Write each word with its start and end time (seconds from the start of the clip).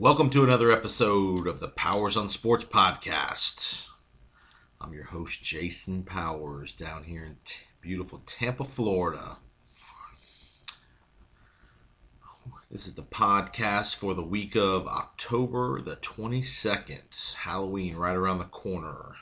Welcome 0.00 0.30
to 0.30 0.44
another 0.44 0.70
episode 0.70 1.48
of 1.48 1.58
the 1.58 1.66
Powers 1.66 2.16
on 2.16 2.28
Sports 2.28 2.64
podcast. 2.64 3.88
I'm 4.80 4.92
your 4.92 5.06
host, 5.06 5.42
Jason 5.42 6.04
Powers, 6.04 6.72
down 6.72 7.02
here 7.02 7.24
in 7.24 7.38
t- 7.44 7.64
beautiful 7.80 8.22
Tampa, 8.24 8.62
Florida. 8.62 9.38
This 12.70 12.86
is 12.86 12.94
the 12.94 13.02
podcast 13.02 13.96
for 13.96 14.14
the 14.14 14.22
week 14.22 14.54
of 14.54 14.86
October 14.86 15.80
the 15.80 15.96
22nd, 15.96 17.34
Halloween 17.34 17.96
right 17.96 18.14
around 18.14 18.38
the 18.38 18.44
corner. 18.44 19.16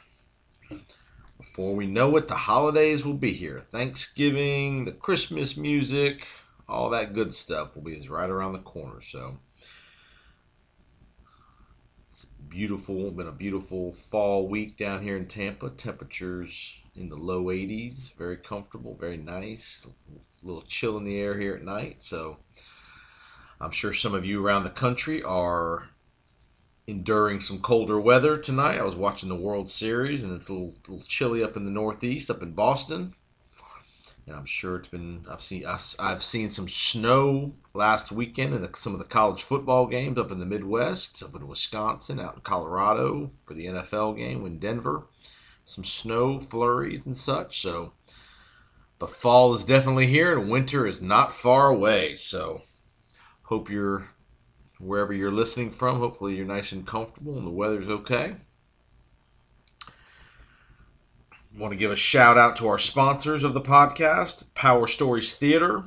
Before 1.39 1.75
we 1.75 1.87
know 1.87 2.15
it, 2.19 2.29
the 2.29 2.35
holidays 2.35 3.07
will 3.07 3.15
be 3.15 3.33
here. 3.33 3.61
Thanksgiving, 3.61 4.85
the 4.85 4.93
Christmas 4.93 5.57
music, 5.57 6.27
all 6.69 6.91
that 6.91 7.15
good 7.15 7.33
stuff 7.33 7.75
will 7.75 7.83
be 7.83 8.07
right 8.11 8.29
around 8.29 8.53
the 8.53 8.59
corner. 8.59 9.01
So, 9.01 9.39
beautiful. 12.57 13.11
Been 13.11 13.27
a 13.27 13.33
beautiful 13.33 13.93
fall 13.93 14.49
week 14.49 14.79
down 14.79 15.03
here 15.03 15.15
in 15.15 15.27
Tampa. 15.27 15.69
Temperatures 15.69 16.79
in 16.95 17.11
the 17.11 17.17
low 17.17 17.45
80s. 17.45 18.15
Very 18.15 18.39
comfortable, 18.39 18.97
very 18.99 19.19
nice. 19.19 19.87
A 19.87 20.47
little 20.47 20.63
chill 20.63 20.97
in 20.97 21.05
the 21.05 21.21
air 21.21 21.39
here 21.39 21.55
at 21.55 21.63
night. 21.63 22.03
So 22.03 22.39
I'm 23.61 23.73
sure 23.73 23.93
some 23.93 24.15
of 24.15 24.25
you 24.25 24.43
around 24.43 24.65
the 24.65 24.71
country 24.71 25.23
are 25.23 25.91
enduring 26.87 27.43
some 27.43 27.59
colder 27.59 28.01
weather 28.01 28.39
tonight. 28.39 28.79
I 28.79 28.85
was 28.85 28.97
watching 28.97 29.29
the 29.29 29.35
World 29.35 29.69
Series 29.69 30.25
and 30.25 30.35
it's 30.35 30.49
a 30.49 30.55
little, 30.55 30.75
little 30.89 31.07
chilly 31.07 31.45
up 31.45 31.59
in 31.59 31.65
the 31.65 31.71
Northeast, 31.71 32.31
up 32.31 32.43
in 32.43 32.53
Boston. 32.53 33.13
And 34.27 34.35
I'm 34.35 34.45
sure 34.45 34.77
it's 34.77 34.89
been. 34.89 35.25
I've 35.31 35.41
seen. 35.41 35.65
I've 35.67 36.23
seen 36.23 36.51
some 36.51 36.69
snow 36.69 37.55
last 37.75 38.11
weekend 38.11 38.55
in 38.55 38.63
the, 38.63 38.71
some 38.75 38.93
of 38.93 38.99
the 38.99 39.05
college 39.05 39.43
football 39.43 39.87
games 39.87 40.19
up 40.19 40.33
in 40.33 40.41
the 40.41 40.47
Midwest, 40.47 41.23
up 41.23 41.35
in 41.37 41.47
Wisconsin, 41.47 42.19
out 42.19 42.35
in 42.35 42.41
Colorado 42.41 43.29
for 43.29 43.55
the 43.55 43.67
NFL 43.67 44.17
game 44.17 44.45
in 44.45 44.59
Denver. 44.59 45.07
Some 45.65 45.85
snow 45.85 46.41
flurries 46.41 47.07
and 47.07 47.17
such. 47.17 47.61
So 47.61 47.93
the 48.99 49.07
fall 49.07 49.55
is 49.55 49.65
definitely 49.65 50.07
here, 50.07 50.37
and 50.37 50.51
winter 50.51 50.87
is 50.87 51.01
not 51.01 51.33
far 51.33 51.69
away. 51.69 52.17
So 52.17 52.63
hope 53.45 53.71
you're 53.71 54.11
wherever 54.79 55.13
you're 55.13 55.31
listening 55.31 55.71
from. 55.71 55.99
Hopefully 55.99 56.37
you're 56.37 56.47
nice 56.47 56.73
and 56.73 56.87
comfortable 56.87 57.37
and 57.37 57.47
the 57.47 57.51
weather's 57.51 57.89
okay. 57.89 58.37
Want 61.57 61.73
to 61.73 61.79
give 61.79 61.91
a 61.91 61.97
shout 61.97 62.37
out 62.37 62.57
to 62.57 62.69
our 62.69 62.79
sponsors 62.79 63.43
of 63.43 63.55
the 63.55 63.61
podcast 63.61 64.55
Power 64.55 64.87
Stories 64.87 65.35
Theater, 65.35 65.85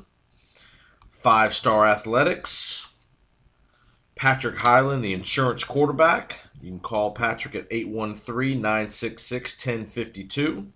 Five 1.07 1.53
Star 1.53 1.85
Athletics, 1.85 2.87
Patrick 4.15 4.59
Highland, 4.59 5.03
the 5.03 5.13
insurance 5.13 5.63
quarterback. 5.63 6.43
You 6.61 6.71
can 6.71 6.79
call 6.79 7.11
Patrick 7.11 7.55
at 7.55 7.67
813 7.69 8.61
966 8.61 9.65
1052. 9.65 10.73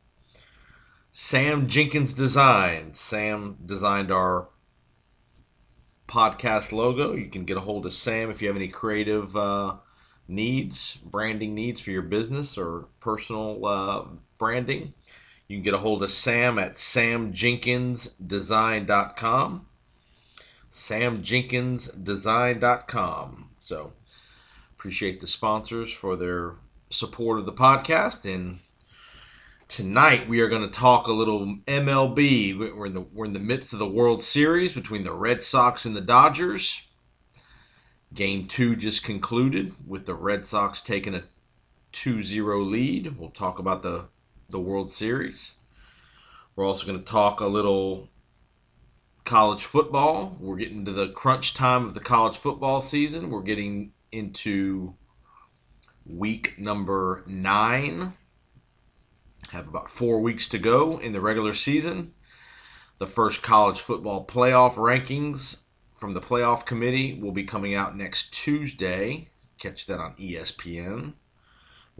Sam 1.12 1.68
Jenkins 1.68 2.14
Design. 2.14 2.94
Sam 2.94 3.58
designed 3.66 4.12
our 4.12 4.50
podcast 6.08 6.72
logo. 6.72 7.14
You 7.14 7.28
can 7.28 7.46
get 7.46 7.58
a 7.58 7.62
hold 7.62 7.86
of 7.86 7.94
Sam 7.94 8.30
if 8.30 8.42
you 8.42 8.48
have 8.48 8.58
any 8.58 8.68
creative 8.68 9.36
uh, 9.36 9.78
needs, 10.28 10.98
branding 10.98 11.56
needs 11.56 11.82
for 11.82 11.92
your 11.92 12.02
business 12.04 12.58
or 12.58 12.88
personal 13.00 13.66
uh, 13.66 14.06
branding. 14.44 14.94
You 15.48 15.56
can 15.56 15.64
get 15.64 15.74
a 15.74 15.78
hold 15.78 16.04
of 16.04 16.12
Sam 16.12 16.60
at 16.60 16.74
samjenkinsdesign.com. 16.74 19.68
Samjenkinsdesign.com. 20.70 23.50
So 23.60 23.94
appreciate 24.74 25.22
the 25.22 25.28
sponsors 25.28 25.94
for 25.94 26.18
their 26.18 26.56
support 26.90 27.40
of 27.40 27.46
the 27.46 27.54
podcast. 27.54 28.30
And 28.30 28.60
tonight 29.70 30.28
we 30.28 30.42
are 30.42 30.50
going 30.50 30.70
to 30.70 30.78
talk 30.80 31.08
a 31.08 31.14
little 31.14 31.60
MLB. 31.66 32.76
We're 32.76 32.88
in 32.88 32.92
the 32.92 33.00
we're 33.00 33.24
in 33.24 33.32
the 33.32 33.40
midst 33.40 33.72
of 33.72 33.80
the 33.80 33.88
World 33.88 34.22
Series 34.22 34.74
between 34.74 35.06
the 35.06 35.14
Red 35.14 35.42
Sox 35.42 35.86
and 35.86 35.96
the 35.96 36.02
Dodgers. 36.02 36.86
Game 38.14 38.50
two 38.50 38.76
just 38.76 39.06
concluded 39.06 39.74
with 39.88 40.06
the 40.06 40.16
Red 40.16 40.46
Sox 40.46 40.82
taking 40.82 41.16
a 41.16 41.24
2-0 41.94 42.70
lead. 42.70 43.18
We'll 43.18 43.30
talk 43.30 43.58
about 43.58 43.84
the 43.84 44.08
the 44.54 44.60
World 44.60 44.90
Series. 44.90 45.56
We're 46.56 46.66
also 46.66 46.86
going 46.88 47.00
to 47.00 47.04
talk 47.04 47.42
a 47.42 47.48
little 47.48 48.08
college 49.26 49.64
football. 49.64 50.38
We're 50.40 50.58
getting 50.58 50.86
to 50.86 50.92
the 50.92 51.10
crunch 51.10 51.56
time 51.56 51.86
of 51.86 51.96
the 51.96 52.00
college 52.00 52.38
football 52.38 52.80
season. 52.80 53.32
We're 53.32 53.42
getting 53.42 53.94
into 54.12 54.94
week 56.06 56.60
number 56.60 57.24
nine. 57.26 58.14
Have 59.52 59.68
about 59.68 59.90
four 59.90 60.22
weeks 60.22 60.48
to 60.50 60.60
go 60.60 61.00
in 61.00 61.14
the 61.14 61.22
regular 61.22 61.56
season. 61.56 62.14
The 63.00 63.08
first 63.08 63.42
college 63.42 63.82
football 63.82 64.24
playoff 64.24 64.76
rankings 64.76 65.64
from 65.96 66.14
the 66.14 66.22
playoff 66.22 66.64
committee 66.64 67.20
will 67.20 67.32
be 67.32 67.44
coming 67.44 67.74
out 67.74 67.98
next 67.98 68.32
Tuesday. 68.32 69.30
Catch 69.58 69.88
that 69.88 70.00
on 70.00 70.14
ESPN. 70.14 71.14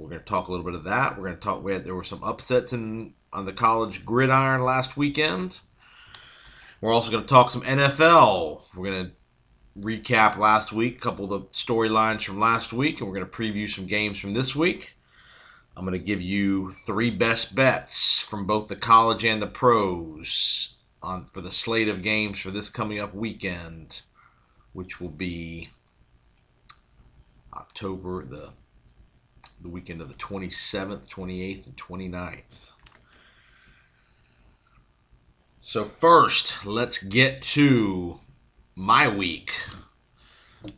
We're 0.04 0.10
going 0.10 0.20
to 0.20 0.26
talk 0.26 0.50
a 0.50 0.52
little 0.52 0.66
bit 0.66 0.76
of 0.76 0.84
that. 0.84 1.18
We're 1.18 1.24
going 1.24 1.36
to 1.36 1.40
talk. 1.40 1.64
We 1.64 1.72
had, 1.72 1.86
there 1.86 1.96
were 1.96 2.04
some 2.04 2.22
upsets 2.26 2.74
in 2.74 3.14
on 3.32 3.46
the 3.46 3.54
college 3.54 4.06
gridiron 4.06 4.62
last 4.62 4.98
weekend. 4.98 5.62
We're 6.82 6.92
also 6.92 7.10
going 7.10 7.24
to 7.24 7.30
talk 7.30 7.52
some 7.52 7.62
NFL. 7.62 8.64
We're 8.76 8.92
going 8.92 9.06
to 9.06 9.12
recap 9.80 10.38
last 10.38 10.74
week, 10.74 10.98
a 10.98 11.00
couple 11.00 11.24
of 11.24 11.30
the 11.30 11.40
storylines 11.52 12.26
from 12.26 12.38
last 12.38 12.74
week, 12.74 13.00
and 13.00 13.08
we're 13.08 13.16
going 13.16 13.30
to 13.30 13.32
preview 13.32 13.70
some 13.70 13.86
games 13.86 14.20
from 14.20 14.34
this 14.34 14.54
week. 14.54 14.96
I'm 15.78 15.86
going 15.86 15.98
to 15.98 16.06
give 16.06 16.22
you 16.22 16.74
three 16.74 17.10
best 17.10 17.56
bets 17.56 18.20
from 18.20 18.46
both 18.46 18.68
the 18.68 18.76
college 18.76 19.24
and 19.24 19.42
the 19.42 19.48
pros 19.48 20.76
on 21.02 21.28
for 21.28 21.40
the 21.40 21.50
slate 21.50 21.88
of 21.88 22.02
games 22.02 22.42
for 22.42 22.52
this 22.52 22.70
coming 22.70 23.00
up 23.00 23.16
weekend, 23.16 24.02
which 24.74 25.00
will 25.00 25.08
be 25.08 25.70
October 27.54 28.26
the 28.26 28.50
the 29.64 29.70
weekend 29.70 30.02
of 30.02 30.10
the 30.10 30.14
27th, 30.16 31.08
28th, 31.08 31.66
and 31.66 31.78
29th. 31.78 32.74
So, 35.62 35.86
first, 35.86 36.66
let's 36.66 37.02
get 37.02 37.42
to 37.42 38.20
my 38.76 39.08
week. 39.08 39.54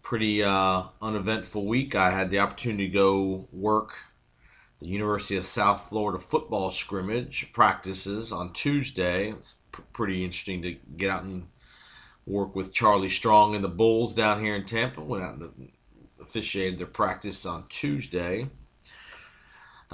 Pretty 0.03 0.43
uh, 0.43 0.83
uneventful 1.01 1.65
week. 1.65 1.95
I 1.95 2.11
had 2.11 2.29
the 2.29 2.39
opportunity 2.39 2.87
to 2.87 2.93
go 2.93 3.47
work 3.51 3.93
the 4.79 4.87
University 4.87 5.37
of 5.37 5.45
South 5.45 5.87
Florida 5.89 6.19
football 6.19 6.69
scrimmage 6.69 7.51
practices 7.53 8.31
on 8.31 8.51
Tuesday. 8.51 9.29
It's 9.29 9.55
pr- 9.71 9.81
pretty 9.93 10.23
interesting 10.23 10.61
to 10.63 10.73
get 10.97 11.09
out 11.09 11.23
and 11.23 11.47
work 12.25 12.55
with 12.55 12.73
Charlie 12.73 13.09
Strong 13.09 13.55
and 13.55 13.63
the 13.63 13.69
Bulls 13.69 14.13
down 14.13 14.43
here 14.43 14.55
in 14.55 14.65
Tampa. 14.65 15.01
Went 15.01 15.23
out 15.23 15.35
and 15.35 15.71
officiated 16.19 16.77
their 16.77 16.87
practice 16.87 17.45
on 17.45 17.65
Tuesday 17.69 18.49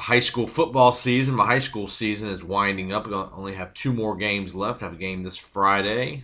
high 0.01 0.19
school 0.19 0.47
football 0.47 0.91
season. 0.91 1.35
My 1.35 1.45
high 1.45 1.59
school 1.59 1.85
season 1.85 2.27
is 2.27 2.43
winding 2.43 2.91
up. 2.91 3.07
I 3.07 3.29
only 3.33 3.53
have 3.53 3.73
two 3.73 3.93
more 3.93 4.15
games 4.15 4.55
left. 4.55 4.81
I 4.81 4.85
have 4.85 4.95
a 4.95 4.97
game 4.97 5.21
this 5.21 5.37
Friday 5.37 6.23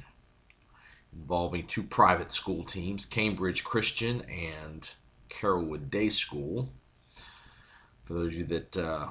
involving 1.14 1.68
two 1.68 1.84
private 1.84 2.32
school 2.32 2.64
teams, 2.64 3.06
Cambridge 3.06 3.64
Christian 3.64 4.24
and 4.30 4.94
Carrollwood 5.30 5.92
Day 5.92 6.10
School. 6.10 6.70
For 8.02 8.14
those 8.14 8.34
of 8.34 8.40
you 8.40 8.46
that 8.46 8.78
uh, 8.78 9.08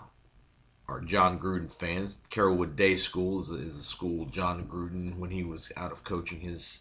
are 0.88 1.00
Jon 1.00 1.38
Gruden 1.38 1.72
fans, 1.72 2.18
Carrollwood 2.28 2.74
Day 2.74 2.96
School 2.96 3.38
is 3.38 3.52
a, 3.52 3.56
is 3.56 3.78
a 3.78 3.84
school 3.84 4.26
Jon 4.26 4.66
Gruden, 4.66 5.16
when 5.16 5.30
he 5.30 5.44
was 5.44 5.72
out 5.76 5.92
of 5.92 6.02
coaching 6.02 6.40
his 6.40 6.80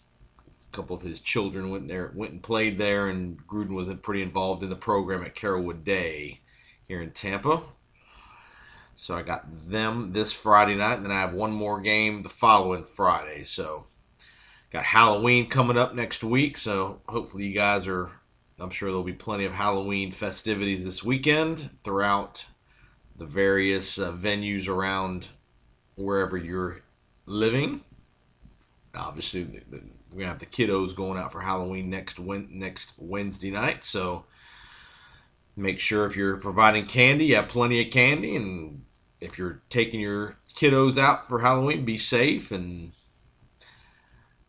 couple 0.72 0.96
of 0.96 1.03
his 1.03 1.22
children 1.22 1.69
went 1.69 1.88
there, 1.88 2.12
went 2.16 2.34
and 2.34 2.44
played 2.44 2.78
there, 2.78 3.08
and 3.08 3.46
Gruden 3.47 3.76
was 3.76 3.93
pretty 4.02 4.22
involved 4.22 4.61
in 4.64 4.70
the 4.70 4.76
program 4.76 5.23
at 5.23 5.35
Carrollwood 5.35 5.84
Day 5.84 6.41
here 6.88 7.02
in 7.02 7.11
Tampa. 7.11 7.61
So 8.97 9.15
I 9.15 9.23
got 9.23 9.69
them 9.69 10.13
this 10.13 10.31
Friday 10.31 10.73
night, 10.75 10.95
and 10.95 11.05
then 11.05 11.11
I 11.11 11.19
have 11.19 11.33
one 11.33 11.51
more 11.51 11.81
game 11.81 12.23
the 12.23 12.29
following 12.29 12.85
Friday. 12.85 13.43
So 13.43 13.87
got 14.71 14.83
Halloween 14.83 15.47
coming 15.47 15.77
up 15.77 15.93
next 15.93 16.23
week. 16.23 16.57
So 16.57 17.01
hopefully 17.07 17.45
you 17.45 17.53
guys 17.53 17.87
are. 17.87 18.09
I'm 18.57 18.69
sure 18.69 18.87
there'll 18.87 19.03
be 19.03 19.11
plenty 19.11 19.43
of 19.43 19.53
Halloween 19.53 20.13
festivities 20.13 20.85
this 20.85 21.03
weekend 21.03 21.71
throughout 21.83 22.45
the 23.13 23.25
various 23.25 23.99
uh, 23.99 24.13
venues 24.13 24.69
around 24.69 25.27
wherever 25.95 26.37
you're 26.37 26.81
living. 27.25 27.81
Obviously, 28.95 29.43
the, 29.43 29.61
the, 29.69 29.81
we're 30.09 30.19
gonna 30.19 30.29
have 30.29 30.39
the 30.39 30.45
kiddos 30.45 30.95
going 30.95 31.19
out 31.19 31.33
for 31.33 31.41
Halloween 31.41 31.89
next 31.89 32.17
next 32.17 32.93
Wednesday 32.97 33.51
night. 33.51 33.83
So 33.83 34.23
make 35.57 35.79
sure 35.79 36.05
if 36.05 36.15
you're 36.15 36.37
providing 36.37 36.85
candy, 36.85 37.25
you 37.25 37.35
have 37.35 37.49
plenty 37.49 37.81
of 37.81 37.91
candy, 37.91 38.37
and 38.37 38.84
if 39.25 39.37
you're 39.37 39.61
taking 39.69 39.99
your 39.99 40.37
kiddos 40.53 40.97
out 40.97 41.27
for 41.27 41.39
Halloween, 41.39 41.83
be 41.83 41.97
safe 41.97 42.51
and 42.51 42.91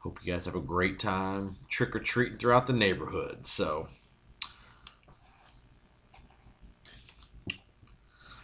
hope 0.01 0.21
you 0.23 0.33
guys 0.33 0.45
have 0.45 0.55
a 0.55 0.61
great 0.61 0.99
time 0.99 1.57
trick 1.69 1.97
or 1.97 1.99
treating 1.99 2.39
throughout 2.39 2.67
the 2.67 2.73
neighborhood. 2.73 3.45
So, 3.47 3.89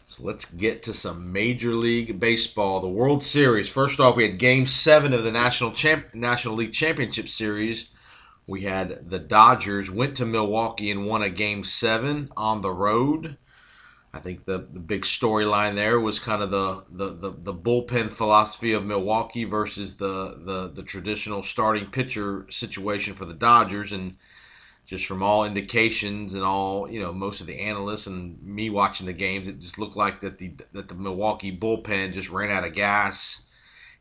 so 0.03 0.25
let's 0.25 0.53
get 0.53 0.83
to 0.85 0.95
some 0.95 1.33
Major 1.33 1.75
League 1.75 2.19
Baseball, 2.19 2.81
the 2.81 2.89
World 2.89 3.23
Series. 3.23 3.71
First 3.71 4.01
off, 4.01 4.17
we 4.17 4.29
had 4.29 4.39
Game 4.39 4.67
Seven 4.67 5.13
of 5.13 5.23
the 5.23 5.33
National 5.33 5.71
Champ- 5.71 6.15
National 6.15 6.57
League 6.57 6.73
Championship 6.73 7.29
Series. 7.29 7.91
We 8.47 8.63
had 8.63 9.09
the 9.09 9.21
Dodgers 9.21 9.89
went 9.89 10.17
to 10.17 10.27
Milwaukee 10.27 10.91
and 10.91 11.07
won 11.07 11.23
a 11.23 11.31
Game 11.31 11.63
Seven 11.63 12.29
on 12.37 12.63
the 12.63 12.73
road. 12.73 13.37
I 14.15 14.19
think 14.19 14.45
the, 14.45 14.59
the 14.59 14.81
big 14.81 15.03
storyline 15.03 15.75
there 15.75 15.99
was 15.99 16.19
kind 16.19 16.43
of 16.43 16.51
the, 16.51 16.85
the, 16.91 17.09
the, 17.11 17.31
the, 17.31 17.55
bullpen 17.55 18.11
philosophy 18.11 18.75
of 18.75 18.85
Milwaukee 18.85 19.45
versus 19.45 19.97
the, 19.97 20.39
the, 20.39 20.69
the 20.69 20.83
traditional 20.83 21.43
starting 21.43 21.87
pitcher 21.87 22.47
situation 22.51 23.15
for 23.15 23.25
the 23.25 23.33
Dodgers. 23.33 23.91
And 23.91 24.17
just 24.85 25.07
from 25.07 25.23
all 25.23 25.45
indications 25.45 26.35
and 26.35 26.43
all 26.43 26.91
you 26.91 27.01
know 27.01 27.13
most 27.13 27.41
of 27.41 27.47
the 27.47 27.59
analysts 27.61 28.07
and 28.07 28.43
me 28.43 28.69
watching 28.69 29.07
the 29.07 29.13
games 29.13 29.47
it 29.47 29.61
just 29.61 29.79
looked 29.79 29.97
like 29.97 30.21
that 30.21 30.39
the 30.39 30.53
that 30.73 30.89
the 30.89 30.95
Milwaukee 30.95 31.57
bullpen 31.57 32.13
just 32.13 32.31
ran 32.31 32.51
out 32.51 32.67
of 32.67 32.73
gas 32.73 33.47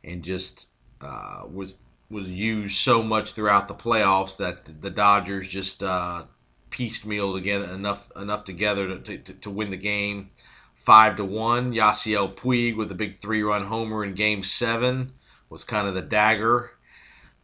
and 0.02 0.24
just 0.24 0.68
uh, 1.00 1.42
was 1.50 1.74
was 2.10 2.30
used 2.30 2.76
so 2.76 3.02
much 3.02 3.32
throughout 3.32 3.68
the 3.68 3.74
playoffs 3.74 4.36
that 4.36 4.82
the 4.82 4.90
Dodgers 4.90 5.48
just 5.48 5.82
uh, 5.82 6.24
piecemeal 6.72 7.38
get 7.38 7.62
enough 7.62 8.10
enough 8.16 8.42
together 8.42 8.98
to, 8.98 9.18
to, 9.18 9.40
to 9.40 9.50
win 9.50 9.70
the 9.70 9.76
game 9.76 10.30
five 10.74 11.14
to 11.14 11.24
one 11.24 11.72
Yasiel 11.72 12.34
Puig 12.34 12.76
with 12.76 12.90
a 12.90 12.96
big 12.96 13.14
three 13.14 13.42
run 13.42 13.66
homer 13.66 14.02
in 14.02 14.14
game 14.14 14.42
seven 14.42 15.12
was 15.48 15.62
kind 15.62 15.86
of 15.86 15.94
the 15.94 16.02
dagger 16.02 16.72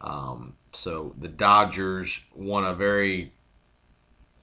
um, 0.00 0.54
so 0.72 1.14
the 1.18 1.28
Dodgers 1.28 2.24
won 2.34 2.64
a 2.64 2.74
very 2.74 3.32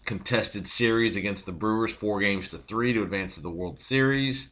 contested 0.05 0.67
series 0.67 1.15
against 1.15 1.45
the 1.45 1.51
Brewers, 1.51 1.93
four 1.93 2.19
games 2.19 2.49
to 2.49 2.57
three 2.57 2.93
to 2.93 3.03
advance 3.03 3.35
to 3.35 3.41
the 3.41 3.49
World 3.49 3.79
Series. 3.79 4.49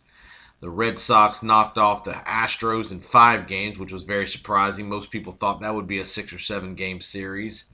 The 0.60 0.70
Red 0.70 0.98
Sox 0.98 1.44
knocked 1.44 1.78
off 1.78 2.06
the 2.06 2.12
Astros 2.12 2.92
in 2.92 3.02
five 3.02 3.48
games, 3.48 3.78
which 3.78 3.92
was 3.92 4.04
very 4.04 4.26
surprising. 4.26 4.88
Most 4.88 5.12
people 5.12 5.34
thought 5.34 5.60
that 5.60 5.76
would 5.76 5.88
be 5.88 6.00
a 6.00 6.06
six 6.06 6.32
or 6.32 6.40
seven 6.40 6.74
game 6.74 7.02
series. 7.02 7.66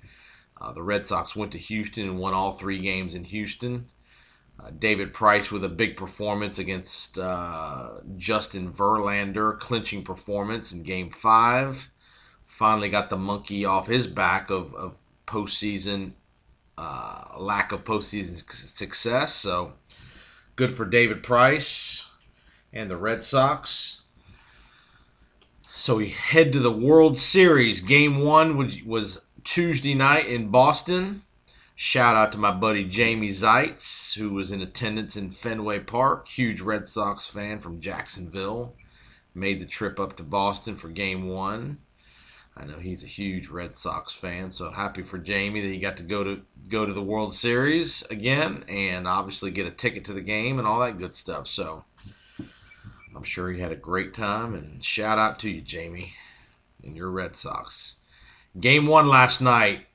Uh, 0.61 0.71
the 0.71 0.83
Red 0.83 1.07
Sox 1.07 1.35
went 1.35 1.51
to 1.53 1.57
Houston 1.57 2.03
and 2.03 2.19
won 2.19 2.33
all 2.33 2.51
three 2.51 2.79
games 2.79 3.15
in 3.15 3.25
Houston. 3.25 3.85
Uh, 4.59 4.71
David 4.77 5.13
Price 5.13 5.51
with 5.51 5.63
a 5.63 5.69
big 5.69 5.95
performance 5.95 6.59
against 6.59 7.17
uh, 7.17 8.01
Justin 8.17 8.73
Verlander, 8.73 9.57
clinching 9.57 10.03
performance 10.03 10.71
in 10.71 10.83
Game 10.83 11.09
Five 11.09 11.91
finally 12.49 12.89
got 12.89 13.09
the 13.11 13.15
monkey 13.15 13.63
off 13.63 13.87
his 13.87 14.07
back 14.07 14.49
of, 14.49 14.73
of 14.73 14.97
postseason 15.27 16.13
uh, 16.77 17.23
lack 17.37 17.71
of 17.71 17.83
postseason 17.83 18.43
success. 18.51 19.35
So 19.35 19.73
good 20.55 20.71
for 20.71 20.85
David 20.85 21.21
Price 21.21 22.15
and 22.73 22.89
the 22.89 22.97
Red 22.97 23.21
Sox. 23.21 24.01
So 25.71 25.97
we 25.97 26.09
head 26.09 26.51
to 26.53 26.59
the 26.59 26.71
World 26.71 27.17
Series. 27.17 27.81
Game 27.81 28.19
one 28.19 28.57
was 28.57 29.25
Tuesday 29.51 29.95
night 29.95 30.27
in 30.27 30.49
Boston. 30.49 31.23
Shout 31.73 32.15
out 32.15 32.31
to 32.33 32.37
my 32.37 32.51
buddy 32.51 32.85
Jamie 32.85 33.29
Zeitz, 33.29 34.15
who 34.15 34.29
was 34.29 34.51
in 34.51 34.61
attendance 34.61 35.17
in 35.17 35.31
Fenway 35.31 35.79
Park. 35.79 36.27
Huge 36.27 36.61
Red 36.61 36.85
Sox 36.85 37.25
fan 37.25 37.57
from 37.57 37.79
Jacksonville. 37.79 38.75
Made 39.33 39.59
the 39.59 39.65
trip 39.65 39.99
up 39.99 40.15
to 40.17 40.23
Boston 40.23 40.75
for 40.75 40.89
game 40.89 41.27
one. 41.29 41.79
I 42.55 42.65
know 42.65 42.77
he's 42.77 43.03
a 43.03 43.07
huge 43.07 43.47
Red 43.47 43.75
Sox 43.75 44.13
fan, 44.13 44.51
so 44.51 44.69
happy 44.69 45.01
for 45.01 45.17
Jamie 45.17 45.61
that 45.61 45.67
he 45.67 45.79
got 45.79 45.97
to 45.97 46.03
go 46.03 46.23
to 46.23 46.43
go 46.67 46.85
to 46.85 46.93
the 46.93 47.01
World 47.01 47.33
Series 47.33 48.03
again, 48.03 48.63
and 48.67 49.07
obviously 49.07 49.49
get 49.49 49.65
a 49.65 49.71
ticket 49.71 50.05
to 50.05 50.13
the 50.13 50.21
game 50.21 50.59
and 50.59 50.67
all 50.67 50.79
that 50.81 50.99
good 50.99 51.15
stuff. 51.15 51.47
So 51.47 51.85
I'm 53.15 53.23
sure 53.23 53.49
he 53.49 53.61
had 53.61 53.71
a 53.71 53.75
great 53.75 54.13
time, 54.13 54.53
and 54.53 54.83
shout 54.83 55.17
out 55.17 55.39
to 55.39 55.49
you, 55.49 55.61
Jamie, 55.61 56.13
and 56.83 56.95
your 56.95 57.09
Red 57.09 57.35
Sox. 57.35 57.98
Game 58.57 58.87
one 58.87 59.07
last 59.07 59.41
night, 59.41 59.85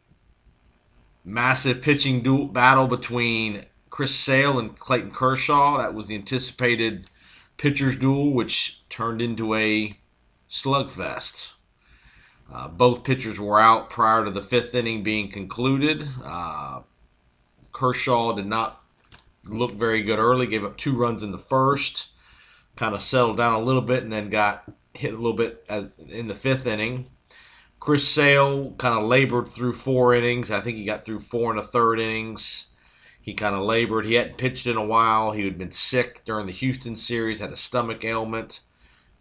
massive 1.25 1.83
pitching 1.83 2.21
duel 2.21 2.47
battle 2.47 2.87
between 2.87 3.65
Chris 3.91 4.15
Sale 4.15 4.59
and 4.59 4.79
Clayton 4.79 5.11
Kershaw. 5.11 5.79
That 5.79 5.95
was 5.95 6.09
the 6.09 6.15
anticipated 6.15 7.11
pitchers 7.57 7.97
duel, 7.97 8.33
which 8.33 8.89
turned 8.89 9.21
into 9.21 9.55
a 9.55 9.93
slugfest. 10.49 11.55
Uh, 12.53 12.69
both 12.69 13.05
pitchers 13.05 13.41
were 13.41 13.59
out 13.59 13.91
prior 13.91 14.25
to 14.25 14.31
the 14.31 14.43
fifth 14.43 14.75
inning 14.75 15.03
being 15.03 15.29
concluded. 15.29 16.07
Uh, 16.25 16.83
Kershaw 17.73 18.35
did 18.35 18.47
not 18.47 18.83
look 19.49 19.73
very 19.73 20.03
good 20.03 20.19
early, 20.19 20.47
gave 20.47 20.65
up 20.65 20.77
two 20.77 20.97
runs 20.97 21.23
in 21.23 21.33
the 21.33 21.39
first, 21.39 22.09
kind 22.77 22.95
of 22.95 23.01
settled 23.01 23.37
down 23.37 23.55
a 23.55 23.65
little 23.65 23.83
bit, 23.83 24.05
and 24.05 24.13
then 24.13 24.29
got 24.29 24.65
hit 24.93 25.13
a 25.13 25.17
little 25.17 25.33
bit 25.33 25.67
in 26.09 26.29
the 26.29 26.35
fifth 26.35 26.67
inning. 26.67 27.11
Chris 27.85 28.09
Sale 28.09 28.71
kind 28.79 28.99
of 28.99 29.05
labored 29.05 29.47
through 29.47 29.75
four 29.75 30.15
innings. 30.15 30.51
I 30.51 30.61
think 30.61 30.79
he 30.79 30.87
got 30.87 31.05
through 31.05 31.21
four 31.21 31.51
and 31.51 31.61
a 31.61 31.63
third 31.63 32.01
innings. 32.01 32.73
He 33.21 33.35
kind 33.35 33.55
of 33.55 33.61
labored. 33.61 34.07
He 34.07 34.15
hadn't 34.15 34.39
pitched 34.39 34.67
in 34.67 34.79
a 34.79 34.85
while. 34.87 35.33
He 35.33 35.45
had 35.45 35.59
been 35.59 35.71
sick 35.71 36.25
during 36.25 36.47
the 36.47 36.53
Houston 36.53 36.97
series, 36.97 37.41
had 37.41 37.53
a 37.53 37.57
stomach 37.57 38.03
ailment 38.03 38.61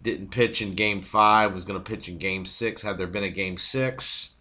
didn't 0.02 0.32
pitch 0.32 0.62
in 0.62 0.76
game 0.76 1.02
five, 1.02 1.54
was 1.54 1.66
going 1.66 1.78
to 1.78 1.92
pitch 1.92 2.08
in 2.08 2.18
game 2.18 2.46
six. 2.46 2.84
Had 2.84 2.98
there 2.98 3.06
been 3.06 3.26
a 3.26 3.30
game 3.30 3.58
six, 3.58 4.36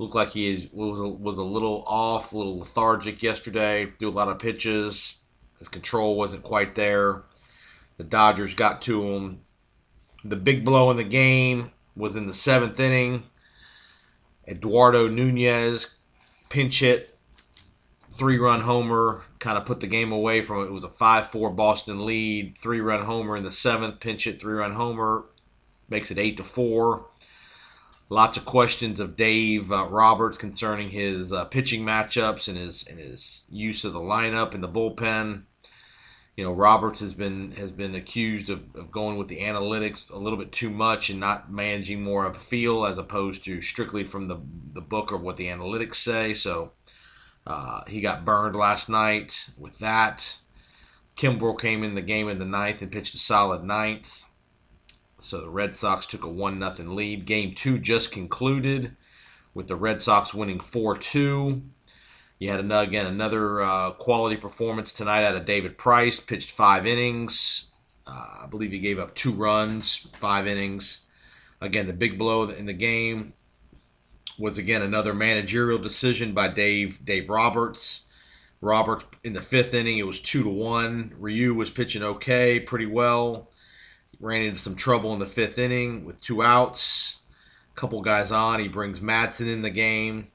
looked 0.00 0.16
like 0.16 0.30
he 0.30 0.48
is, 0.48 0.68
was, 0.72 0.98
a, 0.98 1.08
was 1.08 1.38
a 1.38 1.44
little 1.44 1.84
off, 1.86 2.32
a 2.32 2.38
little 2.38 2.58
lethargic 2.58 3.22
yesterday, 3.22 3.86
threw 3.86 4.08
a 4.08 4.10
lot 4.10 4.28
of 4.28 4.40
pitches. 4.40 5.18
His 5.60 5.68
control 5.68 6.16
wasn't 6.16 6.42
quite 6.42 6.74
there. 6.74 7.22
The 7.98 8.04
Dodgers 8.04 8.54
got 8.54 8.82
to 8.82 9.02
him. 9.02 9.42
The 10.24 10.34
big 10.34 10.64
blow 10.64 10.90
in 10.90 10.96
the 10.96 11.04
game 11.04 11.70
was 11.94 12.16
in 12.16 12.26
the 12.26 12.32
seventh 12.32 12.80
inning. 12.80 13.22
Eduardo 14.48 15.08
Nunez 15.08 15.98
pinch 16.48 16.80
hit, 16.80 17.16
three 18.08 18.38
run 18.38 18.60
homer 18.60 19.22
kind 19.38 19.58
of 19.58 19.66
put 19.66 19.80
the 19.80 19.86
game 19.86 20.10
away 20.10 20.40
from 20.40 20.64
it. 20.64 20.72
Was 20.72 20.84
a 20.84 20.88
5 20.88 21.26
4 21.28 21.50
Boston 21.50 22.06
lead, 22.06 22.56
three 22.58 22.80
run 22.80 23.04
homer 23.04 23.36
in 23.36 23.42
the 23.42 23.50
seventh, 23.50 24.00
pinch 24.00 24.24
hit, 24.24 24.40
three 24.40 24.54
run 24.54 24.72
homer, 24.72 25.26
makes 25.88 26.10
it 26.10 26.18
8 26.18 26.36
to 26.38 26.44
4. 26.44 27.06
Lots 28.08 28.36
of 28.36 28.44
questions 28.44 29.00
of 29.00 29.16
Dave 29.16 29.72
uh, 29.72 29.86
Roberts 29.86 30.36
concerning 30.36 30.90
his 30.90 31.32
uh, 31.32 31.46
pitching 31.46 31.84
matchups 31.84 32.48
and 32.48 32.56
his 32.56 32.86
and 32.86 32.98
his 32.98 33.46
use 33.50 33.84
of 33.84 33.92
the 33.92 34.00
lineup 34.00 34.54
and 34.54 34.62
the 34.62 34.68
bullpen. 34.68 35.44
You 36.36 36.42
know, 36.42 36.52
Roberts 36.52 37.00
has 37.00 37.12
been 37.12 37.52
has 37.52 37.70
been 37.70 37.94
accused 37.94 38.50
of, 38.50 38.74
of 38.74 38.90
going 38.90 39.18
with 39.18 39.28
the 39.28 39.40
analytics 39.40 40.12
a 40.12 40.18
little 40.18 40.38
bit 40.38 40.50
too 40.50 40.70
much 40.70 41.08
and 41.08 41.20
not 41.20 41.52
managing 41.52 42.02
more 42.02 42.26
of 42.26 42.34
a 42.34 42.40
feel 42.40 42.84
as 42.84 42.98
opposed 42.98 43.44
to 43.44 43.60
strictly 43.60 44.02
from 44.02 44.26
the 44.26 44.40
the 44.72 44.80
book 44.80 45.12
of 45.12 45.22
what 45.22 45.36
the 45.36 45.46
analytics 45.46 45.94
say. 45.96 46.34
So 46.34 46.72
uh, 47.46 47.82
he 47.86 48.00
got 48.00 48.24
burned 48.24 48.56
last 48.56 48.88
night 48.88 49.50
with 49.56 49.78
that. 49.78 50.38
Kimbrel 51.16 51.58
came 51.58 51.84
in 51.84 51.94
the 51.94 52.02
game 52.02 52.28
in 52.28 52.38
the 52.38 52.44
ninth 52.44 52.82
and 52.82 52.90
pitched 52.90 53.14
a 53.14 53.18
solid 53.18 53.62
ninth. 53.62 54.24
So 55.20 55.40
the 55.40 55.48
Red 55.48 55.74
Sox 55.74 56.04
took 56.04 56.24
a 56.24 56.28
1 56.28 56.60
0 56.74 56.92
lead. 56.92 57.26
Game 57.26 57.54
two 57.54 57.78
just 57.78 58.12
concluded 58.12 58.96
with 59.54 59.68
the 59.68 59.76
Red 59.76 60.00
Sox 60.00 60.34
winning 60.34 60.58
4 60.58 60.96
2. 60.96 61.62
You 62.38 62.50
had 62.50 62.60
another, 62.60 62.86
again 62.86 63.06
another 63.06 63.62
uh, 63.62 63.90
quality 63.92 64.36
performance 64.36 64.92
tonight 64.92 65.24
out 65.24 65.36
of 65.36 65.46
David 65.46 65.78
Price. 65.78 66.20
Pitched 66.20 66.50
five 66.50 66.86
innings. 66.86 67.72
Uh, 68.06 68.42
I 68.42 68.46
believe 68.50 68.72
he 68.72 68.78
gave 68.78 68.98
up 68.98 69.14
two 69.14 69.32
runs, 69.32 69.96
five 70.12 70.46
innings. 70.46 71.06
Again, 71.60 71.86
the 71.86 71.92
big 71.92 72.18
blow 72.18 72.48
in 72.50 72.66
the 72.66 72.74
game 72.74 73.34
was 74.38 74.58
again 74.58 74.82
another 74.82 75.14
managerial 75.14 75.78
decision 75.78 76.32
by 76.32 76.48
Dave 76.48 77.04
Dave 77.04 77.30
Roberts. 77.30 78.06
Roberts 78.60 79.04
in 79.22 79.34
the 79.34 79.40
fifth 79.42 79.74
inning, 79.74 79.98
it 79.98 80.06
was 80.06 80.20
two 80.20 80.42
to 80.42 80.48
one. 80.48 81.14
Ryu 81.18 81.54
was 81.54 81.70
pitching 81.70 82.02
okay, 82.02 82.58
pretty 82.58 82.86
well. 82.86 83.50
ran 84.18 84.42
into 84.42 84.58
some 84.58 84.74
trouble 84.74 85.12
in 85.12 85.18
the 85.18 85.26
fifth 85.26 85.58
inning 85.58 86.04
with 86.04 86.20
two 86.20 86.42
outs. 86.42 87.20
A 87.72 87.80
couple 87.80 88.00
guys 88.00 88.32
on. 88.32 88.60
He 88.60 88.68
brings 88.68 89.00
Madson 89.00 89.52
in 89.52 89.62
the 89.62 89.70
game. 89.70 90.28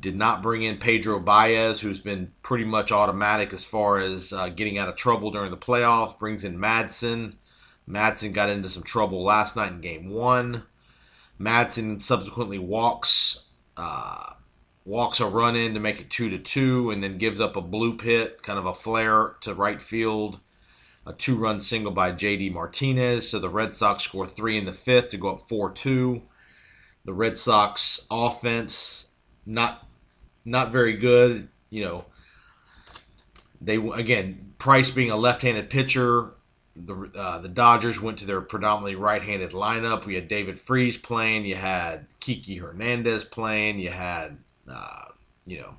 Did 0.00 0.16
not 0.16 0.42
bring 0.42 0.62
in 0.62 0.78
Pedro 0.78 1.20
Baez, 1.20 1.80
who's 1.80 2.00
been 2.00 2.32
pretty 2.42 2.64
much 2.64 2.90
automatic 2.90 3.52
as 3.52 3.64
far 3.64 3.98
as 3.98 4.32
uh, 4.32 4.48
getting 4.48 4.78
out 4.78 4.88
of 4.88 4.96
trouble 4.96 5.30
during 5.30 5.50
the 5.50 5.56
playoffs. 5.56 6.18
Brings 6.18 6.42
in 6.42 6.58
Madson. 6.58 7.34
Madson 7.88 8.32
got 8.32 8.48
into 8.48 8.68
some 8.68 8.82
trouble 8.82 9.22
last 9.22 9.56
night 9.56 9.72
in 9.72 9.80
game 9.80 10.10
one. 10.10 10.64
Madson 11.38 12.00
subsequently 12.00 12.58
walks 12.58 13.48
uh, 13.76 14.34
walks 14.84 15.20
a 15.20 15.26
run 15.26 15.56
in 15.56 15.74
to 15.74 15.80
make 15.80 16.00
it 16.00 16.10
two 16.10 16.30
to 16.30 16.38
two, 16.38 16.90
and 16.90 17.02
then 17.02 17.18
gives 17.18 17.40
up 17.40 17.56
a 17.56 17.62
bloop 17.62 18.02
hit, 18.02 18.42
kind 18.42 18.58
of 18.58 18.66
a 18.66 18.74
flare 18.74 19.36
to 19.40 19.54
right 19.54 19.80
field. 19.80 20.40
A 21.06 21.12
two 21.12 21.36
run 21.36 21.60
single 21.60 21.92
by 21.92 22.12
JD 22.12 22.52
Martinez. 22.52 23.28
So 23.28 23.38
the 23.38 23.48
Red 23.48 23.74
Sox 23.74 24.02
score 24.02 24.26
three 24.26 24.58
in 24.58 24.66
the 24.66 24.72
fifth 24.72 25.08
to 25.08 25.16
go 25.16 25.30
up 25.34 25.40
4 25.40 25.72
2. 25.72 26.22
The 27.04 27.14
Red 27.14 27.38
Sox 27.38 28.06
offense, 28.10 29.12
not 29.46 29.88
not 30.44 30.72
very 30.72 30.94
good. 30.94 31.48
You 31.70 31.84
know, 31.84 32.04
they 33.60 33.76
again, 33.76 34.54
Price 34.58 34.90
being 34.90 35.10
a 35.10 35.16
left 35.16 35.42
handed 35.42 35.70
pitcher, 35.70 36.34
the 36.76 37.10
uh, 37.16 37.38
the 37.38 37.48
Dodgers 37.48 38.00
went 38.00 38.18
to 38.18 38.26
their 38.26 38.40
predominantly 38.40 38.94
right-handed 38.94 39.50
lineup. 39.52 40.06
We 40.06 40.14
had 40.14 40.28
David 40.28 40.58
Freese 40.58 40.98
playing. 40.98 41.44
You 41.44 41.56
had 41.56 42.06
Kiki 42.20 42.56
Hernandez 42.56 43.24
playing. 43.24 43.78
You 43.78 43.90
had 43.90 44.38
uh, 44.70 45.06
you 45.44 45.60
know 45.60 45.76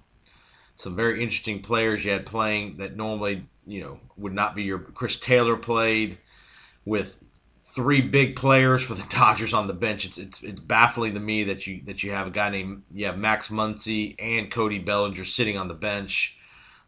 some 0.76 0.96
very 0.96 1.22
interesting 1.22 1.62
players. 1.62 2.06
You 2.06 2.12
had 2.12 2.26
playing 2.26 2.78
that 2.78 2.96
normally 2.96 3.46
you 3.66 3.82
know 3.82 4.00
would 4.18 4.34
not 4.34 4.56
be 4.56 4.64
your 4.64 4.80
Chris 4.80 5.18
Taylor 5.18 5.58
played 5.58 6.18
with 6.86 7.24
three 7.72 8.02
big 8.02 8.36
players 8.36 8.86
for 8.86 8.94
the 8.94 9.08
Dodgers 9.10 9.54
on 9.54 9.68
the 9.68 9.74
bench. 9.74 10.06
It's 10.06 10.18
it's, 10.18 10.44
it's 10.44 10.60
baffling 10.60 11.14
to 11.14 11.20
me 11.20 11.44
that 11.46 11.68
you 11.68 11.82
that 11.84 12.04
you 12.04 12.12
have 12.12 12.28
a 12.28 12.32
guy 12.32 12.50
named 12.50 12.84
you 12.92 13.06
have 13.06 13.18
Max 13.18 13.48
Muncy 13.48 14.16
and 14.20 14.52
Cody 14.52 14.80
Bellinger 14.80 15.24
sitting 15.24 15.58
on 15.58 15.68
the 15.68 15.74
bench. 15.74 16.38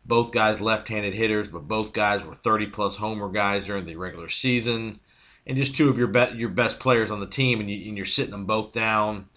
Both 0.06 0.34
guys 0.34 0.60
left-handed 0.60 1.14
hitters, 1.14 1.48
but 1.48 1.66
both 1.66 1.94
guys 1.94 2.26
were 2.26 2.34
30 2.34 2.68
plus 2.68 2.98
homer 2.98 3.30
guys 3.30 3.68
during 3.68 3.86
the 3.86 3.96
regular 3.96 4.28
season, 4.28 5.00
and 5.48 5.56
just 5.56 5.78
two 5.78 5.90
of 5.90 5.98
your 5.98 6.10
bet 6.10 6.36
your 6.36 6.50
best 6.50 6.80
players 6.80 7.10
on 7.10 7.22
the 7.22 7.26
team, 7.26 7.62
and, 7.62 7.72
you, 7.72 7.88
and 7.88 7.98
you're 7.98 8.06
sitting 8.06 8.32
them 8.32 8.46
both 8.46 8.74
down. 8.74 9.30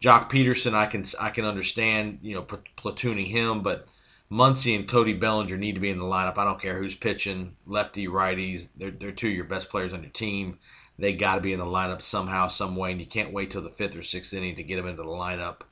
Joc 0.00 0.30
Pederson, 0.30 0.74
I 0.74 0.86
can 0.86 1.04
I 1.20 1.30
can 1.30 1.44
understand 1.44 2.20
you 2.22 2.34
know 2.36 2.42
platooning 2.42 3.26
him, 3.26 3.62
but 3.62 3.88
Muncy 4.30 4.74
and 4.74 4.88
Cody 4.88 5.12
Bellinger 5.12 5.58
need 5.58 5.74
to 5.74 5.80
be 5.80 5.90
in 5.90 5.98
the 5.98 6.04
lineup. 6.04 6.38
I 6.38 6.44
don't 6.44 6.60
care 6.60 6.78
who's 6.78 6.94
pitching, 6.94 7.56
lefty, 7.66 8.06
righties. 8.06 8.68
They're, 8.76 8.90
they're 8.90 9.12
two 9.12 9.28
of 9.28 9.34
your 9.34 9.44
best 9.44 9.68
players 9.68 9.92
on 9.92 10.02
your 10.02 10.10
team. 10.10 10.58
They 10.98 11.14
got 11.14 11.36
to 11.36 11.40
be 11.40 11.52
in 11.52 11.58
the 11.58 11.64
lineup 11.64 12.02
somehow, 12.02 12.48
some 12.48 12.76
way, 12.76 12.92
and 12.92 13.00
you 13.00 13.06
can't 13.06 13.32
wait 13.32 13.50
till 13.50 13.62
the 13.62 13.70
fifth 13.70 13.96
or 13.96 14.02
sixth 14.02 14.32
inning 14.34 14.56
to 14.56 14.62
get 14.62 14.76
them 14.76 14.86
into 14.86 15.02
the 15.02 15.08
lineup. 15.08 15.62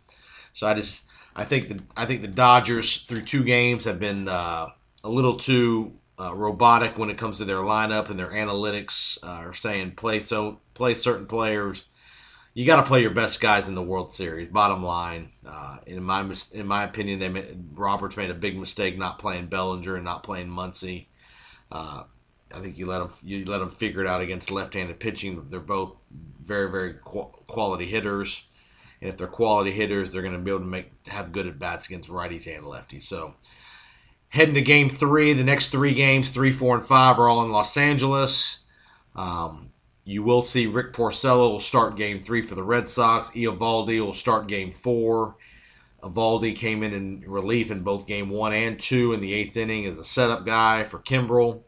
So 0.53 0.67
I 0.67 0.75
just, 0.75 1.09
I 1.37 1.45
think 1.45 1.69
the, 1.69 1.83
I 1.97 2.07
think 2.07 2.23
the 2.23 2.29
Dodgers 2.29 3.05
through 3.05 3.23
two 3.23 3.45
games 3.45 3.85
have 3.85 4.01
been 4.01 4.29
uh, 4.29 4.69
a 5.05 5.09
little 5.09 5.37
too 5.37 5.93
uh, 6.19 6.35
robotic 6.35 6.99
when 6.99 7.11
it 7.11 7.19
comes 7.19 7.39
to 7.39 7.45
their 7.45 7.59
lineup 7.59 8.11
and 8.11 8.19
their 8.19 8.31
analytics 8.31 9.23
uh, 9.25 9.47
are 9.47 9.53
saying 9.53 9.93
play 9.93 10.19
so 10.21 10.61
play 10.75 10.93
certain 10.95 11.27
players 11.27 11.85
you 12.55 12.67
got 12.67 12.77
to 12.77 12.87
play 12.87 13.01
your 13.01 13.13
best 13.13 13.41
guys 13.41 13.69
in 13.69 13.75
the 13.75 13.83
World 13.83 14.11
Series. 14.11 14.49
Bottom 14.49 14.83
line, 14.83 15.31
uh, 15.49 15.79
in 15.87 16.03
my 16.03 16.25
in 16.53 16.67
my 16.67 16.83
opinion, 16.83 17.19
they 17.19 17.29
made, 17.29 17.69
Roberts 17.75 18.17
made 18.17 18.31
a 18.31 18.35
big 18.35 18.59
mistake 18.59 18.99
not 18.99 19.19
playing 19.19 19.47
Bellinger 19.47 19.97
and 19.97 20.05
not 20.05 20.23
playing 20.23 20.49
Muncy. 20.49 21.07
Uh, 21.71 22.05
I 22.55 22.61
think 22.61 22.79
you 22.79 22.87
let 22.87 22.99
them 22.99 23.11
you 23.23 23.45
let 23.45 23.59
them 23.59 23.71
figure 23.71 24.01
it 24.01 24.07
out 24.07 24.21
against 24.21 24.51
left-handed 24.51 25.01
pitching. 25.01 25.47
They're 25.49 25.61
both 25.61 25.97
very 26.41 26.71
very 26.71 26.95
quality 26.95 27.87
hitters, 27.87 28.47
and 29.01 29.09
if 29.09 29.17
they're 29.17 29.27
quality 29.27 29.73
hitters, 29.73 30.13
they're 30.13 30.23
going 30.23 30.35
to 30.35 30.41
be 30.41 30.51
able 30.51 30.61
to 30.61 30.67
make 30.67 30.93
have 31.09 31.33
good 31.33 31.47
at 31.47 31.59
bats 31.59 31.87
against 31.87 32.09
righties 32.09 32.47
and 32.47 32.65
lefties. 32.65 33.03
So. 33.03 33.35
Heading 34.33 34.55
to 34.55 34.63
game 34.63 34.89
three, 34.89 35.33
the 35.33 35.43
next 35.43 35.71
three 35.71 35.93
games, 35.93 36.31
three, 36.31 36.53
four, 36.53 36.77
and 36.77 36.87
five, 36.87 37.19
are 37.19 37.29
all 37.29 37.43
in 37.43 37.51
Los 37.51 37.77
Angeles. 37.77 38.65
Um, 39.17 39.73
you 40.05 40.23
will 40.23 40.41
see 40.41 40.69
Rick 40.69 40.93
Porcello 40.93 41.51
will 41.51 41.59
start 41.59 41.97
game 41.97 42.21
three 42.21 42.41
for 42.41 42.55
the 42.55 42.63
Red 42.63 42.87
Sox. 42.87 43.31
Eovaldi 43.31 43.99
will 43.99 44.13
start 44.13 44.47
game 44.47 44.71
four. 44.71 45.35
Eovaldi 46.01 46.55
came 46.55 46.85
in 46.85 46.93
in 46.93 47.25
relief 47.27 47.73
in 47.73 47.83
both 47.83 48.07
game 48.07 48.31
one 48.31 48.53
and 48.53 48.79
two 48.79 49.13
in 49.13 49.19
the 49.19 49.33
eighth 49.33 49.57
inning 49.57 49.85
as 49.85 49.99
a 49.99 50.05
setup 50.05 50.47
guy 50.47 50.85
for 50.85 51.01
Kimbrel. 51.01 51.65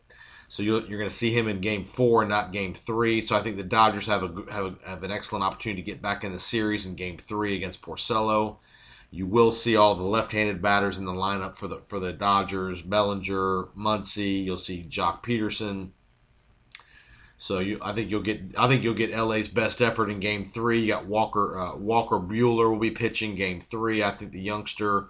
So 0.53 0.63
you're, 0.63 0.83
you're 0.83 0.99
going 0.99 1.09
to 1.09 1.15
see 1.15 1.33
him 1.33 1.49
in 1.49 1.61
game 1.61 1.83
four 1.83 2.27
not 2.27 2.53
game 2.53 2.75
three. 2.75 3.23
So 3.23 3.35
I 3.35 3.39
think 3.39 3.57
the 3.57 3.63
Dodgers 3.63 4.07
have 4.09 4.23
a, 4.23 4.53
have, 4.53 4.67
a, 4.67 4.91
have 4.91 5.03
an 5.03 5.11
excellent 5.11 5.47
opportunity 5.47 5.81
to 5.81 5.91
get 5.91 6.03
back 6.03 6.25
in 6.25 6.33
the 6.33 6.39
series 6.39 6.85
in 6.85 6.95
game 6.95 7.17
three 7.17 7.57
against 7.57 7.81
Porcello. 7.81 8.59
You 9.11 9.27
will 9.27 9.51
see 9.51 9.77
all 9.77 9.95
the 9.95 10.03
left-handed 10.03 10.61
batters 10.61 10.99
in 10.99 11.07
the 11.07 11.13
lineup 11.13 11.57
for 11.57 11.69
the 11.69 11.79
for 11.79 11.99
the 11.99 12.13
Dodgers: 12.13 12.83
Bellinger, 12.83 13.69
Muncy. 13.75 14.45
You'll 14.45 14.59
see 14.59 14.85
Joc 14.87 15.23
Pederson. 15.23 15.93
So 17.39 17.59
you, 17.59 17.79
I 17.81 17.93
think 17.93 18.11
you'll 18.11 18.21
get, 18.21 18.43
I 18.59 18.69
think 18.69 18.83
you'll 18.83 18.93
get 18.93 19.17
LA's 19.17 19.49
best 19.49 19.81
effort 19.81 20.11
in 20.11 20.21
Game 20.21 20.45
Three. 20.45 20.83
You 20.83 20.89
got 20.89 21.07
Walker, 21.07 21.59
uh, 21.59 21.77
Walker 21.79 22.17
Buehler 22.17 22.71
will 22.71 22.79
be 22.79 22.91
pitching 22.91 23.37
Game 23.37 23.59
Three. 23.63 24.03
I 24.03 24.11
think 24.11 24.33
the 24.33 24.43
youngster 24.43 25.09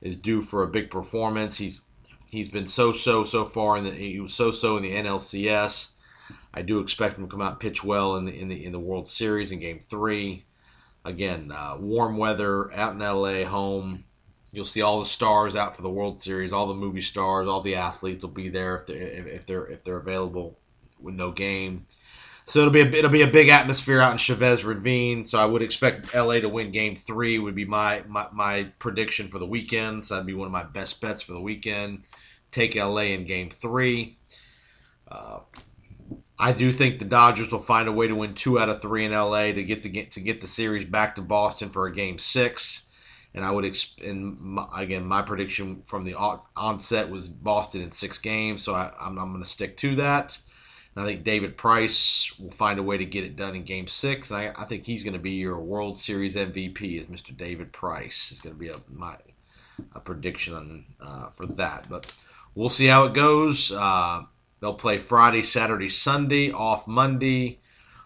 is 0.00 0.16
due 0.16 0.40
for 0.40 0.62
a 0.62 0.68
big 0.68 0.88
performance. 0.88 1.58
He's 1.58 1.80
he's 2.34 2.48
been 2.48 2.66
so 2.66 2.92
so 2.92 3.22
so 3.22 3.44
far 3.44 3.76
in 3.76 3.84
the 3.84 3.90
he 3.92 4.18
was 4.18 4.34
so 4.34 4.50
so 4.50 4.76
in 4.76 4.82
the 4.82 4.92
NLCS. 4.92 5.94
I 6.52 6.62
do 6.62 6.80
expect 6.80 7.16
him 7.16 7.24
to 7.24 7.30
come 7.30 7.40
out 7.40 7.52
and 7.52 7.60
pitch 7.60 7.84
well 7.84 8.16
in 8.16 8.24
the 8.24 8.38
in 8.38 8.48
the 8.48 8.64
in 8.64 8.72
the 8.72 8.80
World 8.80 9.08
Series 9.08 9.52
in 9.52 9.60
Game 9.60 9.78
Three. 9.78 10.44
Again, 11.04 11.52
uh, 11.52 11.76
warm 11.78 12.16
weather 12.16 12.72
out 12.74 12.94
in 12.94 12.98
LA, 12.98 13.44
home. 13.44 14.04
You'll 14.52 14.64
see 14.64 14.82
all 14.82 15.00
the 15.00 15.04
stars 15.04 15.56
out 15.56 15.74
for 15.76 15.82
the 15.82 15.90
World 15.90 16.18
Series. 16.18 16.52
All 16.52 16.66
the 16.66 16.74
movie 16.74 17.00
stars, 17.00 17.46
all 17.46 17.60
the 17.60 17.74
athletes 17.74 18.24
will 18.24 18.32
be 18.32 18.48
there 18.48 18.76
if 18.76 18.86
they're 18.86 18.96
if 18.96 19.46
they're 19.46 19.66
if 19.66 19.84
they're 19.84 19.96
available 19.96 20.58
with 21.00 21.14
no 21.14 21.30
game. 21.30 21.86
So 22.46 22.60
it'll 22.60 22.72
be 22.72 22.82
a 22.82 22.86
it'll 22.86 23.10
be 23.10 23.22
a 23.22 23.26
big 23.26 23.48
atmosphere 23.48 24.00
out 24.00 24.12
in 24.12 24.18
Chavez 24.18 24.64
Ravine. 24.64 25.24
So 25.24 25.38
I 25.38 25.46
would 25.46 25.62
expect 25.62 26.14
LA 26.14 26.40
to 26.40 26.48
win 26.48 26.72
Game 26.72 26.94
Three. 26.94 27.38
Would 27.38 27.54
be 27.54 27.64
my 27.64 28.02
my, 28.06 28.26
my 28.32 28.68
prediction 28.78 29.28
for 29.28 29.38
the 29.38 29.46
weekend. 29.46 30.04
So 30.04 30.14
that'd 30.14 30.26
be 30.26 30.34
one 30.34 30.46
of 30.46 30.52
my 30.52 30.64
best 30.64 31.00
bets 31.00 31.22
for 31.22 31.32
the 31.32 31.40
weekend. 31.40 32.04
Take 32.50 32.74
LA 32.74 33.02
in 33.02 33.24
Game 33.24 33.48
Three. 33.48 34.18
Uh, 35.10 35.40
I 36.38 36.52
do 36.52 36.72
think 36.72 36.98
the 36.98 37.04
Dodgers 37.06 37.50
will 37.52 37.60
find 37.60 37.88
a 37.88 37.92
way 37.92 38.08
to 38.08 38.14
win 38.14 38.34
two 38.34 38.58
out 38.58 38.68
of 38.68 38.82
three 38.82 39.04
in 39.04 39.12
LA 39.12 39.52
to 39.52 39.62
get 39.62 39.82
the 39.82 39.88
get 39.88 40.10
to 40.12 40.20
get 40.20 40.42
the 40.42 40.46
series 40.46 40.84
back 40.84 41.14
to 41.14 41.22
Boston 41.22 41.70
for 41.70 41.86
a 41.86 41.92
Game 41.92 42.18
Six. 42.18 42.90
And 43.32 43.44
I 43.44 43.50
would 43.50 43.64
exp- 43.64 44.06
and 44.06 44.38
my, 44.38 44.66
again 44.76 45.06
my 45.06 45.22
prediction 45.22 45.82
from 45.86 46.04
the 46.04 46.14
onset 46.14 47.08
was 47.08 47.28
Boston 47.28 47.82
in 47.82 47.90
six 47.90 48.18
games. 48.18 48.62
So 48.62 48.74
I, 48.74 48.92
I'm, 49.00 49.18
I'm 49.18 49.30
going 49.30 49.42
to 49.42 49.48
stick 49.48 49.78
to 49.78 49.96
that. 49.96 50.38
And 50.94 51.04
I 51.04 51.06
think 51.06 51.24
David 51.24 51.56
Price 51.56 52.38
will 52.38 52.50
find 52.50 52.78
a 52.78 52.82
way 52.82 52.96
to 52.96 53.04
get 53.04 53.24
it 53.24 53.36
done 53.36 53.54
in 53.54 53.64
Game 53.64 53.86
Six. 53.86 54.30
I, 54.30 54.48
I 54.56 54.64
think 54.64 54.84
he's 54.84 55.02
going 55.02 55.14
to 55.14 55.20
be 55.20 55.32
your 55.32 55.60
World 55.60 55.98
Series 55.98 56.36
MVP. 56.36 57.00
Is 57.00 57.08
Mr. 57.08 57.36
David 57.36 57.72
Price 57.72 58.30
is 58.30 58.40
going 58.40 58.54
to 58.54 58.60
be 58.60 58.68
a 58.68 58.76
my 58.88 59.16
a 59.92 60.00
prediction 60.00 60.54
on, 60.54 60.84
uh, 61.00 61.28
for 61.30 61.46
that. 61.46 61.88
But 61.88 62.16
we'll 62.54 62.68
see 62.68 62.86
how 62.86 63.06
it 63.06 63.14
goes. 63.14 63.72
Uh, 63.72 64.22
they'll 64.60 64.74
play 64.74 64.98
Friday, 64.98 65.42
Saturday, 65.42 65.88
Sunday, 65.88 66.52
off 66.52 66.86
Monday. 66.86 67.60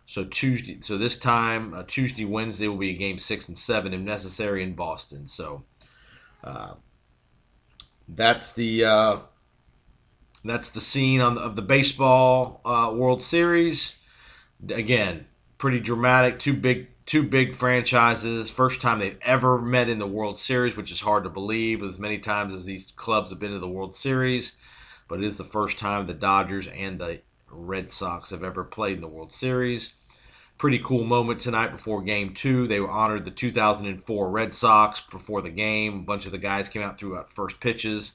So 0.06 0.24
Tuesday, 0.24 0.80
so 0.80 0.96
this 0.96 1.18
time 1.18 1.74
uh, 1.74 1.82
Tuesday, 1.86 2.24
Wednesday 2.24 2.68
will 2.68 2.78
be 2.78 2.94
Game 2.94 3.18
Six 3.18 3.48
and 3.48 3.58
Seven, 3.58 3.92
if 3.92 4.00
necessary, 4.00 4.62
in 4.62 4.72
Boston. 4.72 5.26
So 5.26 5.64
uh, 6.42 6.74
that's 8.08 8.54
the 8.54 8.86
uh, 8.86 9.16
that's 10.48 10.70
the 10.70 10.80
scene 10.80 11.20
on 11.20 11.34
the, 11.34 11.40
of 11.40 11.56
the 11.56 11.62
baseball 11.62 12.60
uh, 12.64 12.92
World 12.94 13.20
Series. 13.20 14.00
Again, 14.68 15.26
pretty 15.58 15.80
dramatic. 15.80 16.38
Two 16.38 16.54
big, 16.54 16.88
two 17.06 17.22
big 17.22 17.54
franchises. 17.54 18.50
First 18.50 18.80
time 18.80 18.98
they've 18.98 19.18
ever 19.22 19.60
met 19.60 19.88
in 19.88 19.98
the 19.98 20.06
World 20.06 20.38
Series, 20.38 20.76
which 20.76 20.90
is 20.90 21.02
hard 21.02 21.24
to 21.24 21.30
believe. 21.30 21.82
As 21.82 21.98
many 21.98 22.18
times 22.18 22.54
as 22.54 22.64
these 22.64 22.92
clubs 22.92 23.30
have 23.30 23.40
been 23.40 23.52
to 23.52 23.58
the 23.58 23.68
World 23.68 23.94
Series, 23.94 24.56
but 25.08 25.18
it 25.18 25.24
is 25.24 25.36
the 25.36 25.44
first 25.44 25.78
time 25.78 26.06
the 26.06 26.14
Dodgers 26.14 26.66
and 26.68 26.98
the 26.98 27.20
Red 27.50 27.90
Sox 27.90 28.30
have 28.30 28.42
ever 28.42 28.64
played 28.64 28.96
in 28.96 29.00
the 29.00 29.08
World 29.08 29.32
Series. 29.32 29.94
Pretty 30.56 30.78
cool 30.80 31.04
moment 31.04 31.38
tonight 31.38 31.70
before 31.70 32.02
Game 32.02 32.34
Two. 32.34 32.66
They 32.66 32.80
were 32.80 32.90
honored 32.90 33.24
the 33.24 33.30
2004 33.30 34.30
Red 34.30 34.52
Sox 34.52 35.00
before 35.00 35.40
the 35.40 35.50
game. 35.50 36.00
A 36.00 36.02
bunch 36.02 36.26
of 36.26 36.32
the 36.32 36.38
guys 36.38 36.68
came 36.68 36.82
out 36.82 36.98
threw 36.98 37.16
out 37.16 37.30
first 37.30 37.60
pitches 37.60 38.14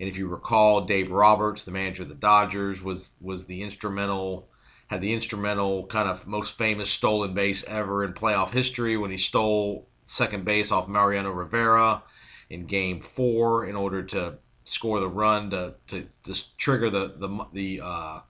and 0.00 0.08
if 0.08 0.16
you 0.16 0.28
recall, 0.28 0.82
Dave 0.82 1.10
Roberts, 1.10 1.64
the 1.64 1.70
manager 1.70 2.04
of 2.04 2.08
the 2.08 2.14
Dodgers, 2.14 2.82
was 2.82 3.18
was 3.20 3.46
the 3.46 3.62
instrumental 3.62 4.48
had 4.88 5.00
the 5.00 5.12
instrumental 5.12 5.86
kind 5.86 6.08
of 6.08 6.26
most 6.26 6.56
famous 6.56 6.90
stolen 6.90 7.34
base 7.34 7.64
ever 7.68 8.02
in 8.02 8.14
playoff 8.14 8.52
history 8.52 8.96
when 8.96 9.10
he 9.10 9.18
stole 9.18 9.86
second 10.02 10.44
base 10.44 10.72
off 10.72 10.88
Mariano 10.88 11.30
Rivera 11.30 12.02
in 12.48 12.66
Game 12.66 13.00
Four 13.00 13.66
in 13.66 13.76
order 13.76 14.02
to 14.02 14.38
score 14.64 15.00
the 15.00 15.08
run 15.08 15.50
to 15.50 15.74
to, 15.88 16.08
trigger 16.56 16.90
the 16.90 17.14
the 17.16 17.46
the 17.52 17.80
uh, 17.82 18.20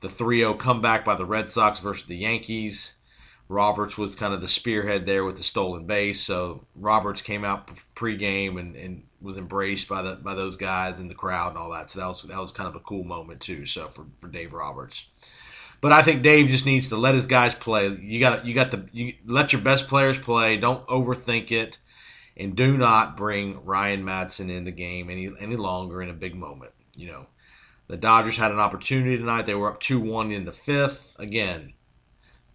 the 0.00 0.08
3-0 0.08 0.58
comeback 0.58 1.04
by 1.04 1.14
the 1.14 1.24
Red 1.24 1.50
Sox 1.50 1.80
versus 1.80 2.06
the 2.06 2.16
Yankees. 2.16 3.00
Roberts 3.48 3.96
was 3.96 4.14
kind 4.14 4.34
of 4.34 4.42
the 4.42 4.48
spearhead 4.48 5.06
there 5.06 5.24
with 5.24 5.36
the 5.36 5.42
stolen 5.42 5.86
base. 5.86 6.20
So 6.20 6.66
Roberts 6.74 7.22
came 7.22 7.42
out 7.44 7.68
pregame 7.94 8.58
and, 8.58 8.76
and 8.76 9.04
was 9.24 9.38
embraced 9.38 9.88
by 9.88 10.02
the 10.02 10.16
by 10.16 10.34
those 10.34 10.56
guys 10.56 11.00
in 11.00 11.08
the 11.08 11.14
crowd 11.14 11.48
and 11.48 11.58
all 11.58 11.70
that. 11.70 11.88
So 11.88 11.98
that 11.98 12.06
was 12.06 12.22
that 12.22 12.38
was 12.38 12.52
kind 12.52 12.68
of 12.68 12.76
a 12.76 12.80
cool 12.80 13.04
moment 13.04 13.40
too. 13.40 13.66
So 13.66 13.88
for, 13.88 14.06
for 14.18 14.28
Dave 14.28 14.52
Roberts. 14.52 15.08
But 15.80 15.92
I 15.92 16.02
think 16.02 16.22
Dave 16.22 16.48
just 16.48 16.66
needs 16.66 16.88
to 16.88 16.96
let 16.96 17.14
his 17.14 17.26
guys 17.26 17.54
play. 17.54 17.88
You 17.88 18.20
got 18.20 18.46
you 18.46 18.54
got 18.54 18.70
the 18.70 18.88
you 18.92 19.14
let 19.26 19.52
your 19.52 19.62
best 19.62 19.88
players 19.88 20.18
play. 20.18 20.56
Don't 20.56 20.86
overthink 20.86 21.50
it, 21.50 21.78
and 22.36 22.54
do 22.54 22.76
not 22.76 23.16
bring 23.16 23.64
Ryan 23.64 24.04
Madson 24.04 24.50
in 24.50 24.64
the 24.64 24.70
game 24.70 25.10
any 25.10 25.32
any 25.40 25.56
longer 25.56 26.00
in 26.02 26.08
a 26.08 26.14
big 26.14 26.34
moment. 26.34 26.72
You 26.96 27.08
know, 27.08 27.26
the 27.88 27.96
Dodgers 27.96 28.36
had 28.36 28.52
an 28.52 28.60
opportunity 28.60 29.16
tonight. 29.16 29.46
They 29.46 29.54
were 29.54 29.70
up 29.70 29.80
two 29.80 30.00
one 30.00 30.30
in 30.30 30.44
the 30.44 30.52
fifth. 30.52 31.16
Again, 31.18 31.72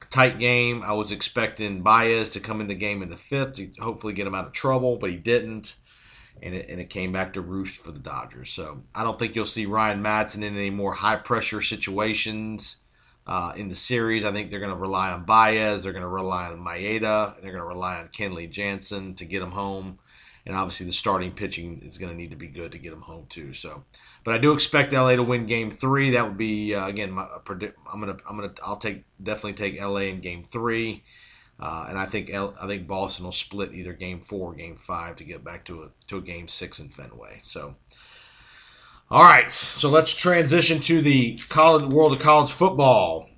tight 0.10 0.40
game. 0.40 0.82
I 0.84 0.94
was 0.94 1.12
expecting 1.12 1.82
Baez 1.82 2.30
to 2.32 2.40
come 2.40 2.62
in 2.62 2.68
the 2.68 2.76
game 2.76 3.02
in 3.02 3.10
the 3.10 3.16
fifth 3.16 3.54
to 3.54 3.68
hopefully 3.80 4.14
get 4.14 4.28
him 4.28 4.36
out 4.36 4.48
of 4.48 4.54
trouble, 4.54 4.98
but 4.98 5.10
he 5.10 5.18
didn't. 5.18 5.76
And 6.42 6.56
it, 6.56 6.70
and 6.70 6.80
it 6.80 6.90
came 6.90 7.12
back 7.12 7.34
to 7.34 7.42
roost 7.42 7.84
for 7.84 7.92
the 7.92 8.00
Dodgers. 8.00 8.50
So 8.50 8.84
I 8.96 9.04
don't 9.04 9.20
think 9.20 9.36
you'll 9.36 9.46
see 9.46 9.66
Ryan 9.66 10.02
Madson 10.02 10.38
in 10.44 10.56
any 10.56 10.70
more 10.70 10.94
high 10.94 11.18
pressure 11.18 11.62
situations 11.62 12.78
uh, 13.28 13.54
in 13.56 13.68
the 13.68 13.76
series. 13.76 14.26
I 14.26 14.32
think 14.32 14.50
they're 14.50 14.60
going 14.60 14.74
to 14.74 14.78
rely 14.78 15.12
on 15.12 15.24
Baez. 15.24 15.84
They're 15.84 15.94
going 15.94 16.02
to 16.02 16.10
rely 16.10 16.48
on 16.48 16.60
Maeda. 16.60 17.40
They're 17.42 17.52
going 17.52 17.64
to 17.64 17.68
rely 17.68 18.00
on 18.00 18.08
Kenley 18.08 18.50
Jansen 18.50 19.14
to 19.16 19.26
get 19.26 19.42
them 19.42 19.52
home. 19.52 20.00
And 20.46 20.56
obviously, 20.56 20.88
the 20.88 20.94
starting 20.94 21.32
pitching 21.32 21.82
is 21.86 22.00
going 22.00 22.12
to 22.12 22.18
need 22.18 22.32
to 22.32 22.36
be 22.36 22.48
good 22.48 22.72
to 22.72 22.80
get 22.80 22.90
them 22.90 23.02
home 23.02 23.28
too. 23.30 23.54
So, 23.54 23.84
but 24.24 24.34
I 24.34 24.40
do 24.40 24.54
expect 24.54 24.94
LA 24.94 25.16
to 25.16 25.22
win 25.22 25.46
Game 25.46 25.70
Three. 25.70 26.10
That 26.12 26.26
would 26.26 26.38
be 26.38 26.74
uh, 26.74 26.88
again. 26.88 27.12
My. 27.12 27.28
I'm 27.48 28.00
gonna. 28.00 28.18
I'm 28.28 28.38
gonna. 28.38 28.54
I'll 28.66 28.78
take 28.78 29.04
definitely 29.22 29.54
take 29.54 29.80
LA 29.80 30.08
in 30.08 30.22
Game 30.22 30.44
Three. 30.44 31.04
Uh, 31.60 31.88
and 31.90 31.98
I 31.98 32.06
think 32.06 32.34
I 32.34 32.68
think 32.68 32.88
Boston 32.88 33.26
will 33.26 33.34
split 33.34 33.74
either 33.74 33.92
Game 33.92 34.22
Four 34.22 34.52
or 34.52 34.56
Game 34.56 34.78
Five 34.78 35.18
to 35.18 35.26
get 35.26 35.44
back 35.44 35.66
to 35.66 35.84
a 35.84 35.90
to 36.08 36.18
a 36.18 36.22
Game 36.22 36.48
Six 36.48 36.80
in 36.80 36.88
Fenway. 36.88 37.40
So, 37.44 37.76
all 39.12 39.24
right, 39.24 39.52
so 39.52 39.90
let's 39.90 40.16
transition 40.16 40.80
to 40.82 41.02
the 41.02 41.38
college 41.50 41.92
world 41.92 42.14
of 42.14 42.20
college 42.20 42.52
football. 42.52 43.30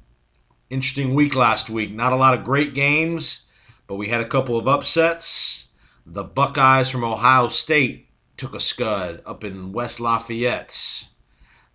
Interesting 0.70 1.16
week 1.16 1.36
last 1.36 1.70
week. 1.70 1.92
Not 1.92 2.14
a 2.14 2.18
lot 2.18 2.38
of 2.38 2.44
great 2.44 2.74
games, 2.76 3.52
but 3.88 3.96
we 3.96 4.10
had 4.10 4.22
a 4.22 4.28
couple 4.28 4.58
of 4.58 4.68
upsets. 4.68 5.72
The 6.06 6.24
Buckeyes 6.24 6.90
from 6.90 7.04
Ohio 7.04 7.48
State 7.48 8.08
took 8.38 8.56
a 8.56 8.60
scud 8.60 9.22
up 9.26 9.44
in 9.44 9.72
West 9.72 10.00
Lafayette. 10.00 11.08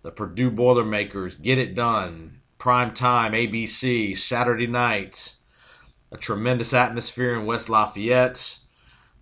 The 0.01 0.11
Purdue 0.11 0.51
Boilermakers 0.51 1.35
get 1.35 1.57
it 1.57 1.75
done. 1.75 2.41
Prime 2.57 2.93
time, 2.93 3.33
ABC, 3.33 4.17
Saturday 4.17 4.67
night. 4.67 5.36
A 6.11 6.17
tremendous 6.17 6.73
atmosphere 6.73 7.33
in 7.35 7.45
West 7.45 7.69
Lafayette. 7.69 8.59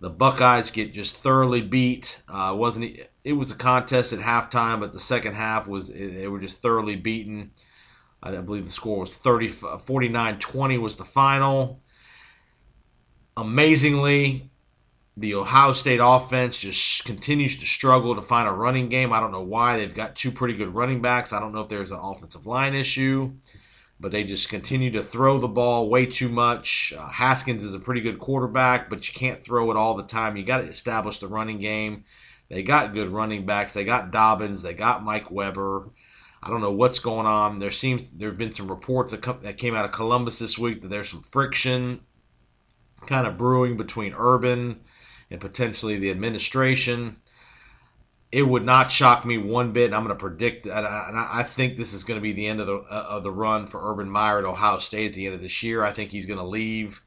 The 0.00 0.10
Buckeyes 0.10 0.70
get 0.70 0.92
just 0.92 1.16
thoroughly 1.16 1.62
beat. 1.62 2.22
Uh, 2.28 2.54
wasn't 2.56 2.98
it 3.24 3.32
was 3.32 3.50
a 3.50 3.56
contest 3.56 4.12
at 4.12 4.20
halftime, 4.20 4.78
but 4.78 4.92
the 4.92 4.98
second 4.98 5.34
half 5.34 5.66
was 5.66 5.92
they 5.92 6.28
were 6.28 6.38
just 6.38 6.62
thoroughly 6.62 6.96
beaten. 6.96 7.50
I 8.22 8.40
believe 8.40 8.64
the 8.64 8.70
score 8.70 9.00
was 9.00 9.16
30, 9.16 9.48
49-20 9.48 10.80
was 10.80 10.96
the 10.96 11.04
final. 11.04 11.80
Amazingly, 13.36 14.50
the 15.16 15.34
Ohio 15.34 15.72
State 15.72 16.00
offense 16.02 16.58
just 16.58 17.04
continues 17.04 17.56
to 17.58 17.66
struggle 17.66 18.14
to 18.14 18.22
find 18.22 18.48
a 18.48 18.52
running 18.52 18.88
game. 18.88 19.12
I 19.12 19.20
don't 19.20 19.32
know 19.32 19.42
why. 19.42 19.76
They've 19.76 19.94
got 19.94 20.16
two 20.16 20.30
pretty 20.30 20.54
good 20.54 20.74
running 20.74 21.00
backs. 21.00 21.32
I 21.32 21.40
don't 21.40 21.52
know 21.52 21.60
if 21.60 21.68
there's 21.68 21.90
an 21.90 22.00
offensive 22.00 22.46
line 22.46 22.74
issue 22.74 23.32
but 23.98 24.12
they 24.12 24.24
just 24.24 24.48
continue 24.48 24.90
to 24.90 25.02
throw 25.02 25.38
the 25.38 25.48
ball 25.48 25.88
way 25.88 26.06
too 26.06 26.28
much. 26.28 26.92
Uh, 26.96 27.08
Haskins 27.08 27.64
is 27.64 27.74
a 27.74 27.80
pretty 27.80 28.00
good 28.00 28.18
quarterback, 28.18 28.90
but 28.90 29.08
you 29.08 29.14
can't 29.14 29.42
throw 29.42 29.70
it 29.70 29.76
all 29.76 29.94
the 29.94 30.02
time. 30.02 30.36
You 30.36 30.44
got 30.44 30.58
to 30.58 30.64
establish 30.64 31.18
the 31.18 31.28
running 31.28 31.58
game. 31.58 32.04
They 32.48 32.62
got 32.62 32.94
good 32.94 33.08
running 33.08 33.46
backs. 33.46 33.72
They 33.74 33.84
got 33.84 34.10
Dobbins. 34.10 34.62
They 34.62 34.74
got 34.74 35.02
Mike 35.02 35.30
Weber. 35.30 35.90
I 36.42 36.50
don't 36.50 36.60
know 36.60 36.70
what's 36.70 36.98
going 36.98 37.26
on. 37.26 37.58
There 37.58 37.70
seems 37.70 38.04
there 38.12 38.28
have 38.28 38.38
been 38.38 38.52
some 38.52 38.68
reports 38.68 39.12
that 39.12 39.56
came 39.56 39.74
out 39.74 39.84
of 39.84 39.92
Columbus 39.92 40.38
this 40.38 40.58
week 40.58 40.82
that 40.82 40.88
there's 40.88 41.08
some 41.08 41.22
friction 41.22 42.00
kind 43.06 43.26
of 43.26 43.36
brewing 43.36 43.76
between 43.76 44.14
Urban 44.16 44.80
and 45.30 45.40
potentially 45.40 45.98
the 45.98 46.10
administration 46.10 47.16
it 48.32 48.42
would 48.42 48.64
not 48.64 48.90
shock 48.90 49.24
me 49.24 49.38
one 49.38 49.72
bit. 49.72 49.92
I'm 49.92 50.04
going 50.04 50.16
to 50.16 50.20
predict, 50.20 50.66
and 50.66 50.86
I, 50.86 51.42
think 51.44 51.76
this 51.76 51.94
is 51.94 52.04
going 52.04 52.18
to 52.18 52.22
be 52.22 52.32
the 52.32 52.46
end 52.46 52.60
of 52.60 52.66
the 52.66 52.76
uh, 52.90 53.06
of 53.08 53.22
the 53.22 53.30
run 53.30 53.66
for 53.66 53.80
Urban 53.90 54.10
Meyer 54.10 54.38
at 54.38 54.44
Ohio 54.44 54.78
State 54.78 55.06
at 55.06 55.12
the 55.12 55.26
end 55.26 55.34
of 55.34 55.42
this 55.42 55.62
year. 55.62 55.84
I 55.84 55.92
think 55.92 56.10
he's 56.10 56.26
going 56.26 56.40
to 56.40 56.44
leave. 56.46 57.02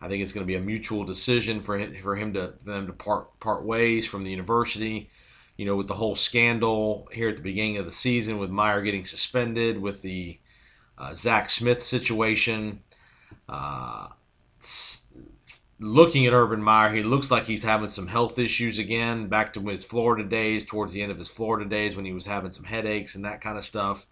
I 0.00 0.08
think 0.08 0.22
it's 0.22 0.32
going 0.32 0.44
to 0.44 0.50
be 0.50 0.56
a 0.56 0.60
mutual 0.60 1.04
decision 1.04 1.60
for 1.60 1.78
him, 1.78 1.94
for 1.94 2.16
him 2.16 2.32
to 2.34 2.54
for 2.62 2.70
them 2.70 2.86
to 2.88 2.92
part 2.92 3.38
part 3.38 3.64
ways 3.64 4.06
from 4.08 4.24
the 4.24 4.30
university. 4.30 5.08
You 5.56 5.64
know, 5.64 5.76
with 5.76 5.88
the 5.88 5.94
whole 5.94 6.16
scandal 6.16 7.08
here 7.12 7.30
at 7.30 7.36
the 7.36 7.42
beginning 7.42 7.78
of 7.78 7.86
the 7.86 7.90
season, 7.90 8.38
with 8.38 8.50
Meyer 8.50 8.82
getting 8.82 9.06
suspended, 9.06 9.80
with 9.80 10.02
the 10.02 10.38
uh, 10.98 11.14
Zach 11.14 11.48
Smith 11.48 11.80
situation. 11.80 12.82
Uh, 13.48 14.08
looking 15.78 16.26
at 16.26 16.32
Urban 16.32 16.62
Meyer, 16.62 16.90
he 16.90 17.02
looks 17.02 17.30
like 17.30 17.44
he's 17.44 17.64
having 17.64 17.88
some 17.88 18.06
health 18.06 18.38
issues 18.38 18.78
again, 18.78 19.28
back 19.28 19.52
to 19.52 19.60
his 19.60 19.84
Florida 19.84 20.24
days, 20.24 20.64
towards 20.64 20.92
the 20.92 21.02
end 21.02 21.12
of 21.12 21.18
his 21.18 21.30
Florida 21.30 21.68
days 21.68 21.96
when 21.96 22.04
he 22.04 22.12
was 22.12 22.26
having 22.26 22.52
some 22.52 22.64
headaches 22.64 23.14
and 23.14 23.24
that 23.24 23.40
kind 23.40 23.58
of 23.58 23.64
stuff. 23.64 24.06